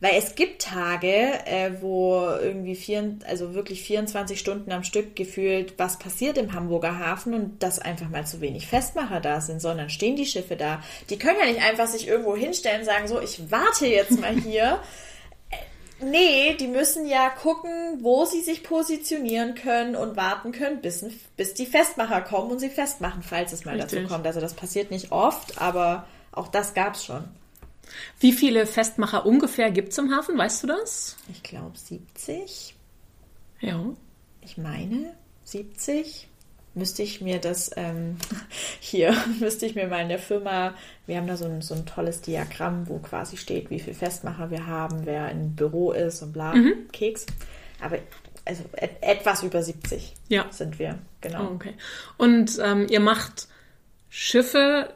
Weil 0.00 0.18
es 0.18 0.34
gibt 0.34 0.60
Tage, 0.60 1.06
äh, 1.46 1.80
wo 1.80 2.20
irgendwie 2.42 2.74
vier, 2.74 3.16
also 3.26 3.54
wirklich 3.54 3.82
24 3.84 4.38
Stunden 4.38 4.72
am 4.72 4.82
Stück 4.82 5.16
gefühlt 5.16 5.78
was 5.78 5.98
passiert 5.98 6.36
im 6.36 6.52
Hamburger 6.52 6.98
Hafen 6.98 7.32
und 7.32 7.62
dass 7.62 7.78
einfach 7.78 8.08
mal 8.10 8.26
zu 8.26 8.40
wenig 8.40 8.66
Festmacher 8.66 9.20
da 9.20 9.40
sind, 9.40 9.62
sondern 9.62 9.88
stehen 9.90 10.16
die 10.16 10.26
Schiffe 10.26 10.56
da. 10.56 10.82
Die 11.08 11.18
können 11.18 11.38
ja 11.40 11.46
nicht 11.46 11.62
einfach 11.62 11.86
sich 11.86 12.08
irgendwo 12.08 12.36
hinstellen 12.36 12.80
und 12.80 12.86
sagen, 12.86 13.08
so, 13.08 13.20
ich 13.20 13.50
warte 13.50 13.86
jetzt 13.86 14.20
mal 14.20 14.34
hier. 14.40 14.80
Nee, 16.00 16.54
die 16.54 16.66
müssen 16.66 17.06
ja 17.06 17.30
gucken, 17.30 18.02
wo 18.02 18.24
sie 18.24 18.40
sich 18.40 18.62
positionieren 18.62 19.54
können 19.54 19.94
und 19.94 20.16
warten 20.16 20.52
können, 20.52 20.80
bis, 20.80 21.04
bis 21.36 21.54
die 21.54 21.66
Festmacher 21.66 22.20
kommen 22.20 22.50
und 22.50 22.58
sie 22.58 22.68
festmachen, 22.68 23.22
falls 23.22 23.52
es 23.52 23.64
mal 23.64 23.78
dazu 23.78 23.96
Richtig. 23.96 24.10
kommt. 24.10 24.26
Also 24.26 24.40
das 24.40 24.54
passiert 24.54 24.90
nicht 24.90 25.12
oft, 25.12 25.60
aber 25.60 26.06
auch 26.32 26.48
das 26.48 26.74
gab's 26.74 27.04
schon. 27.04 27.24
Wie 28.18 28.32
viele 28.32 28.66
Festmacher 28.66 29.24
ungefähr 29.24 29.70
gibt's 29.70 29.98
im 29.98 30.14
Hafen? 30.14 30.36
Weißt 30.36 30.62
du 30.62 30.66
das? 30.66 31.16
Ich 31.30 31.42
glaube 31.42 31.76
70. 31.76 32.74
Ja. 33.60 33.84
Ich 34.40 34.58
meine 34.58 35.14
70. 35.44 36.28
Müsste 36.74 37.02
ich 37.02 37.20
mir 37.20 37.38
das 37.38 37.70
ähm, 37.76 38.16
hier, 38.80 39.14
müsste 39.40 39.66
ich 39.66 39.74
mir 39.74 39.86
mal 39.86 40.02
in 40.02 40.08
der 40.08 40.18
Firma, 40.18 40.74
wir 41.06 41.16
haben 41.16 41.26
da 41.26 41.36
so 41.36 41.44
ein, 41.44 41.62
so 41.62 41.74
ein 41.74 41.86
tolles 41.86 42.20
Diagramm, 42.20 42.88
wo 42.88 42.98
quasi 42.98 43.36
steht, 43.36 43.70
wie 43.70 43.80
viel 43.80 43.94
Festmacher 43.94 44.50
wir 44.50 44.66
haben, 44.66 45.06
wer 45.06 45.30
im 45.30 45.54
Büro 45.54 45.92
ist 45.92 46.22
und 46.22 46.32
bla, 46.32 46.54
Keks. 46.92 47.26
Aber 47.80 47.98
also 48.44 48.62
et 48.76 48.90
etwas 49.00 49.42
über 49.42 49.62
70 49.62 50.14
Ja. 50.28 50.46
sind 50.50 50.78
wir, 50.78 50.98
genau. 51.20 51.48
Oh, 51.50 51.54
okay. 51.54 51.74
Und 52.18 52.58
ähm, 52.62 52.86
ihr 52.90 53.00
macht 53.00 53.48
Schiffe 54.10 54.92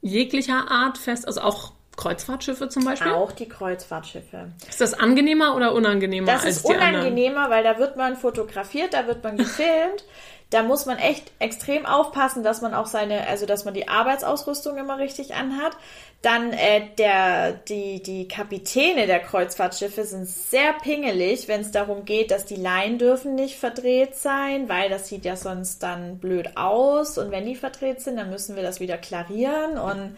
jeglicher 0.00 0.70
Art 0.70 0.98
fest, 0.98 1.26
also 1.26 1.40
auch 1.40 1.72
Kreuzfahrtschiffe 1.96 2.68
zum 2.68 2.84
Beispiel? 2.84 3.12
Auch 3.12 3.32
die 3.32 3.48
Kreuzfahrtschiffe. 3.48 4.52
Ist 4.68 4.80
das 4.80 4.94
angenehmer 4.94 5.54
oder 5.54 5.74
unangenehmer 5.74 6.26
Das 6.26 6.44
als 6.44 6.56
ist 6.56 6.68
die 6.68 6.72
anderen? 6.74 6.94
unangenehmer, 6.94 7.50
weil 7.50 7.62
da 7.62 7.78
wird 7.78 7.96
man 7.96 8.16
fotografiert, 8.16 8.94
da 8.94 9.06
wird 9.06 9.22
man 9.22 9.36
gefilmt. 9.36 10.04
Da 10.52 10.62
muss 10.62 10.84
man 10.84 10.98
echt 10.98 11.32
extrem 11.38 11.86
aufpassen, 11.86 12.44
dass 12.44 12.60
man 12.60 12.74
auch 12.74 12.84
seine, 12.84 13.26
also 13.26 13.46
dass 13.46 13.64
man 13.64 13.72
die 13.72 13.88
Arbeitsausrüstung 13.88 14.76
immer 14.76 14.98
richtig 14.98 15.34
anhat. 15.34 15.72
Dann 16.20 16.52
äh, 16.52 16.82
der, 16.98 17.52
die, 17.52 18.02
die 18.02 18.28
Kapitäne 18.28 19.06
der 19.06 19.20
Kreuzfahrtschiffe 19.20 20.04
sind 20.04 20.28
sehr 20.28 20.74
pingelig, 20.74 21.48
wenn 21.48 21.62
es 21.62 21.70
darum 21.70 22.04
geht, 22.04 22.30
dass 22.30 22.44
die 22.44 22.56
Leinen 22.56 22.98
dürfen 22.98 23.34
nicht 23.34 23.58
verdreht 23.58 24.14
sein, 24.14 24.68
weil 24.68 24.90
das 24.90 25.08
sieht 25.08 25.24
ja 25.24 25.36
sonst 25.36 25.82
dann 25.82 26.18
blöd 26.18 26.54
aus. 26.58 27.16
Und 27.16 27.30
wenn 27.30 27.46
die 27.46 27.56
verdreht 27.56 28.02
sind, 28.02 28.18
dann 28.18 28.28
müssen 28.28 28.54
wir 28.54 28.62
das 28.62 28.78
wieder 28.78 28.98
klarieren 28.98 29.78
und 29.78 30.16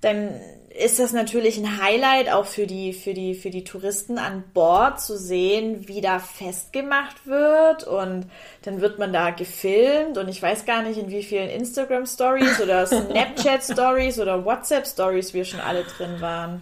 dann 0.00 0.40
ist 0.78 1.00
das 1.00 1.12
natürlich 1.12 1.58
ein 1.58 1.82
Highlight 1.82 2.32
auch 2.32 2.46
für 2.46 2.66
die, 2.66 2.92
für 2.92 3.12
die, 3.12 3.34
für 3.34 3.50
die 3.50 3.64
Touristen 3.64 4.18
an 4.18 4.44
Bord 4.54 5.00
zu 5.00 5.18
sehen, 5.18 5.88
wie 5.88 6.00
da 6.00 6.20
festgemacht 6.20 7.26
wird 7.26 7.84
und 7.84 8.26
dann 8.62 8.80
wird 8.80 8.98
man 8.98 9.12
da 9.12 9.30
gefilmt 9.30 10.16
und 10.16 10.28
ich 10.28 10.40
weiß 10.40 10.64
gar 10.66 10.82
nicht, 10.82 10.98
in 10.98 11.10
wie 11.10 11.24
vielen 11.24 11.50
Instagram 11.50 12.06
Stories 12.06 12.60
oder 12.60 12.86
Snapchat 12.86 13.64
Stories 13.64 14.20
oder 14.20 14.44
WhatsApp 14.44 14.86
Stories 14.86 15.34
wir 15.34 15.44
schon 15.44 15.60
alle 15.60 15.82
drin 15.82 16.20
waren. 16.20 16.60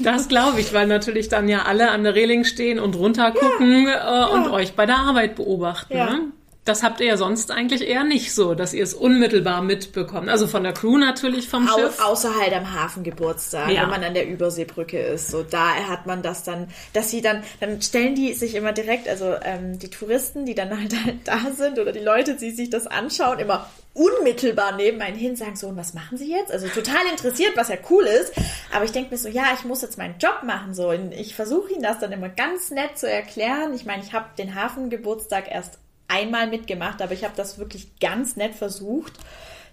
Das 0.00 0.28
glaube 0.28 0.60
ich, 0.60 0.72
weil 0.72 0.86
natürlich 0.86 1.28
dann 1.28 1.48
ja 1.48 1.62
alle 1.62 1.90
an 1.90 2.02
der 2.02 2.14
Reling 2.14 2.44
stehen 2.44 2.78
und 2.78 2.96
runtergucken 2.96 3.86
äh, 3.86 4.32
und 4.32 4.48
euch 4.48 4.74
bei 4.74 4.86
der 4.86 4.98
Arbeit 4.98 5.36
beobachten. 5.36 5.96
Ja. 5.96 6.10
Ne? 6.10 6.20
Das 6.68 6.82
habt 6.82 7.00
ihr 7.00 7.06
ja 7.06 7.16
sonst 7.16 7.50
eigentlich 7.50 7.88
eher 7.88 8.04
nicht 8.04 8.34
so, 8.34 8.54
dass 8.54 8.74
ihr 8.74 8.82
es 8.82 8.92
unmittelbar 8.92 9.62
mitbekommt. 9.62 10.28
Also 10.28 10.46
von 10.46 10.62
der 10.62 10.74
Crew 10.74 10.98
natürlich 10.98 11.48
vom 11.48 11.66
Au 11.66 11.78
Schiff. 11.78 11.98
Außer 11.98 12.34
halt 12.38 12.52
am 12.52 12.74
Hafengeburtstag, 12.74 13.70
Ja. 13.70 13.82
wenn 13.82 13.90
man 13.90 14.04
an 14.04 14.12
der 14.12 14.28
Überseebrücke 14.28 14.98
ist. 14.98 15.28
So, 15.28 15.42
da 15.42 15.76
hat 15.88 16.06
man 16.06 16.22
das 16.22 16.42
dann, 16.44 16.68
dass 16.92 17.10
sie 17.10 17.22
dann, 17.22 17.42
dann 17.60 17.80
stellen 17.80 18.14
die 18.14 18.34
sich 18.34 18.54
immer 18.54 18.72
direkt, 18.72 19.08
also 19.08 19.34
ähm, 19.44 19.78
die 19.78 19.88
Touristen, 19.88 20.44
die 20.44 20.54
dann 20.54 20.70
halt 20.78 20.94
da 21.24 21.38
sind 21.56 21.78
oder 21.78 21.92
die 21.92 22.00
Leute, 22.00 22.34
die 22.34 22.50
sich 22.50 22.68
das 22.68 22.86
anschauen, 22.86 23.38
immer 23.38 23.66
unmittelbar 23.94 24.76
neben 24.76 25.00
einen 25.00 25.16
hin, 25.16 25.36
sagen 25.36 25.56
so, 25.56 25.68
und 25.68 25.76
was 25.76 25.94
machen 25.94 26.18
sie 26.18 26.30
jetzt? 26.30 26.52
Also 26.52 26.68
total 26.68 27.06
interessiert, 27.10 27.56
was 27.56 27.68
ja 27.68 27.76
cool 27.90 28.04
ist. 28.04 28.32
Aber 28.74 28.84
ich 28.84 28.92
denke 28.92 29.10
mir 29.10 29.16
so, 29.18 29.28
ja, 29.28 29.44
ich 29.58 29.64
muss 29.64 29.82
jetzt 29.82 29.98
meinen 29.98 30.16
Job 30.18 30.42
machen. 30.44 30.74
So, 30.74 30.90
und 30.90 31.12
ich 31.12 31.34
versuche 31.34 31.72
ihnen 31.72 31.82
das 31.82 31.98
dann 31.98 32.12
immer 32.12 32.28
ganz 32.28 32.70
nett 32.70 32.98
zu 32.98 33.10
erklären. 33.10 33.72
Ich 33.74 33.86
meine, 33.86 34.02
ich 34.02 34.12
habe 34.12 34.26
den 34.36 34.54
Hafengeburtstag 34.54 35.50
erst 35.50 35.78
einmal 36.08 36.48
mitgemacht, 36.48 37.00
aber 37.02 37.12
ich 37.12 37.24
habe 37.24 37.34
das 37.36 37.58
wirklich 37.58 37.98
ganz 38.00 38.36
nett 38.36 38.54
versucht 38.54 39.12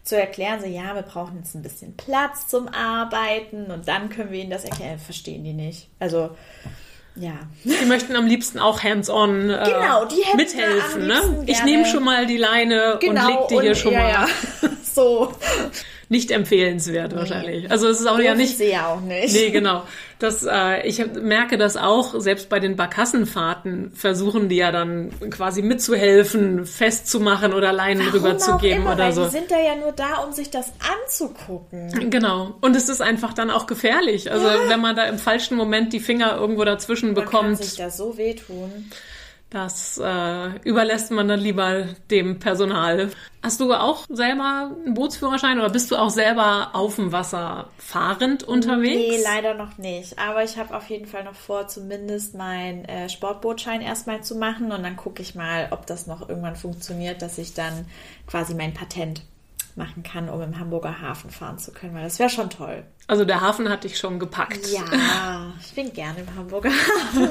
zu 0.03 0.19
erklären, 0.19 0.61
so 0.61 0.67
ja, 0.67 0.93
wir 0.93 1.01
brauchen 1.01 1.37
jetzt 1.37 1.55
ein 1.55 1.63
bisschen 1.63 1.97
Platz 1.97 2.47
zum 2.47 2.67
Arbeiten 2.67 3.71
und 3.71 3.87
dann 3.87 4.09
können 4.09 4.31
wir 4.31 4.39
ihnen 4.39 4.51
das 4.51 4.63
erklären. 4.63 4.99
Verstehen 4.99 5.43
die 5.43 5.53
nicht. 5.53 5.89
Also, 5.99 6.29
ja. 7.15 7.33
Die 7.63 7.85
möchten 7.85 8.15
am 8.15 8.27
liebsten 8.27 8.59
auch 8.59 8.83
hands-on 8.83 9.49
äh, 9.49 9.63
Genau, 9.65 10.05
mithelfen. 10.35 11.07
Ne? 11.07 11.43
Ich 11.47 11.63
nehme 11.63 11.85
schon 11.85 12.03
mal 12.03 12.27
die 12.27 12.37
Leine 12.37 12.99
und 12.99 13.15
leg 13.15 13.47
die 13.49 13.61
hier 13.61 13.75
schon 13.75 13.93
ja, 13.93 13.99
mal. 13.99 14.09
ja. 14.09 14.27
So. 14.83 15.33
Nicht 16.07 16.31
empfehlenswert 16.31 17.15
wahrscheinlich. 17.15 17.69
Also 17.71 17.87
es 17.87 17.99
ist 17.99 18.07
auch 18.07 18.19
ja 18.19 18.35
nicht 18.35 18.57
sie 18.57 18.71
ja 18.71 18.87
auch 18.87 19.01
nicht. 19.01 19.33
Nee, 19.33 19.49
genau. 19.51 19.83
Das, 20.19 20.45
äh, 20.49 20.87
ich 20.87 21.03
merke 21.13 21.57
das 21.57 21.75
auch, 21.75 22.19
selbst 22.19 22.47
bei 22.47 22.59
den 22.59 22.75
Barkassenfahrten 22.75 23.91
versuchen 23.93 24.47
die 24.47 24.57
ja 24.57 24.71
dann 24.71 25.11
quasi 25.29 25.61
mitzuhelfen, 25.61 26.65
festzumachen 26.65 27.53
oder 27.53 27.73
Leinen 27.73 28.05
Warum 28.05 28.13
rüberzugeben 28.13 28.79
auch 28.79 28.85
immer, 28.85 28.93
oder 28.93 29.05
weil 29.05 29.13
so. 29.13 29.25
Die 29.25 29.31
sind 29.31 29.51
da 29.51 29.59
ja 29.59 29.75
nur 29.75 29.91
da, 29.91 30.23
um 30.25 30.31
sich 30.31 30.49
das 30.49 30.71
anzugucken. 31.03 32.09
Genau. 32.09 32.55
Und 32.61 32.75
es 32.75 32.87
ist 32.87 33.01
einfach 33.01 33.33
dann 33.33 33.49
auch 33.49 33.65
gefährlich. 33.65 34.31
Also 34.31 34.47
wenn 34.67 34.79
man 34.79 34.95
da 34.95 35.05
im 35.05 35.17
falschen 35.17 35.57
Moment 35.57 35.91
die 35.91 35.99
Finger 35.99 36.37
irgendwo 36.37 36.63
dazwischen 36.63 37.13
Man 37.13 37.15
kann 37.15 37.25
bekommt, 37.25 37.57
sich 37.57 37.75
da 37.75 37.89
so 37.89 38.17
wehtun. 38.17 38.89
Das 39.55 39.97
äh, 39.97 40.59
überlässt 40.63 41.11
man 41.11 41.29
dann 41.29 41.39
lieber 41.39 41.85
dem 42.11 42.39
Personal. 42.39 43.09
Hast 43.41 43.61
du 43.61 43.73
auch 43.73 44.05
selber 44.09 44.71
einen 44.83 44.93
Bootsführerschein 44.95 45.57
oder 45.59 45.69
bist 45.69 45.91
du 45.91 45.95
auch 45.95 46.09
selber 46.09 46.71
auf 46.73 46.97
dem 46.97 47.13
Wasser 47.13 47.69
fahrend 47.77 48.43
unterwegs? 48.43 49.15
Nee, 49.15 49.23
leider 49.23 49.53
noch 49.53 49.77
nicht. 49.77 50.19
Aber 50.19 50.43
ich 50.43 50.57
habe 50.57 50.75
auf 50.75 50.89
jeden 50.89 51.05
Fall 51.05 51.23
noch 51.23 51.35
vor, 51.35 51.69
zumindest 51.69 52.35
meinen 52.35 52.83
äh, 52.85 53.07
Sportbootschein 53.07 53.81
erstmal 53.81 54.21
zu 54.23 54.35
machen. 54.35 54.73
Und 54.73 54.83
dann 54.83 54.97
gucke 54.97 55.21
ich 55.21 55.35
mal, 55.35 55.69
ob 55.71 55.85
das 55.85 56.05
noch 56.05 56.27
irgendwann 56.27 56.57
funktioniert, 56.57 57.21
dass 57.21 57.37
ich 57.37 57.53
dann 57.53 57.85
quasi 58.27 58.55
mein 58.55 58.73
Patent 58.73 59.21
machen 59.75 60.03
kann, 60.03 60.29
um 60.29 60.41
im 60.41 60.57
Hamburger 60.57 61.01
Hafen 61.01 61.29
fahren 61.29 61.57
zu 61.57 61.71
können. 61.71 61.93
Weil 61.95 62.03
das 62.03 62.17
wäre 62.17 62.29
schon 62.29 62.49
toll. 62.49 62.83
Also 63.07 63.25
der 63.25 63.41
Hafen 63.41 63.69
hat 63.69 63.83
dich 63.83 63.97
schon 63.97 64.19
gepackt. 64.19 64.67
Ja, 64.71 65.53
ich 65.59 65.73
bin 65.73 65.91
gerne 65.93 66.21
im 66.21 66.35
Hamburger 66.35 66.69
Hafen. 67.13 67.29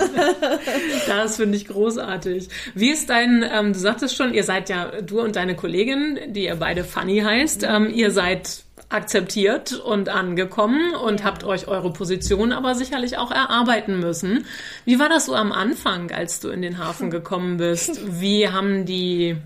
Das 1.06 1.36
finde 1.36 1.56
ich 1.56 1.66
großartig. 1.66 2.48
Wie 2.74 2.90
ist 2.90 3.08
dein, 3.08 3.44
ähm, 3.50 3.72
du 3.72 3.78
sagtest 3.78 4.14
schon, 4.14 4.34
ihr 4.34 4.44
seid 4.44 4.68
ja, 4.68 5.00
du 5.00 5.20
und 5.20 5.36
deine 5.36 5.56
Kollegin, 5.56 6.18
die 6.28 6.44
ihr 6.44 6.56
beide 6.56 6.84
Fanny 6.84 7.20
heißt, 7.20 7.64
ähm, 7.64 7.90
ihr 7.92 8.10
seid 8.10 8.64
akzeptiert 8.90 9.72
und 9.72 10.08
angekommen 10.08 10.94
und 10.94 11.24
habt 11.24 11.44
euch 11.44 11.66
eure 11.66 11.92
Position 11.92 12.52
aber 12.52 12.74
sicherlich 12.74 13.16
auch 13.16 13.30
erarbeiten 13.30 13.98
müssen. 13.98 14.44
Wie 14.84 14.98
war 14.98 15.08
das 15.08 15.26
so 15.26 15.34
am 15.34 15.50
Anfang, 15.50 16.12
als 16.12 16.40
du 16.40 16.50
in 16.50 16.62
den 16.62 16.78
Hafen 16.78 17.10
gekommen 17.10 17.56
bist? 17.56 18.20
Wie 18.20 18.48
haben 18.48 18.84
die 18.84 19.36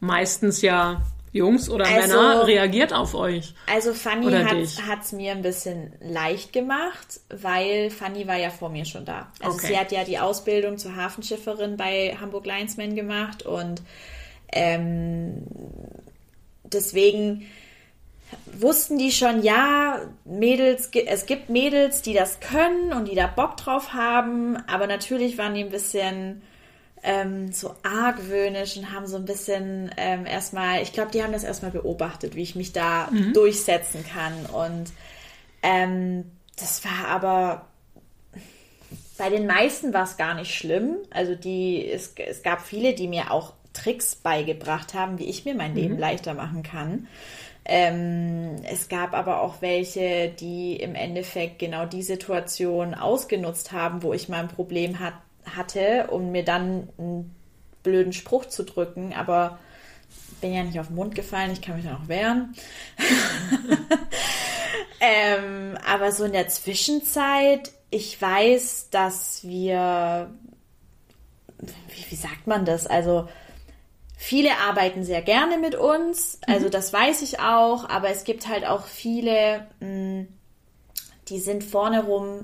meistens 0.00 0.62
ja 0.62 1.02
Jungs 1.32 1.68
oder 1.68 1.86
Also- 1.86 2.16
Männer 2.16 2.46
reagiert 2.46 2.92
auf 2.92 3.14
euch? 3.14 3.54
Also 3.66 3.92
Fanny 3.94 4.30
hat 4.32 5.02
es 5.02 5.12
mir 5.12 5.32
ein 5.32 5.42
bisschen 5.42 5.92
leicht 6.00 6.52
gemacht, 6.52 7.20
weil 7.28 7.90
Fanny 7.90 8.26
war 8.26 8.36
ja 8.36 8.50
vor 8.50 8.70
mir 8.70 8.84
schon 8.84 9.04
da. 9.04 9.30
Also 9.40 9.58
Okay. 9.58 9.66
sie 9.68 9.78
hat 9.78 9.92
ja 9.92 10.04
die 10.04 10.18
Ausbildung 10.18 10.78
zur 10.78 10.96
Hafenschifferin 10.96 11.76
bei 11.76 12.16
Hamburg 12.20 12.46
Linesman 12.46 12.94
gemacht 12.96 13.44
und 13.44 13.82
ähm, 14.52 15.42
deswegen 16.64 17.46
wussten 18.52 18.98
die 18.98 19.10
schon, 19.12 19.42
ja, 19.42 20.00
Mädels, 20.24 20.90
es 21.06 21.26
gibt 21.26 21.48
Mädels, 21.48 22.02
die 22.02 22.12
das 22.14 22.40
können 22.40 22.92
und 22.92 23.06
die 23.08 23.14
da 23.14 23.26
Bock 23.26 23.56
drauf 23.56 23.92
haben, 23.94 24.56
aber 24.66 24.86
natürlich 24.86 25.38
waren 25.38 25.54
die 25.54 25.62
ein 25.64 25.70
bisschen 25.70 26.42
ähm, 27.02 27.52
so 27.52 27.74
argwöhnisch 27.82 28.76
und 28.76 28.92
haben 28.92 29.06
so 29.06 29.16
ein 29.16 29.24
bisschen 29.24 29.90
ähm, 29.96 30.26
erstmal, 30.26 30.82
ich 30.82 30.92
glaube, 30.92 31.10
die 31.10 31.22
haben 31.22 31.32
das 31.32 31.44
erstmal 31.44 31.70
beobachtet, 31.70 32.34
wie 32.34 32.42
ich 32.42 32.54
mich 32.54 32.72
da 32.72 33.08
durchsetzen 33.32 34.04
kann. 34.04 34.46
Und 34.46 34.92
ähm, 35.62 36.24
das 36.56 36.84
war 36.84 37.08
aber 37.08 37.66
bei 39.18 39.30
den 39.30 39.46
meisten 39.46 39.92
war 39.92 40.04
es 40.04 40.16
gar 40.16 40.34
nicht 40.34 40.54
schlimm. 40.54 40.96
Also 41.10 41.34
die, 41.34 41.86
es, 41.90 42.14
es 42.16 42.42
gab 42.42 42.62
viele, 42.62 42.94
die 42.94 43.08
mir 43.08 43.32
auch 43.32 43.52
Tricks 43.72 44.14
beigebracht 44.14 44.94
haben, 44.94 45.18
wie 45.18 45.24
ich 45.24 45.44
mir 45.44 45.54
mein 45.54 45.74
Leben 45.74 45.98
leichter 45.98 46.34
machen 46.34 46.62
kann. 46.62 47.08
Ähm, 47.64 48.56
es 48.64 48.88
gab 48.88 49.12
aber 49.12 49.42
auch 49.42 49.60
welche, 49.60 50.30
die 50.30 50.76
im 50.76 50.94
Endeffekt 50.94 51.58
genau 51.58 51.84
die 51.84 52.02
Situation 52.02 52.94
ausgenutzt 52.94 53.72
haben, 53.72 54.02
wo 54.02 54.14
ich 54.14 54.28
mal 54.28 54.40
ein 54.40 54.48
Problem 54.48 55.00
hat, 55.00 55.12
hatte, 55.56 56.08
um 56.10 56.32
mir 56.32 56.44
dann 56.44 56.88
einen 56.98 57.34
blöden 57.82 58.12
Spruch 58.12 58.46
zu 58.46 58.64
drücken. 58.64 59.14
Aber 59.14 59.58
bin 60.40 60.54
ja 60.54 60.62
nicht 60.62 60.78
auf 60.78 60.88
den 60.88 60.96
Mund 60.96 61.14
gefallen, 61.14 61.52
ich 61.52 61.62
kann 61.62 61.76
mich 61.76 61.84
dann 61.84 61.96
auch 61.96 62.08
wehren. 62.08 62.54
ähm, 65.00 65.76
aber 65.86 66.12
so 66.12 66.24
in 66.24 66.32
der 66.32 66.48
Zwischenzeit, 66.48 67.72
ich 67.90 68.20
weiß, 68.20 68.90
dass 68.90 69.44
wir, 69.44 70.30
wie, 71.58 72.10
wie 72.10 72.16
sagt 72.16 72.46
man 72.46 72.64
das? 72.64 72.86
Also 72.86 73.28
viele 74.16 74.56
arbeiten 74.58 75.04
sehr 75.04 75.22
gerne 75.22 75.58
mit 75.58 75.74
uns, 75.74 76.38
also 76.46 76.68
das 76.68 76.92
weiß 76.92 77.22
ich 77.22 77.40
auch, 77.40 77.88
aber 77.88 78.10
es 78.10 78.24
gibt 78.24 78.48
halt 78.48 78.66
auch 78.66 78.86
viele, 78.86 79.66
mh, 79.80 80.26
die 81.28 81.40
sind 81.40 81.64
vorne 81.64 82.04
rum 82.04 82.42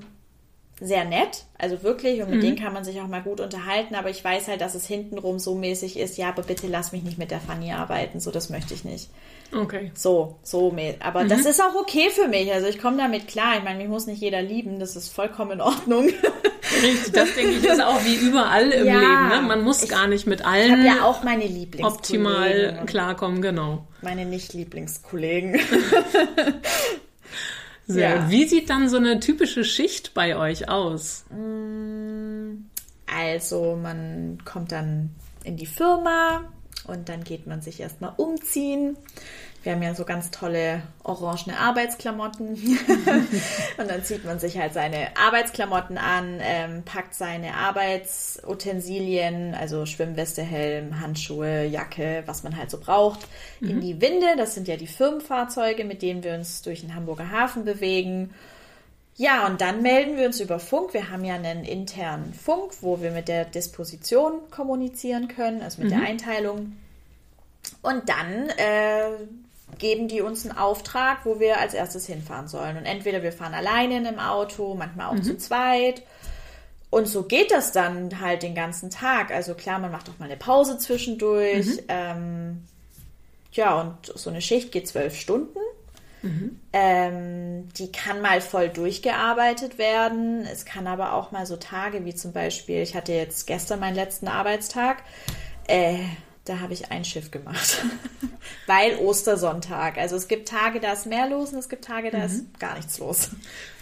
sehr 0.81 1.05
nett, 1.05 1.45
also 1.57 1.83
wirklich, 1.83 2.21
und 2.21 2.29
mit 2.31 2.43
denen 2.43 2.57
kann 2.59 2.73
man 2.73 2.83
sich 2.83 2.99
auch 2.99 3.07
mal 3.07 3.21
gut 3.21 3.39
unterhalten, 3.39 3.95
aber 3.95 4.09
ich 4.09 4.21
weiß 4.23 4.49
halt, 4.49 4.59
dass 4.59 4.75
es 4.75 4.85
hintenrum 4.85 5.39
so 5.39 5.55
mäßig 5.55 5.97
ist, 5.97 6.17
ja, 6.17 6.27
aber 6.29 6.43
bitte 6.43 6.67
lass 6.67 6.91
mich 6.91 7.03
nicht 7.03 7.17
mit 7.17 7.31
der 7.31 7.39
Fanny 7.39 7.71
arbeiten, 7.71 8.19
so 8.19 8.29
das 8.29 8.49
möchte 8.49 8.73
ich 8.73 8.83
nicht. 8.83 9.09
Okay. 9.55 9.91
So, 9.95 10.35
so, 10.43 10.71
mä- 10.73 10.95
aber 10.99 11.23
das 11.23 11.45
ist 11.45 11.61
auch 11.61 11.75
okay 11.75 12.09
für 12.09 12.27
mich, 12.27 12.51
also 12.51 12.67
ich 12.67 12.77
komme 12.81 12.97
damit 12.97 13.27
klar, 13.29 13.55
ich 13.57 13.63
meine, 13.63 13.77
mich 13.77 13.87
muss 13.87 14.05
nicht 14.05 14.21
jeder 14.21 14.41
lieben, 14.41 14.79
das 14.79 14.95
ist 14.97 15.09
vollkommen 15.13 15.51
in 15.51 15.61
Ordnung. 15.61 16.09
Richtig, 16.81 17.13
das 17.13 17.33
denke 17.35 17.51
ich 17.53 17.63
ist 17.63 17.81
auch 17.81 18.03
wie 18.03 18.15
überall 18.15 18.69
im 18.71 18.85
Ja, 18.87 18.99
Leben. 18.99 19.27
Ne? 19.29 19.47
Man 19.47 19.61
muss 19.63 19.81
ich- 19.83 19.89
gar 19.89 20.07
nicht 20.07 20.27
mit 20.27 20.41
Ich 20.41 20.45
allen 20.45 20.71
habe 20.73 20.81
ja 20.83 21.05
auch 21.05 21.23
meine 21.23 21.45
Lieblingskollegen 21.45 21.95
optimal 21.95 22.83
klarkommen, 22.85 23.41
genau. 23.41 23.85
meine 24.01 24.25
Nicht-Lieblingskollegen. 24.25 25.57
Sehr. 27.87 28.15
Ja. 28.15 28.29
Wie 28.29 28.45
sieht 28.45 28.69
dann 28.69 28.89
so 28.89 28.97
eine 28.97 29.19
typische 29.19 29.63
Schicht 29.63 30.13
bei 30.13 30.35
euch 30.35 30.69
aus? 30.69 31.25
Also 33.05 33.77
man 33.81 34.39
kommt 34.43 34.71
dann 34.71 35.11
in 35.43 35.57
die 35.57 35.67
Firma 35.67 36.51
und 36.87 37.09
dann 37.09 37.23
geht 37.23 37.47
man 37.47 37.61
sich 37.61 37.79
erstmal 37.79 38.13
umziehen. 38.17 38.97
Wir 39.65 39.71
haben 39.71 39.81
ja 39.81 39.95
so 39.95 40.05
ganz 40.05 40.29
tolle 40.29 40.83
orangene 41.03 41.57
Arbeitsklamotten. 41.57 42.49
und 43.77 43.89
dann 43.89 44.03
zieht 44.03 44.23
man 44.23 44.37
sich 44.37 44.59
halt 44.59 44.75
seine 44.75 45.17
Arbeitsklamotten 45.17 45.97
an, 45.97 46.39
ähm, 46.39 46.83
packt 46.83 47.15
seine 47.15 47.55
Arbeitsutensilien, 47.55 49.55
also 49.55 49.87
Schwimmweste, 49.87 50.43
Helm, 50.43 50.99
Handschuhe, 50.99 51.65
Jacke, 51.65 52.21
was 52.27 52.43
man 52.43 52.55
halt 52.55 52.69
so 52.69 52.79
braucht, 52.79 53.21
in 53.59 53.81
die 53.81 53.99
Winde. 54.01 54.35
Das 54.37 54.53
sind 54.53 54.67
ja 54.67 54.77
die 54.77 54.85
Firmenfahrzeuge, 54.85 55.83
mit 55.83 56.03
denen 56.03 56.23
wir 56.23 56.35
uns 56.35 56.61
durch 56.61 56.81
den 56.81 56.93
Hamburger 56.93 57.31
Hafen 57.31 57.65
bewegen. 57.65 58.35
Ja, 59.15 59.47
und 59.47 59.61
dann 59.61 59.81
melden 59.81 60.15
wir 60.15 60.27
uns 60.27 60.39
über 60.41 60.59
Funk. 60.59 60.93
Wir 60.93 61.09
haben 61.09 61.25
ja 61.25 61.33
einen 61.33 61.63
internen 61.63 62.35
Funk, 62.35 62.71
wo 62.81 63.01
wir 63.01 63.09
mit 63.09 63.27
der 63.27 63.45
Disposition 63.45 64.41
kommunizieren 64.51 65.27
können, 65.27 65.63
also 65.63 65.81
mit 65.81 65.89
der 65.89 66.01
Einteilung. 66.01 66.73
Und 67.81 68.09
dann 68.09 68.49
äh, 68.57 69.25
geben 69.77 70.07
die 70.07 70.21
uns 70.21 70.45
einen 70.45 70.57
Auftrag, 70.57 71.25
wo 71.25 71.39
wir 71.39 71.59
als 71.59 71.73
erstes 71.73 72.05
hinfahren 72.07 72.47
sollen. 72.47 72.77
Und 72.77 72.85
entweder 72.85 73.23
wir 73.23 73.31
fahren 73.31 73.53
alleine 73.53 73.97
in 73.97 74.07
einem 74.07 74.19
Auto, 74.19 74.75
manchmal 74.75 75.07
auch 75.07 75.21
zu 75.21 75.37
zweit. 75.37 76.03
Und 76.89 77.07
so 77.07 77.23
geht 77.23 77.51
das 77.51 77.71
dann 77.71 78.21
halt 78.21 78.43
den 78.43 78.55
ganzen 78.55 78.89
Tag. 78.89 79.31
Also 79.31 79.53
klar, 79.53 79.79
man 79.79 79.91
macht 79.91 80.09
auch 80.09 80.17
mal 80.19 80.25
eine 80.25 80.37
Pause 80.37 80.77
zwischendurch. 80.77 81.67
Ähm, 81.87 82.63
ja, 83.51 83.79
und 83.81 84.13
so 84.15 84.29
eine 84.29 84.41
Schicht 84.41 84.71
geht 84.71 84.87
zwölf 84.87 85.19
Stunden. 85.19 85.59
Ähm, 86.73 87.69
die 87.77 87.91
kann 87.91 88.21
mal 88.21 88.41
voll 88.41 88.69
durchgearbeitet 88.69 89.77
werden. 89.77 90.45
Es 90.51 90.65
kann 90.65 90.87
aber 90.87 91.13
auch 91.13 91.31
mal 91.31 91.45
so 91.45 91.55
Tage 91.55 92.03
wie 92.05 92.15
zum 92.15 92.33
Beispiel, 92.33 92.81
ich 92.81 92.95
hatte 92.95 93.13
jetzt 93.13 93.45
gestern 93.45 93.79
meinen 93.79 93.95
letzten 93.95 94.27
Arbeitstag. 94.27 95.03
Äh, 95.67 95.99
Da 96.45 96.59
habe 96.59 96.73
ich 96.73 96.91
ein 96.91 97.03
Schiff 97.03 97.31
gemacht. 97.31 97.83
Weil 98.67 98.97
Ostersonntag. 98.97 99.97
Also 99.97 100.15
es 100.15 100.27
gibt 100.27 100.47
Tage, 100.47 100.79
da 100.79 100.93
ist 100.93 101.07
mehr 101.07 101.27
los 101.27 101.51
und 101.53 101.59
es 101.59 101.69
gibt 101.69 101.85
Tage, 101.85 102.11
da 102.11 102.19
mhm. 102.19 102.25
ist 102.25 102.59
gar 102.59 102.75
nichts 102.75 102.99
los. 102.99 103.29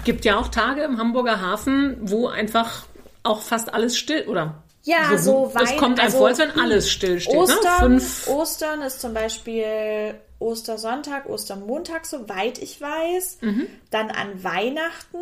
Gibt 0.05 0.25
ja 0.25 0.37
auch 0.37 0.47
Tage 0.47 0.83
im 0.83 0.97
Hamburger 0.97 1.41
Hafen, 1.41 1.97
wo 2.01 2.27
einfach 2.27 2.85
auch 3.23 3.41
fast 3.41 3.73
alles 3.73 3.97
still 3.97 4.27
oder 4.27 4.63
ja, 4.83 5.17
so, 5.17 5.49
so 5.53 5.59
Es 5.61 5.77
kommt 5.77 5.99
einem 5.99 6.07
also, 6.07 6.17
vor, 6.17 6.27
als 6.27 6.39
wenn 6.39 6.51
alles 6.51 6.91
stillsteht. 6.91 7.35
Ostern, 7.35 7.95
ne? 7.95 8.01
Ostern 8.27 8.81
ist 8.81 8.99
zum 8.99 9.13
Beispiel 9.13 10.15
Ostersonntag, 10.39 11.29
Ostermontag, 11.29 12.05
soweit 12.05 12.61
ich 12.61 12.81
weiß. 12.81 13.37
Mhm. 13.41 13.67
Dann 13.91 14.11
an 14.11 14.43
Weihnachten, 14.43 15.17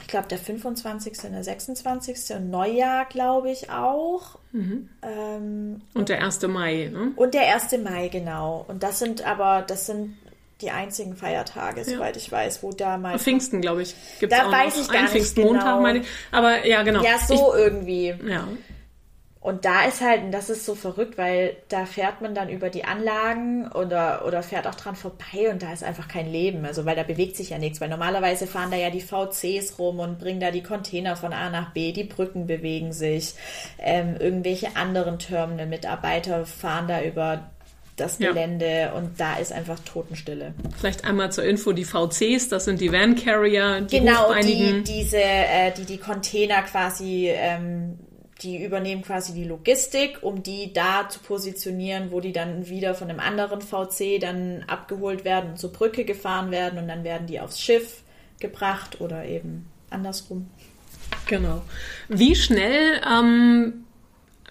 ich 0.00 0.08
glaube 0.08 0.28
der 0.28 0.38
25. 0.38 1.24
und 1.24 1.32
der 1.32 1.44
26. 1.44 2.36
und 2.36 2.50
Neujahr, 2.50 3.06
glaube 3.06 3.50
ich 3.50 3.70
auch. 3.70 4.38
Mhm. 4.52 4.88
Ähm, 5.02 5.82
und 5.94 6.08
der 6.08 6.22
1. 6.24 6.42
Mai, 6.48 6.90
ne? 6.92 7.12
Und 7.16 7.34
der 7.34 7.54
1. 7.54 7.78
Mai, 7.82 8.08
genau. 8.08 8.64
Und 8.68 8.82
das 8.82 8.98
sind 8.98 9.26
aber, 9.26 9.62
das 9.62 9.86
sind 9.86 10.16
die 10.60 10.70
einzigen 10.70 11.16
Feiertage, 11.16 11.84
soweit 11.84 12.16
ja. 12.16 12.22
ich 12.22 12.30
weiß, 12.30 12.62
wo 12.62 12.70
da 12.72 12.98
mal. 12.98 13.18
Pfingsten, 13.18 13.60
glaube 13.60 13.82
ich. 13.82 13.94
Gibt's 14.18 14.36
da 14.36 14.46
auch 14.46 14.52
weiß 14.52 14.76
noch. 14.76 14.82
ich 14.82 14.88
gar 14.88 14.98
Ein 14.98 15.04
nicht. 15.04 15.12
Pfingstmontag, 15.12 15.64
genau. 15.64 15.80
meine 15.80 15.98
ich. 16.00 16.06
Aber 16.32 16.66
ja, 16.66 16.82
genau. 16.82 17.02
Ja, 17.02 17.18
so 17.18 17.54
ich, 17.54 17.60
irgendwie. 17.60 18.14
Ja. 18.26 18.48
Und 19.42 19.64
da 19.64 19.86
ist 19.86 20.02
halt, 20.02 20.22
und 20.22 20.32
das 20.32 20.50
ist 20.50 20.66
so 20.66 20.74
verrückt, 20.74 21.16
weil 21.16 21.56
da 21.68 21.86
fährt 21.86 22.20
man 22.20 22.34
dann 22.34 22.50
über 22.50 22.68
die 22.68 22.84
Anlagen 22.84 23.72
oder, 23.72 24.26
oder 24.26 24.42
fährt 24.42 24.66
auch 24.66 24.74
dran 24.74 24.96
vorbei 24.96 25.50
und 25.50 25.62
da 25.62 25.72
ist 25.72 25.82
einfach 25.82 26.08
kein 26.08 26.30
Leben. 26.30 26.66
Also, 26.66 26.84
weil 26.84 26.94
da 26.94 27.04
bewegt 27.04 27.36
sich 27.36 27.48
ja 27.48 27.58
nichts. 27.58 27.80
Weil 27.80 27.88
normalerweise 27.88 28.46
fahren 28.46 28.70
da 28.70 28.76
ja 28.76 28.90
die 28.90 29.00
VCs 29.00 29.78
rum 29.78 29.98
und 29.98 30.18
bringen 30.18 30.40
da 30.40 30.50
die 30.50 30.62
Container 30.62 31.16
von 31.16 31.32
A 31.32 31.48
nach 31.48 31.72
B, 31.72 31.92
die 31.92 32.04
Brücken 32.04 32.46
bewegen 32.46 32.92
sich, 32.92 33.34
ähm, 33.78 34.16
irgendwelche 34.18 34.76
anderen 34.76 35.18
Terminal-Mitarbeiter 35.18 36.44
fahren 36.44 36.86
da 36.88 37.02
über 37.02 37.50
das 38.00 38.18
Gelände 38.18 38.66
ja. 38.66 38.92
und 38.92 39.20
da 39.20 39.36
ist 39.36 39.52
einfach 39.52 39.78
Totenstille. 39.80 40.54
Vielleicht 40.78 41.04
einmal 41.04 41.30
zur 41.32 41.44
Info, 41.44 41.72
die 41.72 41.84
VCs, 41.84 42.48
das 42.48 42.64
sind 42.64 42.80
die 42.80 42.92
Van 42.92 43.14
Carrier, 43.14 43.82
die 43.82 43.98
Genau, 43.98 44.34
die, 44.34 44.82
diese, 44.82 45.20
äh, 45.20 45.72
die 45.76 45.84
die 45.84 45.98
Container 45.98 46.62
quasi, 46.62 47.28
ähm, 47.28 47.98
die 48.42 48.64
übernehmen 48.64 49.02
quasi 49.02 49.32
die 49.34 49.44
Logistik, 49.44 50.22
um 50.22 50.42
die 50.42 50.72
da 50.72 51.08
zu 51.08 51.20
positionieren, 51.20 52.10
wo 52.10 52.20
die 52.20 52.32
dann 52.32 52.68
wieder 52.68 52.94
von 52.94 53.10
einem 53.10 53.20
anderen 53.20 53.60
VC 53.60 54.20
dann 54.20 54.64
abgeholt 54.66 55.24
werden 55.24 55.56
zur 55.56 55.72
Brücke 55.72 56.04
gefahren 56.04 56.50
werden 56.50 56.78
und 56.78 56.88
dann 56.88 57.04
werden 57.04 57.26
die 57.26 57.40
aufs 57.40 57.60
Schiff 57.60 58.02
gebracht 58.38 59.00
oder 59.00 59.24
eben 59.24 59.70
andersrum. 59.90 60.48
Genau. 61.26 61.62
Wie 62.08 62.34
schnell 62.34 63.00
ähm, 63.08 63.84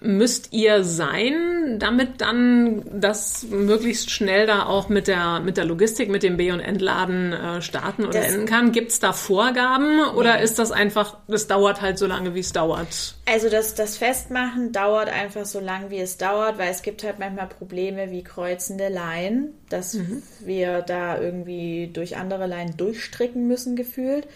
müsst 0.02 0.54
ihr 0.54 0.84
sein, 0.84 1.78
damit 1.80 2.22
dann 2.22 2.84
das 2.92 3.44
möglichst 3.44 4.12
schnell 4.12 4.48
da 4.48 4.66
auch 4.66 4.90
mit 4.90 5.08
der, 5.08 5.42
mit 5.42 5.58
der 5.58 5.66
Logistik, 5.66 6.10
mit 6.10 6.24
dem 6.24 6.38
B- 6.38 6.52
und 6.52 6.62
Entladen 6.62 7.34
äh, 7.34 7.62
starten 7.62 8.04
oder 8.04 8.20
das, 8.22 8.34
enden 8.34 8.46
kann? 8.46 8.72
Gibt 8.72 8.92
es 8.92 9.00
da 9.00 9.14
Vorgaben 9.14 10.00
oder 10.16 10.38
nee. 10.38 10.44
ist 10.44 10.58
das 10.58 10.72
einfach, 10.72 11.18
das 11.28 11.48
dauert 11.48 11.82
halt 11.82 11.98
so 11.98 12.08
lange, 12.08 12.34
wie 12.34 12.40
es 12.40 12.54
dauert? 12.54 13.16
Also 13.26 13.50
das, 13.50 13.76
das 13.76 13.98
Festmachen 13.98 14.72
dauert 14.72 15.10
einfach 15.10 15.46
so 15.46 15.60
lange, 15.60 15.90
wie 15.90 16.00
es 16.00 16.18
dauert, 16.18 16.58
weil 16.58 16.72
es 16.72 16.82
gibt 16.82 17.04
halt 17.04 17.20
manchmal 17.20 17.48
Probleme 17.48 18.10
wie 18.12 18.24
kreuzende 18.24 18.90
Leinen, 18.90 19.54
dass 19.70 19.96
mhm. 19.96 20.24
wir 20.40 20.82
da 20.82 21.20
irgendwie 21.20 21.90
durch 21.92 22.18
andere 22.18 22.48
Leinen 22.48 22.78
durchstricken 22.78 23.48
müssen 23.48 23.76
gefühlt. 23.76 24.28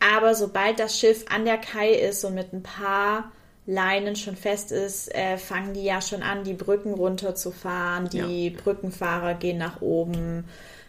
Aber 0.00 0.34
sobald 0.34 0.78
das 0.78 0.98
Schiff 0.98 1.24
an 1.28 1.44
der 1.44 1.58
Kai 1.58 1.90
ist 1.90 2.24
und 2.24 2.34
mit 2.34 2.52
ein 2.52 2.62
paar 2.62 3.32
Leinen 3.68 4.16
schon 4.16 4.34
fest 4.34 4.72
ist, 4.72 5.14
äh, 5.14 5.36
fangen 5.36 5.74
die 5.74 5.84
ja 5.84 6.00
schon 6.00 6.22
an, 6.22 6.42
die 6.42 6.54
Brücken 6.54 6.94
runterzufahren. 6.94 8.08
Die 8.08 8.48
ja. 8.48 8.60
Brückenfahrer 8.62 9.34
gehen 9.34 9.58
nach 9.58 9.82
oben. 9.82 10.46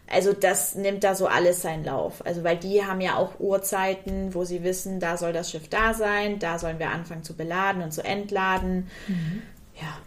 Also 0.07 0.31
das 0.31 0.75
nimmt 0.75 1.03
da 1.03 1.13
so 1.13 1.27
alles 1.27 1.61
seinen 1.61 1.83
Lauf. 1.83 2.25
Also 2.25 2.45
weil 2.45 2.55
die 2.55 2.85
haben 2.85 3.01
ja 3.01 3.17
auch 3.17 3.37
Uhrzeiten, 3.41 4.33
wo 4.33 4.45
sie 4.45 4.63
wissen, 4.63 5.01
da 5.01 5.17
soll 5.17 5.33
das 5.33 5.51
Schiff 5.51 5.67
da 5.67 5.93
sein, 5.93 6.39
da 6.39 6.57
sollen 6.57 6.79
wir 6.79 6.89
anfangen 6.89 7.23
zu 7.23 7.35
beladen 7.35 7.83
und 7.83 7.91
zu 7.91 8.01
entladen. 8.01 8.87
Mhm. 9.07 9.41
Ja. 9.75 9.97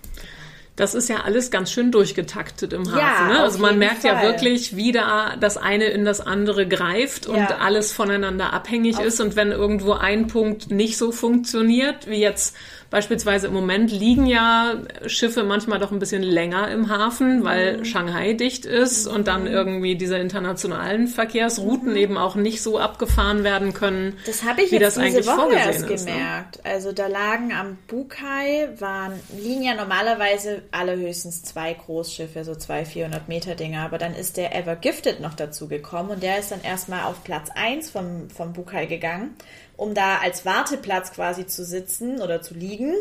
Das 0.74 0.94
ist 0.94 1.08
ja 1.10 1.22
alles 1.24 1.50
ganz 1.50 1.70
schön 1.70 1.92
durchgetaktet 1.92 2.72
im 2.72 2.86
Hafen. 2.90 2.98
Ja, 2.98 3.28
ne? 3.28 3.40
Also 3.40 3.58
man 3.58 3.78
merkt 3.78 4.02
Fall. 4.02 4.14
ja 4.14 4.22
wirklich, 4.22 4.74
wie 4.74 4.90
da 4.90 5.36
das 5.38 5.58
eine 5.58 5.84
in 5.86 6.06
das 6.06 6.20
andere 6.20 6.66
greift 6.66 7.26
und 7.26 7.36
ja. 7.36 7.58
alles 7.60 7.92
voneinander 7.92 8.54
abhängig 8.54 8.96
auf 8.96 9.04
ist. 9.04 9.20
Und 9.20 9.36
wenn 9.36 9.52
irgendwo 9.52 9.92
ein 9.92 10.28
Punkt 10.28 10.70
nicht 10.70 10.96
so 10.96 11.12
funktioniert, 11.12 12.08
wie 12.08 12.20
jetzt 12.20 12.56
Beispielsweise 12.92 13.46
im 13.46 13.54
Moment 13.54 13.90
liegen 13.90 14.26
ja 14.26 14.74
Schiffe 15.06 15.44
manchmal 15.44 15.78
doch 15.78 15.92
ein 15.92 15.98
bisschen 15.98 16.22
länger 16.22 16.70
im 16.70 16.90
Hafen, 16.90 17.42
weil 17.42 17.78
mhm. 17.78 17.84
Shanghai 17.86 18.34
dicht 18.34 18.66
ist 18.66 19.06
und 19.06 19.28
dann 19.28 19.46
irgendwie 19.46 19.96
diese 19.96 20.18
internationalen 20.18 21.08
Verkehrsrouten 21.08 21.92
mhm. 21.92 21.96
eben 21.96 22.18
auch 22.18 22.34
nicht 22.34 22.60
so 22.60 22.78
abgefahren 22.78 23.44
werden 23.44 23.72
können. 23.72 24.18
Das 24.26 24.44
habe 24.44 24.60
ich 24.60 24.72
wie 24.72 24.76
jetzt 24.76 24.98
das 24.98 25.04
diese 25.06 25.26
Woche 25.26 25.54
erst 25.54 25.88
ist, 25.88 26.04
ne? 26.04 26.12
gemerkt. 26.12 26.56
Ne? 26.56 26.70
Also 26.70 26.92
da 26.92 27.06
lagen 27.06 27.54
am 27.54 27.78
Bukai 27.86 28.68
waren 28.78 29.14
liegen 29.40 29.62
ja 29.62 29.74
normalerweise 29.74 30.60
allerhöchstens 30.70 31.44
zwei 31.44 31.72
Großschiffe, 31.72 32.44
so 32.44 32.54
zwei 32.54 32.84
400 32.84 33.26
Meter 33.26 33.54
Dinger, 33.54 33.86
aber 33.86 33.96
dann 33.96 34.14
ist 34.14 34.36
der 34.36 34.54
Ever 34.54 34.76
Gifted 34.76 35.18
noch 35.20 35.32
dazu 35.32 35.66
gekommen 35.66 36.10
und 36.10 36.22
der 36.22 36.38
ist 36.38 36.52
dann 36.52 36.60
erstmal 36.60 37.04
auf 37.04 37.24
Platz 37.24 37.48
1 37.54 37.88
vom, 37.88 38.28
vom 38.28 38.52
Bukai 38.52 38.84
gegangen 38.84 39.34
um 39.82 39.94
da 39.94 40.18
als 40.18 40.46
Warteplatz 40.46 41.12
quasi 41.12 41.46
zu 41.46 41.64
sitzen 41.64 42.20
oder 42.20 42.40
zu 42.40 42.54
liegen. 42.54 42.94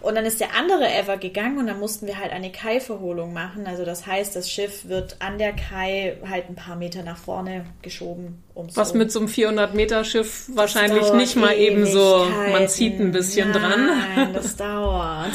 Und 0.00 0.14
dann 0.14 0.24
ist 0.24 0.40
der 0.40 0.54
andere 0.54 0.88
Ever 0.88 1.16
gegangen 1.16 1.58
und 1.58 1.66
dann 1.66 1.80
mussten 1.80 2.06
wir 2.06 2.18
halt 2.18 2.30
eine 2.30 2.52
Kai-Verholung 2.52 3.32
machen. 3.32 3.66
Also 3.66 3.84
das 3.84 4.06
heißt, 4.06 4.36
das 4.36 4.48
Schiff 4.48 4.88
wird 4.88 5.16
an 5.18 5.38
der 5.38 5.52
Kai 5.52 6.16
halt 6.28 6.48
ein 6.48 6.54
paar 6.54 6.76
Meter 6.76 7.02
nach 7.02 7.16
vorne 7.16 7.64
geschoben. 7.82 8.42
Was 8.54 8.92
um. 8.92 8.98
mit 8.98 9.10
so 9.10 9.18
einem 9.18 9.28
400-Meter-Schiff 9.28 10.50
wahrscheinlich 10.54 11.12
nicht 11.14 11.34
mal 11.34 11.56
eben 11.56 11.84
so, 11.86 12.26
man 12.52 12.68
zieht 12.68 13.00
ein 13.00 13.10
bisschen 13.10 13.50
Nein, 13.50 13.60
dran. 13.60 13.86
Nein, 13.86 14.32
das 14.34 14.54
dauert. 14.54 15.32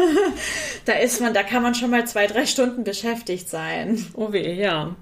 da 0.86 0.92
ist 0.94 1.20
man, 1.20 1.34
da 1.34 1.42
kann 1.42 1.62
man 1.62 1.74
schon 1.74 1.90
mal 1.90 2.06
zwei, 2.06 2.26
drei 2.26 2.46
Stunden 2.46 2.84
beschäftigt 2.84 3.50
sein. 3.50 4.06
Oh 4.14 4.32
weh, 4.32 4.54
ja. 4.54 4.96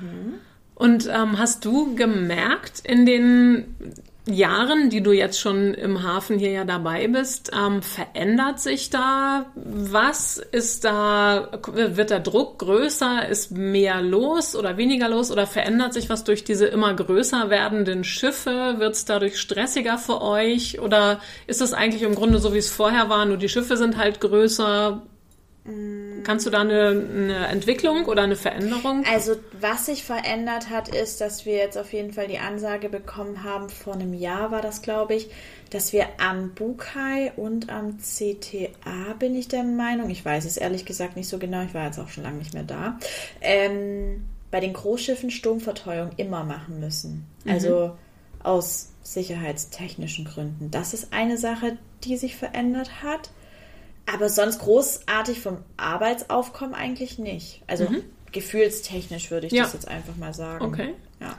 Mhm. 0.00 0.34
Und 0.74 1.06
ähm, 1.06 1.38
hast 1.38 1.64
du 1.64 1.94
gemerkt 1.94 2.80
in 2.82 3.06
den 3.06 3.76
Jahren, 4.26 4.88
die 4.88 5.02
du 5.02 5.10
jetzt 5.10 5.40
schon 5.40 5.74
im 5.74 6.04
Hafen 6.04 6.38
hier 6.38 6.52
ja 6.52 6.64
dabei 6.64 7.08
bist, 7.08 7.50
ähm, 7.58 7.82
verändert 7.82 8.60
sich 8.60 8.88
da 8.88 9.46
was? 9.56 10.38
Ist 10.38 10.84
da, 10.84 11.48
wird 11.72 12.10
der 12.10 12.20
Druck 12.20 12.60
größer? 12.60 13.28
Ist 13.28 13.50
mehr 13.50 14.00
los 14.00 14.54
oder 14.54 14.76
weniger 14.76 15.08
los? 15.08 15.32
Oder 15.32 15.48
verändert 15.48 15.92
sich 15.92 16.08
was 16.08 16.22
durch 16.22 16.44
diese 16.44 16.66
immer 16.66 16.94
größer 16.94 17.50
werdenden 17.50 18.04
Schiffe? 18.04 18.76
Wird 18.78 18.94
es 18.94 19.04
dadurch 19.04 19.40
stressiger 19.40 19.98
für 19.98 20.22
euch? 20.22 20.80
Oder 20.80 21.20
ist 21.48 21.60
es 21.60 21.72
eigentlich 21.72 22.02
im 22.02 22.14
Grunde 22.14 22.38
so, 22.38 22.54
wie 22.54 22.58
es 22.58 22.70
vorher 22.70 23.08
war, 23.08 23.24
nur 23.24 23.38
die 23.38 23.48
Schiffe 23.48 23.76
sind 23.76 23.96
halt 23.96 24.20
größer? 24.20 25.02
Kannst 26.24 26.44
du 26.44 26.50
da 26.50 26.62
eine, 26.62 26.88
eine, 26.88 27.46
Entwicklung 27.46 28.06
oder 28.06 28.22
eine 28.22 28.34
Veränderung? 28.34 29.04
Also 29.08 29.36
was 29.60 29.86
sich 29.86 30.02
verändert 30.02 30.70
hat, 30.70 30.88
ist, 30.88 31.20
dass 31.20 31.46
wir 31.46 31.54
jetzt 31.54 31.78
auf 31.78 31.92
jeden 31.92 32.12
Fall 32.12 32.26
die 32.26 32.38
Ansage 32.38 32.88
bekommen 32.88 33.44
haben, 33.44 33.68
vor 33.68 33.94
einem 33.94 34.12
Jahr 34.12 34.50
war 34.50 34.60
das, 34.60 34.82
glaube 34.82 35.14
ich, 35.14 35.30
dass 35.70 35.92
wir 35.92 36.06
am 36.18 36.50
Bukai 36.54 37.30
und 37.36 37.70
am 37.70 37.98
CTA, 37.98 39.14
bin 39.20 39.36
ich 39.36 39.46
der 39.46 39.62
Meinung, 39.62 40.10
ich 40.10 40.24
weiß 40.24 40.46
es 40.46 40.56
ehrlich 40.56 40.84
gesagt 40.84 41.14
nicht 41.14 41.28
so 41.28 41.38
genau, 41.38 41.62
ich 41.62 41.74
war 41.74 41.86
jetzt 41.86 42.00
auch 42.00 42.08
schon 42.08 42.24
lange 42.24 42.38
nicht 42.38 42.54
mehr 42.54 42.64
da, 42.64 42.98
ähm, 43.40 44.24
bei 44.50 44.58
den 44.58 44.72
Großschiffen 44.72 45.30
Sturmverteuerung 45.30 46.10
immer 46.16 46.42
machen 46.42 46.80
müssen. 46.80 47.26
Mhm. 47.44 47.52
Also 47.52 47.96
aus 48.42 48.90
sicherheitstechnischen 49.04 50.24
Gründen. 50.24 50.72
Das 50.72 50.92
ist 50.92 51.12
eine 51.12 51.38
Sache, 51.38 51.78
die 52.02 52.16
sich 52.16 52.36
verändert 52.36 53.02
hat. 53.02 53.30
Aber 54.06 54.28
sonst 54.28 54.60
großartig 54.60 55.40
vom 55.40 55.58
Arbeitsaufkommen 55.76 56.74
eigentlich 56.74 57.18
nicht. 57.18 57.62
Also 57.66 57.88
mhm. 57.88 58.02
gefühlstechnisch 58.32 59.30
würde 59.30 59.46
ich 59.46 59.52
ja. 59.52 59.64
das 59.64 59.72
jetzt 59.74 59.88
einfach 59.88 60.16
mal 60.16 60.34
sagen. 60.34 60.64
Okay. 60.64 60.94
Ja. 61.20 61.36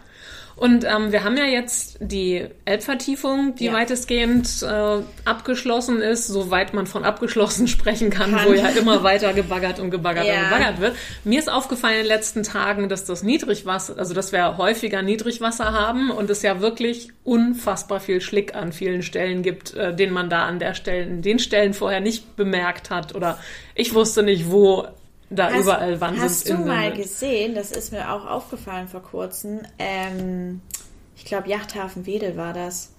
Und 0.56 0.86
ähm, 0.86 1.12
wir 1.12 1.24
haben 1.24 1.36
ja 1.36 1.46
jetzt 1.46 1.98
die 2.00 2.46
Elbvertiefung, 2.66 3.56
die 3.56 3.66
ja. 3.66 3.74
weitestgehend 3.74 4.62
äh, 4.62 5.02
abgeschlossen 5.26 6.02
ist, 6.02 6.28
soweit 6.28 6.74
man 6.74 6.86
von 6.86 7.04
abgeschlossen 7.04 7.68
sprechen 7.70 8.10
kann, 8.10 8.32
kann. 8.32 8.48
wo 8.48 8.54
ja 8.54 8.70
immer 8.70 9.04
weiter 9.04 9.34
gebaggert 9.34 9.80
und 9.80 9.90
gebaggert 9.90 10.28
ja. 10.28 10.36
und 10.36 10.44
gebaggert 10.44 10.80
wird. 10.80 10.96
Mir 11.24 11.40
ist 11.40 11.52
aufgefallen 11.52 11.96
in 11.96 12.02
den 12.02 12.08
letzten 12.08 12.44
Tagen, 12.44 12.88
dass 12.88 13.06
das 13.06 13.24
Niedrigwasser, 13.24 13.98
also 13.98 14.14
dass 14.14 14.32
wir 14.32 14.58
häufiger 14.58 15.02
Niedrigwasser 15.02 15.74
haben 15.74 16.12
und 16.12 16.30
es 16.30 16.44
ja 16.44 16.62
wirklich 16.62 17.10
unfassbar 17.24 18.00
viel 18.00 18.22
Schlick 18.22 18.56
an 18.56 18.74
vielen 18.74 19.02
Stellen 19.02 19.42
gibt, 19.42 19.74
äh, 19.74 19.96
den 19.96 20.14
man 20.14 20.30
da 20.30 20.46
an 20.46 20.60
der 20.60 20.76
Stellen, 20.76 21.22
den 21.22 21.40
Stellen 21.40 21.74
vorher 21.74 22.00
nicht 22.00 22.36
bemerkt 22.36 22.90
hat 22.90 23.16
oder 23.16 23.40
ich 23.76 23.94
wusste 23.94 24.22
nicht, 24.22 24.52
wo 24.52 24.88
da 25.36 25.52
hast, 25.52 25.62
überall 25.64 26.00
Wand 26.02 26.20
Hast 26.20 26.50
du 26.50 26.58
mal 26.58 26.94
gesehen, 26.94 27.56
das 27.56 27.72
ist 27.72 27.92
mir 27.92 28.12
auch 28.12 28.26
aufgefallen 28.26 28.88
vor 28.88 29.04
kurzem, 29.04 29.62
ähm, 29.80 30.62
ich 31.16 31.26
glaube 31.26 31.50
Yachthafen 31.50 32.06
Wedel 32.06 32.38
war 32.38 32.54
das. 32.54 32.92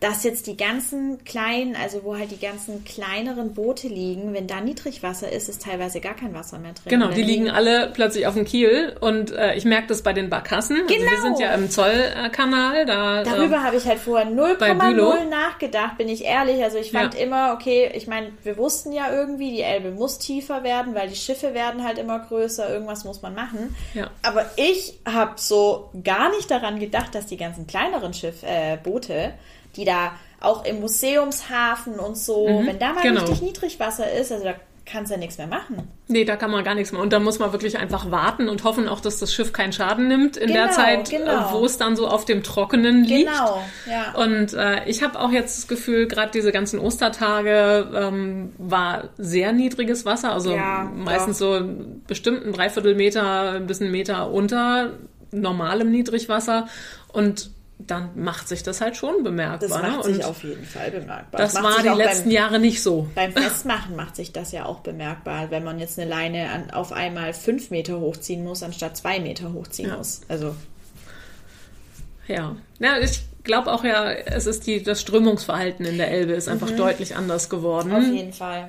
Dass 0.00 0.24
jetzt 0.24 0.46
die 0.46 0.56
ganzen 0.56 1.22
kleinen, 1.24 1.76
also 1.76 2.04
wo 2.04 2.16
halt 2.16 2.30
die 2.30 2.38
ganzen 2.38 2.84
kleineren 2.84 3.52
Boote 3.52 3.86
liegen, 3.86 4.32
wenn 4.32 4.46
da 4.46 4.62
Niedrigwasser 4.62 5.30
ist, 5.30 5.50
ist 5.50 5.62
teilweise 5.62 6.00
gar 6.00 6.14
kein 6.14 6.32
Wasser 6.32 6.58
mehr 6.58 6.72
drin. 6.72 6.88
Genau, 6.88 7.08
die 7.08 7.22
liegen 7.22 7.50
alle 7.50 7.90
plötzlich 7.92 8.26
auf 8.26 8.32
dem 8.32 8.46
Kiel 8.46 8.96
und 9.00 9.30
äh, 9.32 9.54
ich 9.56 9.66
merke 9.66 9.88
das 9.88 10.00
bei 10.02 10.14
den 10.14 10.30
Barkassen. 10.30 10.78
Genau. 10.86 10.92
Also 11.02 11.10
wir 11.10 11.20
sind 11.22 11.38
ja 11.40 11.52
im 11.52 11.68
Zollkanal. 11.70 12.86
Da, 12.86 13.24
Darüber 13.24 13.56
äh, 13.56 13.58
habe 13.58 13.76
ich 13.76 13.84
halt 13.86 13.98
vorher 13.98 14.26
0,0 14.26 15.28
nachgedacht, 15.28 15.98
bin 15.98 16.08
ich 16.08 16.24
ehrlich. 16.24 16.62
Also 16.62 16.78
ich 16.78 16.92
fand 16.92 17.14
Ja. 17.14 17.20
immer, 17.20 17.52
okay, 17.52 17.90
ich 17.94 18.06
meine, 18.06 18.32
wir 18.42 18.56
wussten 18.56 18.92
ja 18.92 19.12
irgendwie, 19.12 19.50
die 19.50 19.62
Elbe 19.62 19.90
muss 19.90 20.18
tiefer 20.18 20.62
werden, 20.62 20.94
weil 20.94 21.08
die 21.08 21.16
Schiffe 21.16 21.52
werden 21.52 21.84
halt 21.84 21.98
immer 21.98 22.20
größer, 22.20 22.70
irgendwas 22.70 23.04
muss 23.04 23.20
man 23.20 23.34
machen. 23.34 23.76
Ja. 23.92 24.10
Aber 24.22 24.46
ich 24.56 24.98
habe 25.06 25.32
so 25.36 25.90
gar 26.02 26.30
nicht 26.30 26.50
daran 26.50 26.78
gedacht, 26.78 27.14
dass 27.14 27.26
die 27.26 27.36
ganzen 27.36 27.66
kleineren 27.66 28.14
Schiff, 28.14 28.42
äh, 28.42 28.78
Boote, 28.82 29.34
die 29.76 29.84
da 29.84 30.12
auch 30.40 30.64
im 30.64 30.80
Museumshafen 30.80 31.98
und 31.98 32.16
so, 32.16 32.46
wenn 32.64 32.78
da 32.78 32.94
mal 32.94 33.02
genau. 33.02 33.20
richtig 33.22 33.42
Niedrigwasser 33.42 34.10
ist, 34.10 34.32
also 34.32 34.44
da 34.44 34.54
kannst 34.90 35.10
du 35.10 35.14
ja 35.14 35.20
nichts 35.20 35.38
mehr 35.38 35.46
machen. 35.46 35.88
Nee, 36.08 36.24
da 36.24 36.36
kann 36.36 36.50
man 36.50 36.64
gar 36.64 36.74
nichts 36.74 36.92
mehr. 36.92 37.00
Und 37.00 37.12
da 37.12 37.20
muss 37.20 37.38
man 37.38 37.52
wirklich 37.52 37.78
einfach 37.78 38.10
warten 38.10 38.48
und 38.48 38.64
hoffen 38.64 38.88
auch, 38.88 39.00
dass 39.00 39.18
das 39.18 39.32
Schiff 39.32 39.52
keinen 39.52 39.72
Schaden 39.72 40.08
nimmt 40.08 40.36
in 40.36 40.48
der 40.48 40.64
Genau, 40.64 40.74
Zeit, 40.74 41.10
genau. 41.10 41.50
äh, 41.50 41.52
wo 41.52 41.64
es 41.64 41.76
dann 41.78 41.94
so 41.94 42.08
auf 42.08 42.24
dem 42.24 42.42
Trockenen 42.42 43.04
liegt. 43.04 43.30
Genau, 43.30 43.62
ja. 43.88 44.14
Und 44.14 44.52
äh, 44.54 44.88
ich 44.88 45.02
habe 45.02 45.20
auch 45.20 45.30
jetzt 45.30 45.58
das 45.58 45.68
Gefühl, 45.68 46.08
gerade 46.08 46.32
diese 46.32 46.50
ganzen 46.50 46.80
Ostertage 46.80 47.88
ähm, 47.94 48.52
war 48.58 49.10
sehr 49.16 49.52
niedriges 49.52 50.04
Wasser, 50.04 50.32
also 50.32 50.54
Ja, 50.54 50.90
meistens 50.92 51.38
so 51.38 51.60
bestimmt 52.06 52.44
ein 52.44 52.52
Dreiviertelmeter, 52.52 53.52
ein 53.52 53.66
bisschen 53.66 53.90
Meter 53.90 54.30
unter 54.30 54.94
normalem 55.30 55.90
Niedrigwasser. 55.90 56.66
Und 57.12 57.50
dann 57.86 58.10
macht 58.14 58.48
sich 58.48 58.62
das 58.62 58.80
halt 58.80 58.96
schon 58.96 59.22
bemerkbar. 59.22 59.68
Das 59.68 59.82
ne? 59.82 59.88
macht 59.88 60.04
Und 60.06 60.14
sich 60.14 60.24
auf 60.24 60.42
jeden 60.44 60.64
Fall 60.64 60.90
bemerkbar. 60.90 61.40
das 61.40 61.54
macht 61.54 61.64
war 61.76 61.82
die 61.82 61.88
auch 61.90 61.96
beim- 61.96 62.06
letzten 62.06 62.30
Jahre 62.30 62.58
nicht 62.58 62.82
so. 62.82 63.08
Beim 63.14 63.32
Festmachen 63.32 63.96
macht 63.96 64.16
sich 64.16 64.32
das 64.32 64.52
ja 64.52 64.66
auch 64.66 64.80
bemerkbar, 64.80 65.50
wenn 65.50 65.64
man 65.64 65.78
jetzt 65.78 65.98
eine 65.98 66.08
Leine 66.08 66.50
an, 66.50 66.70
auf 66.70 66.92
einmal 66.92 67.32
fünf 67.32 67.70
Meter 67.70 67.98
hochziehen 68.00 68.44
muss, 68.44 68.62
anstatt 68.62 68.96
zwei 68.96 69.18
Meter 69.20 69.52
hochziehen 69.52 69.88
Ja. 69.90 69.96
muss. 69.96 70.20
Also 70.28 70.54
Ja. 72.28 72.56
ja 72.78 72.98
ich 72.98 73.22
glaube 73.44 73.72
auch 73.72 73.84
ja, 73.84 74.10
es 74.12 74.46
ist 74.46 74.66
die, 74.66 74.82
das 74.82 75.00
Strömungsverhalten 75.00 75.84
in 75.86 75.96
der 75.98 76.10
Elbe 76.10 76.32
ist 76.32 76.48
einfach 76.48 76.70
deutlich 76.70 77.16
anders 77.16 77.48
geworden. 77.48 77.88
Mhm. 77.90 77.94
auf 77.96 78.04
jeden 78.04 78.32
Fall. 78.32 78.68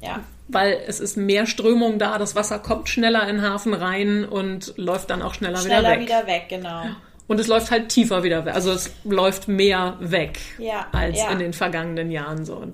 Ja. 0.00 0.20
weil 0.46 0.78
es 0.86 1.00
ist 1.00 1.16
mehr 1.16 1.44
Strömung 1.46 1.98
da, 1.98 2.16
das 2.18 2.34
Wasser 2.36 2.58
kommt 2.60 2.88
schneller 2.88 3.28
in 3.28 3.36
den 3.38 3.42
Hafen 3.42 3.74
rein 3.74 4.24
und 4.24 4.74
läuft 4.76 5.10
dann 5.10 5.22
auch 5.22 5.34
schneller, 5.34 5.58
Schneller 5.58 5.80
wieder 5.80 5.90
weg. 5.90 6.00
wieder 6.00 6.26
weg, 6.26 6.44
genau. 6.48 6.84
Und 7.28 7.38
es 7.38 7.46
läuft 7.46 7.70
halt 7.70 7.90
tiefer 7.90 8.24
wieder 8.24 8.44
weg. 8.44 8.54
Also 8.54 8.72
es 8.72 8.90
läuft 9.04 9.46
mehr 9.46 9.96
weg 10.00 10.40
Ja, 10.58 10.88
als 10.92 11.18
ja. 11.18 11.30
in 11.30 11.38
den 11.38 11.52
vergangenen 11.52 12.10
Jahren 12.10 12.44
so. 12.44 12.72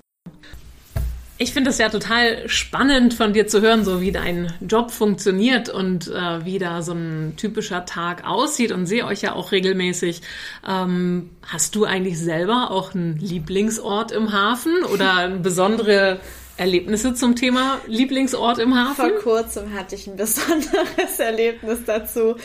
Ich 1.37 1.51
finde 1.51 1.69
es 1.71 1.77
ja 1.77 1.89
total 1.89 2.47
spannend 2.47 3.13
von 3.13 3.33
dir 3.33 3.45
zu 3.45 3.59
hören, 3.59 3.83
so 3.83 3.99
wie 3.99 4.13
dein 4.13 4.53
Job 4.61 4.89
funktioniert 4.89 5.67
und 5.67 6.07
äh, 6.07 6.45
wie 6.45 6.59
da 6.59 6.81
so 6.81 6.93
ein 6.93 7.33
typischer 7.35 7.85
Tag 7.85 8.25
aussieht 8.25 8.71
und 8.71 8.85
sehe 8.85 9.05
euch 9.05 9.21
ja 9.21 9.33
auch 9.33 9.51
regelmäßig. 9.51 10.21
Ähm, 10.65 11.31
hast 11.45 11.75
du 11.75 11.83
eigentlich 11.83 12.17
selber 12.17 12.71
auch 12.71 12.95
einen 12.95 13.17
Lieblingsort 13.17 14.13
im 14.13 14.31
Hafen 14.31 14.85
oder 14.85 15.27
besondere 15.27 16.21
Erlebnisse 16.57 17.13
zum 17.13 17.35
Thema 17.35 17.81
Lieblingsort 17.85 18.59
im 18.59 18.75
Hafen? 18.75 18.95
Vor 18.95 19.19
kurzem 19.19 19.73
hatte 19.73 19.95
ich 19.95 20.07
ein 20.07 20.15
besonderes 20.15 21.19
Erlebnis 21.19 21.79
dazu. 21.85 22.35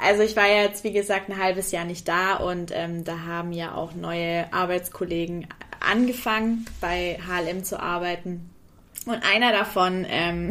Also 0.00 0.22
ich 0.22 0.36
war 0.36 0.46
ja 0.46 0.62
jetzt, 0.62 0.84
wie 0.84 0.92
gesagt, 0.92 1.28
ein 1.28 1.38
halbes 1.38 1.72
Jahr 1.72 1.84
nicht 1.84 2.06
da 2.06 2.36
und 2.36 2.70
ähm, 2.72 3.04
da 3.04 3.20
haben 3.26 3.52
ja 3.52 3.74
auch 3.74 3.94
neue 3.94 4.52
Arbeitskollegen 4.52 5.48
angefangen, 5.80 6.66
bei 6.80 7.18
HLM 7.26 7.64
zu 7.64 7.80
arbeiten. 7.80 8.48
Und 9.04 9.22
einer 9.24 9.52
davon, 9.52 10.06
ähm, 10.08 10.50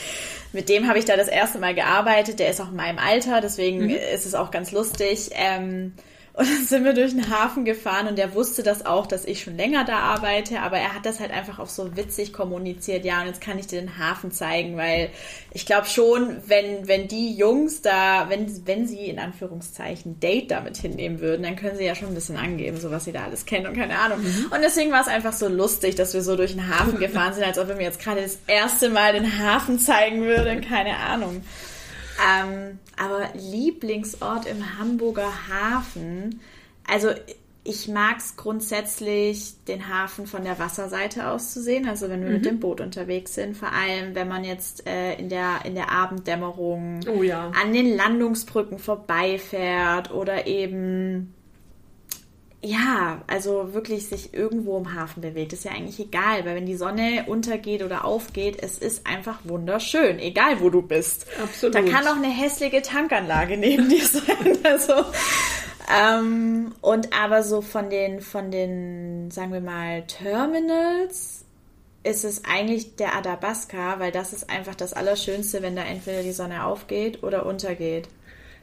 mit 0.52 0.68
dem 0.68 0.88
habe 0.88 0.98
ich 0.98 1.04
da 1.04 1.16
das 1.16 1.28
erste 1.28 1.58
Mal 1.58 1.74
gearbeitet, 1.74 2.38
der 2.38 2.50
ist 2.50 2.60
auch 2.60 2.70
in 2.70 2.76
meinem 2.76 2.98
Alter, 2.98 3.40
deswegen 3.40 3.90
ist 3.90 4.26
es 4.26 4.34
auch 4.34 4.50
ganz 4.52 4.70
lustig. 4.70 5.30
Ähm, 5.32 5.94
und 6.34 6.48
dann 6.48 6.64
sind 6.64 6.84
wir 6.84 6.94
durch 6.94 7.12
den 7.12 7.28
Hafen 7.28 7.66
gefahren 7.66 8.06
und 8.06 8.16
der 8.16 8.34
wusste 8.34 8.62
das 8.62 8.86
auch, 8.86 9.06
dass 9.06 9.26
ich 9.26 9.42
schon 9.42 9.56
länger 9.56 9.84
da 9.84 9.98
arbeite, 9.98 10.60
aber 10.60 10.78
er 10.78 10.94
hat 10.94 11.04
das 11.04 11.20
halt 11.20 11.30
einfach 11.30 11.58
auch 11.58 11.68
so 11.68 11.94
witzig 11.94 12.32
kommuniziert. 12.32 13.04
Ja, 13.04 13.20
und 13.20 13.26
jetzt 13.26 13.42
kann 13.42 13.58
ich 13.58 13.66
dir 13.66 13.80
den 13.80 13.98
Hafen 13.98 14.32
zeigen, 14.32 14.78
weil 14.78 15.10
ich 15.52 15.66
glaube 15.66 15.86
schon, 15.86 16.38
wenn, 16.46 16.88
wenn 16.88 17.06
die 17.06 17.34
Jungs 17.34 17.82
da, 17.82 18.30
wenn, 18.30 18.66
wenn 18.66 18.86
sie 18.86 19.06
in 19.06 19.18
Anführungszeichen 19.18 20.20
Date 20.20 20.50
damit 20.50 20.78
hinnehmen 20.78 21.20
würden, 21.20 21.42
dann 21.42 21.56
können 21.56 21.76
sie 21.76 21.84
ja 21.84 21.94
schon 21.94 22.08
ein 22.08 22.14
bisschen 22.14 22.38
angeben, 22.38 22.80
so 22.80 22.90
was 22.90 23.04
sie 23.04 23.12
da 23.12 23.24
alles 23.24 23.44
kennen 23.44 23.66
und 23.66 23.76
keine 23.76 23.98
Ahnung. 23.98 24.20
Und 24.20 24.62
deswegen 24.62 24.90
war 24.90 25.02
es 25.02 25.08
einfach 25.08 25.34
so 25.34 25.48
lustig, 25.48 25.96
dass 25.96 26.14
wir 26.14 26.22
so 26.22 26.36
durch 26.36 26.52
den 26.52 26.66
Hafen 26.66 26.98
gefahren 26.98 27.34
sind, 27.34 27.44
als 27.44 27.58
ob 27.58 27.68
er 27.68 27.76
mir 27.76 27.84
jetzt 27.84 28.00
gerade 28.00 28.22
das 28.22 28.38
erste 28.46 28.88
Mal 28.88 29.12
den 29.12 29.38
Hafen 29.38 29.78
zeigen 29.78 30.22
würde, 30.22 30.62
keine 30.62 30.96
Ahnung. 30.96 31.42
Ähm, 32.20 32.78
aber 32.96 33.28
Lieblingsort 33.34 34.46
im 34.46 34.78
Hamburger 34.78 35.32
Hafen, 35.48 36.40
also 36.86 37.10
ich 37.64 37.86
mag 37.86 38.18
es 38.18 38.36
grundsätzlich, 38.36 39.54
den 39.68 39.88
Hafen 39.88 40.26
von 40.26 40.42
der 40.42 40.58
Wasserseite 40.58 41.28
aus 41.28 41.52
zu 41.52 41.62
sehen, 41.62 41.88
also 41.88 42.08
wenn 42.08 42.24
wir 42.24 42.30
mit 42.30 42.44
dem 42.44 42.58
Boot 42.58 42.80
unterwegs 42.80 43.34
sind, 43.34 43.56
vor 43.56 43.72
allem 43.72 44.16
wenn 44.16 44.26
man 44.26 44.42
jetzt 44.42 44.86
äh, 44.86 45.14
in, 45.14 45.28
der, 45.28 45.64
in 45.64 45.76
der 45.76 45.92
Abenddämmerung 45.92 47.00
Oh 47.08 47.22
ja. 47.22 47.52
an 47.60 47.72
den 47.72 47.96
Landungsbrücken 47.96 48.78
vorbeifährt 48.80 50.10
oder 50.10 50.48
eben 50.48 51.34
ja, 52.64 53.22
also 53.26 53.74
wirklich 53.74 54.06
sich 54.06 54.32
irgendwo 54.32 54.78
im 54.78 54.94
Hafen 54.94 55.20
bewegt, 55.20 55.52
ist 55.52 55.64
ja 55.64 55.72
eigentlich 55.72 55.98
egal, 55.98 56.44
weil 56.44 56.54
wenn 56.54 56.66
die 56.66 56.76
Sonne 56.76 57.24
untergeht 57.26 57.82
oder 57.82 58.04
aufgeht, 58.04 58.62
es 58.62 58.78
ist 58.78 59.04
einfach 59.06 59.40
wunderschön, 59.44 60.20
egal 60.20 60.60
wo 60.60 60.70
du 60.70 60.80
bist. 60.80 61.26
Absolut. 61.42 61.74
Da 61.74 61.82
kann 61.82 62.06
auch 62.06 62.16
eine 62.16 62.28
hässliche 62.28 62.80
Tankanlage 62.80 63.56
neben 63.56 63.88
dir 63.90 64.06
sein. 64.06 64.58
Also, 64.62 64.94
ähm, 65.92 66.72
und 66.80 67.12
aber 67.12 67.42
so 67.42 67.62
von 67.62 67.90
den, 67.90 68.20
von 68.20 68.52
den, 68.52 69.32
sagen 69.32 69.52
wir 69.52 69.60
mal, 69.60 70.06
Terminals 70.06 71.44
ist 72.04 72.24
es 72.24 72.44
eigentlich 72.44 72.94
der 72.94 73.16
Adabaska, 73.16 73.98
weil 73.98 74.12
das 74.12 74.32
ist 74.32 74.50
einfach 74.50 74.76
das 74.76 74.92
Allerschönste, 74.92 75.62
wenn 75.62 75.74
da 75.74 75.82
entweder 75.82 76.22
die 76.22 76.32
Sonne 76.32 76.64
aufgeht 76.64 77.24
oder 77.24 77.44
untergeht. 77.44 78.08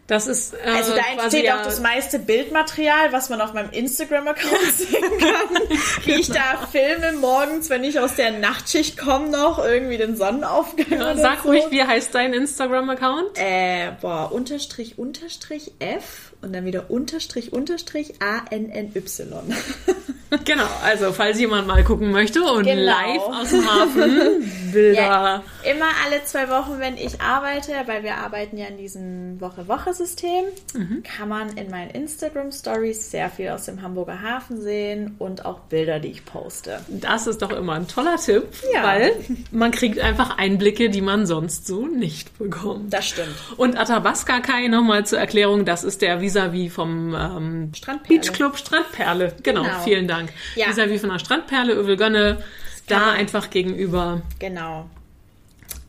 Das 0.10 0.26
ist 0.26 0.56
äh, 0.56 0.58
Also 0.68 0.96
da 0.96 1.02
entsteht 1.22 1.46
ja, 1.46 1.60
auch 1.60 1.64
das 1.64 1.80
meiste 1.82 2.18
Bildmaterial, 2.18 3.14
was 3.14 3.30
man 3.30 3.42
auf 3.42 3.54
meinem 3.54 3.70
Instagram-Account 3.70 4.74
sehen 4.76 5.04
kann. 5.20 5.62
Wie 6.04 6.14
ich 6.14 6.28
da 6.30 6.68
filme 6.72 7.14
morgens, 7.14 7.70
wenn 7.70 7.84
ich 7.84 8.00
aus 8.00 8.16
der 8.16 8.32
Nachtschicht 8.32 8.98
komme, 8.98 9.30
noch 9.30 9.64
irgendwie 9.64 9.98
den 9.98 10.18
Sonnenaufgang. 10.18 11.00
oder 11.00 11.16
Sag 11.16 11.44
so. 11.44 11.50
ruhig, 11.50 11.66
wie 11.70 11.84
heißt 11.84 12.16
dein 12.16 12.34
Instagram-Account? 12.34 13.38
Äh, 13.38 13.92
boah, 14.02 14.32
Unterstrich, 14.32 14.98
Unterstrich 14.98 15.74
F 15.78 16.34
und 16.42 16.54
dann 16.54 16.66
wieder 16.66 16.90
Unterstrich, 16.90 17.54
Unterstrich 17.54 18.16
A-N-N-Y. 18.20 19.54
Genau, 20.46 20.68
also 20.84 21.12
falls 21.12 21.40
jemand 21.40 21.68
mal 21.68 21.84
gucken 21.84 22.12
möchte 22.12 22.42
und 22.44 22.64
Genau. 22.64 22.82
live 22.86 23.22
aus 23.24 23.50
dem 23.50 23.66
Hafen 23.68 24.52
Bilder. 24.72 24.94
Ja, 25.02 25.44
immer 25.64 25.86
alle 26.06 26.24
zwei 26.26 26.48
Wochen, 26.50 26.76
wenn 26.80 26.96
ich 26.98 27.20
arbeite, 27.20 27.72
weil 27.88 28.04
wir 28.04 28.18
arbeiten 28.18 28.56
ja 28.58 28.68
in 28.68 28.78
diesem 28.78 29.42
Woche-Woche-System, 29.42 30.46
Mhm. 30.76 31.04
kann 31.04 31.28
man 31.30 31.58
in 31.58 31.72
meinen 31.72 31.90
Instagram-Stories 31.92 33.10
sehr 33.12 33.30
viel 33.30 33.50
aus 33.50 33.66
dem 33.66 33.82
Hamburger 33.82 34.22
Hafen 34.22 34.62
sehen 34.62 35.16
und 35.18 35.46
auch 35.46 35.60
Bilder, 35.62 36.00
die 36.00 36.10
ich 36.10 36.26
poste. 36.26 36.80
Das 36.90 37.26
ist 37.28 37.42
doch 37.42 37.52
immer 37.52 37.74
ein 37.74 37.88
toller 37.88 38.18
Tipp, 38.18 38.44
Ja. 38.74 38.84
weil 38.84 39.14
man 39.52 39.72
kriegt 39.72 40.00
einfach 40.00 40.38
Einblicke, 40.38 40.90
die 40.90 41.02
man 41.02 41.26
sonst 41.26 41.66
so 41.68 41.88
nicht 41.88 42.38
bekommt. 42.38 42.94
Das 42.94 43.08
stimmt. 43.08 43.34
Und 43.58 43.78
Athabasca 43.80 44.40
Kai 44.40 44.68
nochmal 44.68 45.06
zur 45.06 45.20
Erklärung, 45.20 45.66
das 45.66 45.84
ist 45.84 46.02
der 46.02 46.22
Vis-a-vis 46.22 46.72
vom 46.74 47.16
ähm, 47.16 47.72
Strandperle. 47.76 48.20
Beachclub 48.20 48.58
Strandperle. 48.58 49.34
Genau, 49.44 49.64
Genau. 49.64 49.80
vielen 49.84 50.08
Dank. 50.08 50.19
Ja. 50.56 50.68
Vis-a-vis 50.68 51.02
von 51.02 51.10
der 51.10 51.20
Strandperle, 51.20 51.74
Övelgönne, 51.74 52.44
da 52.88 53.12
einfach 53.12 53.50
gegenüber. 53.50 54.22
Genau. 54.40 54.90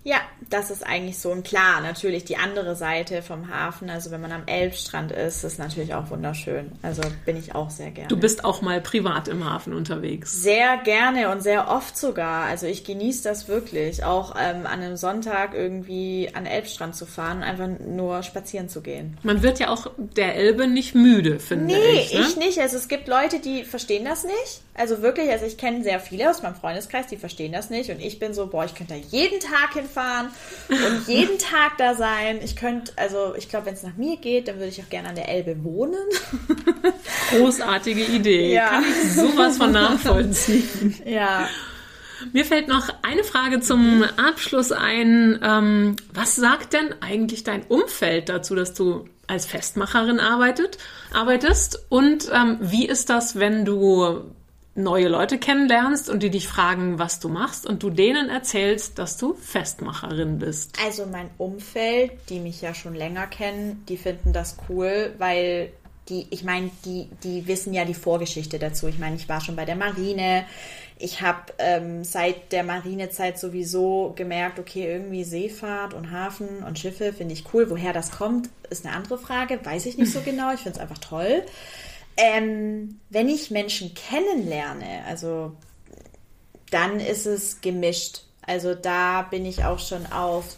Ja, 0.04 0.20
das 0.50 0.70
ist 0.70 0.86
eigentlich 0.86 1.18
so. 1.18 1.30
Und 1.30 1.44
klar, 1.44 1.80
natürlich 1.80 2.24
die 2.24 2.36
andere 2.36 2.76
Seite 2.76 3.22
vom 3.22 3.48
Hafen, 3.48 3.88
also 3.88 4.10
wenn 4.10 4.20
man 4.20 4.32
am 4.32 4.42
Elbstrand 4.46 5.12
ist, 5.12 5.44
ist 5.44 5.58
natürlich 5.58 5.94
auch 5.94 6.10
wunderschön. 6.10 6.72
Also 6.82 7.02
bin 7.24 7.36
ich 7.36 7.54
auch 7.54 7.70
sehr 7.70 7.90
gerne. 7.90 8.08
Du 8.08 8.16
bist 8.16 8.44
auch 8.44 8.60
mal 8.60 8.80
privat 8.80 9.28
im 9.28 9.48
Hafen 9.48 9.72
unterwegs. 9.72 10.42
Sehr 10.42 10.76
gerne 10.78 11.30
und 11.30 11.42
sehr 11.42 11.68
oft 11.68 11.96
sogar. 11.96 12.44
Also 12.44 12.66
ich 12.66 12.84
genieße 12.84 13.22
das 13.22 13.48
wirklich, 13.48 14.04
auch 14.04 14.34
ähm, 14.38 14.66
an 14.66 14.80
einem 14.80 14.96
Sonntag 14.96 15.54
irgendwie 15.54 16.30
an 16.34 16.44
den 16.44 16.52
Elbstrand 16.52 16.96
zu 16.96 17.06
fahren 17.06 17.38
und 17.38 17.44
einfach 17.44 17.68
nur 17.86 18.22
spazieren 18.22 18.68
zu 18.68 18.80
gehen. 18.82 19.16
Man 19.22 19.42
wird 19.42 19.60
ja 19.60 19.70
auch 19.70 19.86
der 19.96 20.34
Elbe 20.34 20.66
nicht 20.66 20.94
müde, 20.94 21.38
finde 21.38 21.66
Nee, 21.66 22.00
ich. 22.00 22.14
Ne? 22.14 22.20
ich 22.20 22.36
nicht. 22.36 22.58
Also 22.58 22.76
es 22.76 22.88
gibt 22.88 23.06
Leute, 23.08 23.38
die 23.38 23.64
verstehen 23.64 24.04
das 24.04 24.24
nicht. 24.24 24.62
Also 24.80 25.02
wirklich, 25.02 25.30
also 25.30 25.46
ich 25.46 25.56
kenne 25.56 25.84
sehr 25.84 26.00
viele 26.00 26.30
aus 26.30 26.42
meinem 26.42 26.56
Freundeskreis, 26.56 27.06
die 27.06 27.16
verstehen 27.16 27.52
das 27.52 27.70
nicht. 27.70 27.90
Und 27.90 28.00
ich 28.00 28.18
bin 28.18 28.34
so, 28.34 28.46
boah, 28.46 28.64
ich 28.64 28.74
könnte 28.74 28.94
da 28.94 29.00
jeden 29.10 29.38
Tag 29.40 29.74
hinfahren 29.74 30.00
fahren 30.00 30.30
und 30.68 31.08
jeden 31.08 31.38
Tag 31.38 31.76
da 31.78 31.94
sein. 31.94 32.40
Ich 32.42 32.56
könnte, 32.56 32.92
also 32.96 33.34
ich 33.36 33.48
glaube, 33.48 33.66
wenn 33.66 33.74
es 33.74 33.82
nach 33.82 33.96
mir 33.96 34.16
geht, 34.16 34.48
dann 34.48 34.56
würde 34.56 34.68
ich 34.68 34.82
auch 34.82 34.88
gerne 34.88 35.10
an 35.10 35.14
der 35.14 35.28
Elbe 35.28 35.62
wohnen. 35.64 35.98
Großartige 37.30 38.02
Idee. 38.02 38.54
Ja. 38.54 38.68
Kann 38.68 38.84
ich 38.84 39.14
sowas 39.14 39.56
von 39.56 39.72
nachvollziehen. 39.72 40.94
Ja. 41.04 41.48
Mir 42.32 42.44
fällt 42.44 42.68
noch 42.68 42.88
eine 43.02 43.24
Frage 43.24 43.60
zum 43.60 44.04
Abschluss 44.16 44.72
ein. 44.72 45.40
Ähm, 45.42 45.96
was 46.12 46.36
sagt 46.36 46.74
denn 46.74 46.94
eigentlich 47.00 47.44
dein 47.44 47.62
Umfeld 47.64 48.28
dazu, 48.28 48.54
dass 48.54 48.74
du 48.74 49.08
als 49.26 49.46
Festmacherin 49.46 50.20
arbeitet, 50.20 50.78
arbeitest? 51.14 51.86
Und 51.88 52.30
ähm, 52.32 52.58
wie 52.60 52.86
ist 52.86 53.08
das, 53.08 53.38
wenn 53.38 53.64
du 53.64 54.22
neue 54.74 55.08
Leute 55.08 55.38
kennenlernst 55.38 56.08
und 56.08 56.22
die 56.22 56.30
dich 56.30 56.46
fragen, 56.46 56.98
was 56.98 57.20
du 57.20 57.28
machst 57.28 57.66
und 57.66 57.82
du 57.82 57.90
denen 57.90 58.28
erzählst, 58.28 58.98
dass 58.98 59.16
du 59.16 59.34
Festmacherin 59.34 60.38
bist? 60.38 60.78
Also 60.84 61.06
mein 61.06 61.30
Umfeld, 61.38 62.12
die 62.28 62.40
mich 62.40 62.62
ja 62.62 62.74
schon 62.74 62.94
länger 62.94 63.26
kennen, 63.26 63.84
die 63.88 63.96
finden 63.96 64.32
das 64.32 64.56
cool, 64.68 65.14
weil 65.18 65.72
die, 66.08 66.26
ich 66.30 66.44
meine, 66.44 66.70
die, 66.84 67.08
die 67.22 67.46
wissen 67.46 67.72
ja 67.72 67.84
die 67.84 67.94
Vorgeschichte 67.94 68.58
dazu. 68.58 68.88
Ich 68.88 68.98
meine, 68.98 69.16
ich 69.16 69.28
war 69.28 69.40
schon 69.40 69.56
bei 69.56 69.64
der 69.64 69.76
Marine. 69.76 70.44
Ich 70.98 71.22
habe 71.22 71.52
ähm, 71.58 72.04
seit 72.04 72.52
der 72.52 72.64
Marinezeit 72.64 73.38
sowieso 73.38 74.12
gemerkt, 74.16 74.58
okay, 74.58 74.86
irgendwie 74.86 75.24
Seefahrt 75.24 75.94
und 75.94 76.10
Hafen 76.10 76.62
und 76.66 76.78
Schiffe 76.78 77.12
finde 77.12 77.34
ich 77.34 77.44
cool. 77.54 77.70
Woher 77.70 77.92
das 77.92 78.10
kommt, 78.10 78.50
ist 78.68 78.84
eine 78.84 78.94
andere 78.94 79.18
Frage. 79.18 79.58
Weiß 79.64 79.86
ich 79.86 79.98
nicht 79.98 80.12
so 80.12 80.20
genau. 80.24 80.52
Ich 80.52 80.60
finde 80.60 80.76
es 80.76 80.82
einfach 80.82 80.98
toll. 80.98 81.42
Ähm, 82.20 83.00
wenn 83.08 83.28
ich 83.28 83.50
Menschen 83.50 83.94
kennenlerne, 83.94 85.04
also 85.06 85.56
dann 86.70 87.00
ist 87.00 87.26
es 87.26 87.60
gemischt. 87.60 88.22
Also 88.42 88.74
da 88.74 89.22
bin 89.22 89.46
ich 89.46 89.64
auch 89.64 89.78
schon 89.78 90.10
auf 90.12 90.56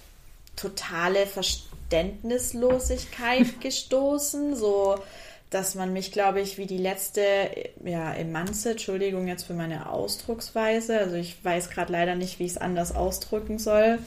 totale 0.56 1.26
Verständnislosigkeit 1.26 3.60
gestoßen. 3.64 4.56
So, 4.56 4.98
dass 5.50 5.74
man 5.74 5.92
mich, 5.92 6.12
glaube 6.12 6.40
ich, 6.40 6.56
wie 6.58 6.66
die 6.66 6.78
letzte, 6.78 7.50
ja, 7.84 8.14
Emanze, 8.14 8.70
Entschuldigung 8.70 9.28
jetzt 9.28 9.44
für 9.44 9.54
meine 9.54 9.90
Ausdrucksweise, 9.90 10.98
also 10.98 11.16
ich 11.16 11.44
weiß 11.44 11.70
gerade 11.70 11.92
leider 11.92 12.14
nicht, 12.14 12.38
wie 12.38 12.46
ich 12.46 12.52
es 12.52 12.58
anders 12.58 12.94
ausdrücken 12.94 13.58
soll, 13.58 13.98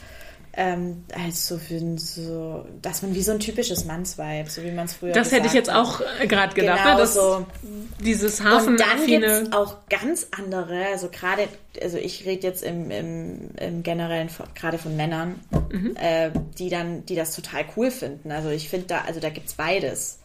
ähm, 0.58 1.04
als 1.14 1.48
so 1.48 1.58
für 1.58 1.80
so, 1.98 2.66
dass 2.82 3.02
man 3.02 3.14
wie 3.14 3.22
so 3.22 3.34
ein 3.34 3.40
typisches 3.40 3.84
Mannsweib, 3.84 4.50
so 4.50 4.64
wie 4.64 4.72
man 4.72 4.86
es 4.86 4.94
früher 4.94 5.12
Das 5.12 5.32
hätte 5.32 5.48
ich 5.48 5.54
jetzt 5.54 5.70
auch 5.70 6.02
äh, 6.20 6.28
gerade 6.28 6.56
gedacht, 6.56 6.84
genau 6.84 6.94
ne? 6.94 7.02
dass 7.02 7.14
so. 7.14 7.46
dieses 8.00 8.42
Hafen 8.42 8.70
Und 8.70 8.80
dann 8.80 9.06
gibt 9.06 9.26
es 9.26 9.52
auch 9.52 9.88
ganz 9.90 10.28
andere, 10.32 10.86
also 10.86 11.10
gerade, 11.10 11.50
also 11.82 11.98
ich 11.98 12.26
rede 12.26 12.48
jetzt 12.48 12.64
im, 12.64 12.90
im, 12.90 13.50
im 13.58 13.84
Generellen 13.84 14.30
gerade 14.54 14.78
von 14.78 14.96
Männern, 14.96 15.42
mhm. 15.72 15.96
äh, 16.00 16.32
die 16.58 16.70
dann, 16.70 17.06
die 17.06 17.16
das 17.16 17.36
total 17.36 17.66
cool 17.76 17.92
finden. 17.92 18.32
Also 18.32 18.50
ich 18.50 18.70
finde 18.70 18.88
da, 18.88 19.02
also 19.02 19.20
da 19.20 19.30
gibt 19.30 19.48
es 19.48 19.56
beides. 19.56 20.20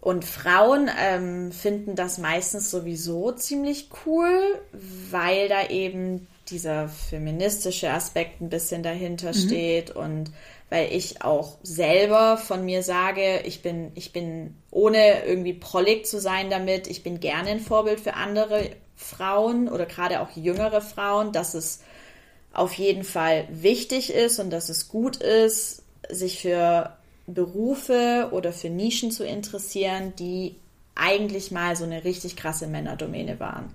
Und 0.00 0.24
Frauen 0.24 0.90
ähm, 1.00 1.52
finden 1.52 1.94
das 1.94 2.18
meistens 2.18 2.70
sowieso 2.70 3.32
ziemlich 3.32 3.88
cool, 4.04 4.60
weil 5.10 5.48
da 5.48 5.68
eben 5.68 6.26
dieser 6.50 6.88
feministische 6.88 7.90
Aspekt 7.90 8.40
ein 8.40 8.50
bisschen 8.50 8.82
dahinter 8.82 9.28
mhm. 9.28 9.34
steht 9.34 9.90
und 9.90 10.30
weil 10.70 10.92
ich 10.92 11.22
auch 11.22 11.56
selber 11.62 12.36
von 12.36 12.64
mir 12.64 12.82
sage, 12.82 13.40
ich 13.44 13.62
bin, 13.62 13.92
ich 13.94 14.12
bin 14.12 14.56
ohne 14.70 15.24
irgendwie 15.24 15.52
prollig 15.52 16.06
zu 16.06 16.20
sein 16.20 16.50
damit, 16.50 16.86
ich 16.86 17.02
bin 17.02 17.20
gerne 17.20 17.50
ein 17.50 17.60
Vorbild 17.60 18.00
für 18.00 18.14
andere 18.14 18.70
Frauen 18.96 19.68
oder 19.68 19.86
gerade 19.86 20.20
auch 20.20 20.36
jüngere 20.36 20.80
Frauen, 20.80 21.32
dass 21.32 21.54
es 21.54 21.80
auf 22.52 22.72
jeden 22.74 23.04
Fall 23.04 23.46
wichtig 23.50 24.12
ist 24.12 24.38
und 24.38 24.50
dass 24.50 24.68
es 24.68 24.88
gut 24.88 25.16
ist, 25.16 25.82
sich 26.08 26.40
für 26.40 26.96
Berufe 27.26 28.28
oder 28.32 28.52
für 28.52 28.70
Nischen 28.70 29.10
zu 29.10 29.24
interessieren, 29.24 30.12
die 30.18 30.56
eigentlich 30.94 31.50
mal 31.50 31.74
so 31.76 31.84
eine 31.84 32.04
richtig 32.04 32.36
krasse 32.36 32.66
Männerdomäne 32.66 33.40
waren. 33.40 33.74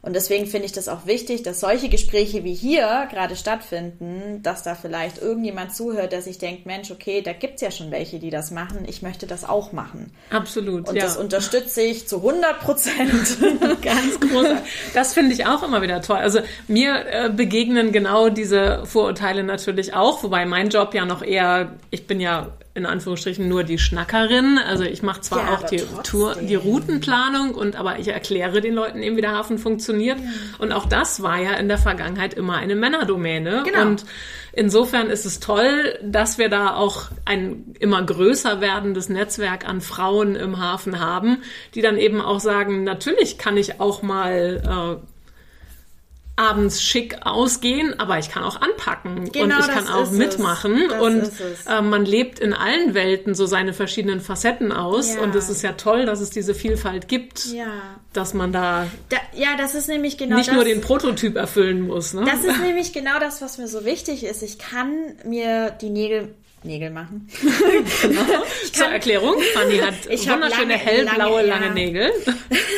Und 0.00 0.14
deswegen 0.14 0.46
finde 0.46 0.66
ich 0.66 0.72
das 0.72 0.88
auch 0.88 1.06
wichtig, 1.06 1.42
dass 1.42 1.60
solche 1.60 1.88
Gespräche 1.88 2.44
wie 2.44 2.54
hier 2.54 3.08
gerade 3.10 3.34
stattfinden, 3.34 4.42
dass 4.42 4.62
da 4.62 4.74
vielleicht 4.74 5.20
irgendjemand 5.20 5.74
zuhört, 5.74 6.12
der 6.12 6.22
sich 6.22 6.38
denkt, 6.38 6.66
Mensch, 6.66 6.90
okay, 6.90 7.20
da 7.20 7.32
gibt 7.32 7.56
es 7.56 7.60
ja 7.62 7.70
schon 7.70 7.90
welche, 7.90 8.18
die 8.18 8.30
das 8.30 8.50
machen, 8.50 8.84
ich 8.86 9.02
möchte 9.02 9.26
das 9.26 9.44
auch 9.44 9.72
machen. 9.72 10.12
Absolut. 10.30 10.88
Und 10.88 10.96
ja. 10.96 11.02
das 11.02 11.16
unterstütze 11.16 11.82
ich 11.82 12.06
zu 12.06 12.18
100 12.18 12.60
Prozent. 12.60 13.38
Ganz 13.82 14.20
groß. 14.20 14.46
Das 14.94 15.14
finde 15.14 15.34
ich 15.34 15.46
auch 15.46 15.62
immer 15.62 15.82
wieder 15.82 16.00
toll. 16.00 16.18
Also 16.18 16.40
mir 16.68 17.04
äh, 17.06 17.30
begegnen 17.30 17.90
genau 17.90 18.28
diese 18.28 18.86
Vorurteile 18.86 19.42
natürlich 19.42 19.94
auch, 19.94 20.22
wobei 20.22 20.46
mein 20.46 20.68
Job 20.68 20.94
ja 20.94 21.04
noch 21.04 21.22
eher, 21.22 21.72
ich 21.90 22.06
bin 22.06 22.20
ja 22.20 22.48
in 22.78 22.86
Anführungsstrichen 22.86 23.46
nur 23.48 23.64
die 23.64 23.78
Schnackerin. 23.78 24.58
Also 24.58 24.84
ich 24.84 25.02
mache 25.02 25.20
zwar 25.20 25.40
ja, 25.40 25.54
auch 25.54 25.62
die 25.64 25.82
Tour, 26.04 26.36
die 26.36 26.54
Routenplanung 26.54 27.54
und 27.54 27.76
aber 27.76 27.98
ich 27.98 28.08
erkläre 28.08 28.60
den 28.60 28.74
Leuten 28.74 29.02
eben, 29.02 29.16
wie 29.16 29.20
der 29.20 29.32
Hafen 29.32 29.58
funktioniert. 29.58 30.18
Ja. 30.18 30.26
Und 30.58 30.72
auch 30.72 30.86
das 30.86 31.22
war 31.22 31.38
ja 31.38 31.54
in 31.54 31.68
der 31.68 31.78
Vergangenheit 31.78 32.32
immer 32.32 32.56
eine 32.56 32.76
Männerdomäne. 32.76 33.64
Genau. 33.64 33.82
Und 33.82 34.04
insofern 34.52 35.10
ist 35.10 35.26
es 35.26 35.40
toll, 35.40 35.98
dass 36.02 36.38
wir 36.38 36.48
da 36.48 36.74
auch 36.74 37.08
ein 37.24 37.74
immer 37.80 38.02
größer 38.02 38.60
werdendes 38.60 39.08
Netzwerk 39.08 39.68
an 39.68 39.80
Frauen 39.80 40.36
im 40.36 40.58
Hafen 40.58 41.00
haben, 41.00 41.42
die 41.74 41.82
dann 41.82 41.98
eben 41.98 42.20
auch 42.20 42.40
sagen, 42.40 42.84
natürlich 42.84 43.36
kann 43.36 43.56
ich 43.56 43.80
auch 43.80 44.02
mal 44.02 44.98
äh, 45.02 45.17
abends 46.38 46.82
schick 46.82 47.26
ausgehen, 47.26 47.98
aber 47.98 48.18
ich 48.18 48.30
kann 48.30 48.44
auch 48.44 48.60
anpacken 48.60 49.30
genau, 49.32 49.56
und 49.56 49.60
ich 49.60 49.68
kann 49.68 49.88
auch 49.88 50.10
mitmachen 50.10 50.90
und 50.90 51.30
äh, 51.66 51.82
man 51.82 52.04
lebt 52.04 52.38
in 52.38 52.52
allen 52.52 52.94
Welten 52.94 53.34
so 53.34 53.46
seine 53.46 53.72
verschiedenen 53.72 54.20
Facetten 54.20 54.70
aus 54.70 55.16
ja. 55.16 55.22
und 55.22 55.34
es 55.34 55.50
ist 55.50 55.62
ja 55.62 55.72
toll, 55.72 56.06
dass 56.06 56.20
es 56.20 56.30
diese 56.30 56.54
Vielfalt 56.54 57.08
gibt, 57.08 57.46
ja. 57.46 57.66
dass 58.12 58.34
man 58.34 58.52
da, 58.52 58.86
da, 59.08 59.16
ja, 59.34 59.56
das 59.56 59.74
ist 59.74 59.88
nämlich 59.88 60.16
genau 60.16 60.36
nicht 60.36 60.48
das, 60.48 60.54
nur 60.54 60.64
den 60.64 60.80
Prototyp 60.80 61.36
erfüllen 61.36 61.82
muss. 61.82 62.14
Ne? 62.14 62.24
Das 62.24 62.44
ist 62.44 62.60
nämlich 62.60 62.92
genau 62.92 63.18
das, 63.18 63.42
was 63.42 63.58
mir 63.58 63.66
so 63.68 63.84
wichtig 63.84 64.24
ist. 64.24 64.42
Ich 64.42 64.58
kann 64.58 65.16
mir 65.24 65.70
die 65.70 65.90
Nägel 65.90 66.34
Nägel 66.64 66.90
machen. 66.90 67.28
genau. 68.02 68.22
Zur 68.72 68.86
Erklärung, 68.86 69.34
Fanny 69.54 69.78
hat 69.78 69.94
ich 70.08 70.28
wunderschöne 70.28 70.72
lange, 70.72 70.74
hellblaue, 70.74 71.42
lange, 71.42 71.66
lange 71.66 71.74
Nägel. 71.74 72.10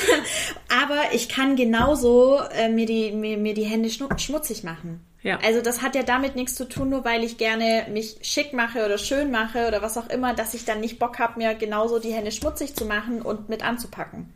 Aber 0.82 1.12
ich 1.12 1.28
kann 1.28 1.56
genauso 1.56 2.38
äh, 2.52 2.68
mir, 2.68 2.86
die, 2.86 3.12
mir, 3.12 3.36
mir 3.36 3.54
die 3.54 3.64
Hände 3.64 3.90
schmutzig 3.90 4.64
machen. 4.64 5.04
Ja. 5.22 5.38
Also 5.44 5.60
das 5.60 5.82
hat 5.82 5.94
ja 5.94 6.02
damit 6.02 6.34
nichts 6.34 6.54
zu 6.54 6.66
tun, 6.68 6.88
nur 6.90 7.04
weil 7.04 7.24
ich 7.24 7.36
gerne 7.36 7.86
mich 7.90 8.18
schick 8.22 8.52
mache 8.52 8.84
oder 8.84 8.96
schön 8.96 9.30
mache 9.30 9.68
oder 9.68 9.82
was 9.82 9.98
auch 9.98 10.08
immer, 10.08 10.32
dass 10.34 10.54
ich 10.54 10.64
dann 10.64 10.80
nicht 10.80 10.98
Bock 10.98 11.18
habe, 11.18 11.38
mir 11.38 11.54
genauso 11.54 11.98
die 11.98 12.12
Hände 12.12 12.32
schmutzig 12.32 12.74
zu 12.74 12.86
machen 12.86 13.20
und 13.20 13.48
mit 13.48 13.62
anzupacken. 13.62 14.32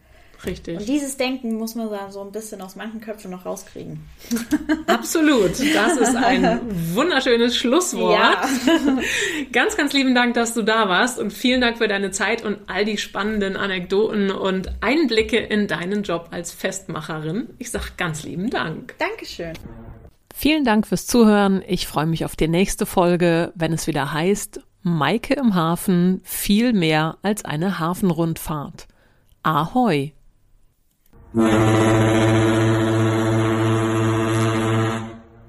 Richtig. 0.46 0.78
Und 0.78 0.88
dieses 0.88 1.16
Denken 1.16 1.56
muss 1.56 1.74
man 1.74 1.88
so 2.10 2.20
ein 2.20 2.32
bisschen 2.32 2.60
aus 2.60 2.76
manchen 2.76 3.00
Köpfen 3.00 3.30
noch 3.30 3.46
rauskriegen. 3.46 4.00
Absolut. 4.86 5.52
Das 5.74 5.96
ist 5.96 6.16
ein 6.16 6.60
wunderschönes 6.94 7.56
Schlusswort. 7.56 8.18
Ja. 8.18 8.48
Ganz, 9.52 9.76
ganz 9.76 9.92
lieben 9.92 10.14
Dank, 10.14 10.34
dass 10.34 10.54
du 10.54 10.62
da 10.62 10.88
warst 10.88 11.18
und 11.18 11.32
vielen 11.32 11.60
Dank 11.60 11.78
für 11.78 11.88
deine 11.88 12.10
Zeit 12.10 12.44
und 12.44 12.58
all 12.66 12.84
die 12.84 12.98
spannenden 12.98 13.56
Anekdoten 13.56 14.30
und 14.30 14.72
Einblicke 14.80 15.38
in 15.38 15.68
deinen 15.68 16.02
Job 16.02 16.28
als 16.30 16.52
Festmacherin. 16.52 17.50
Ich 17.58 17.70
sag 17.70 17.96
ganz 17.96 18.24
lieben 18.24 18.50
Dank. 18.50 18.94
Dankeschön. 18.98 19.52
Vielen 20.34 20.64
Dank 20.64 20.86
fürs 20.86 21.06
Zuhören. 21.06 21.62
Ich 21.66 21.86
freue 21.86 22.06
mich 22.06 22.24
auf 22.24 22.34
die 22.34 22.48
nächste 22.48 22.86
Folge, 22.86 23.52
wenn 23.54 23.72
es 23.72 23.86
wieder 23.86 24.12
heißt, 24.12 24.60
Maike 24.82 25.34
im 25.34 25.54
Hafen 25.54 26.20
viel 26.24 26.72
mehr 26.72 27.18
als 27.22 27.44
eine 27.44 27.78
Hafenrundfahrt. 27.78 28.86
Ahoi! 29.42 30.12
Mm-hmm. 31.36 32.63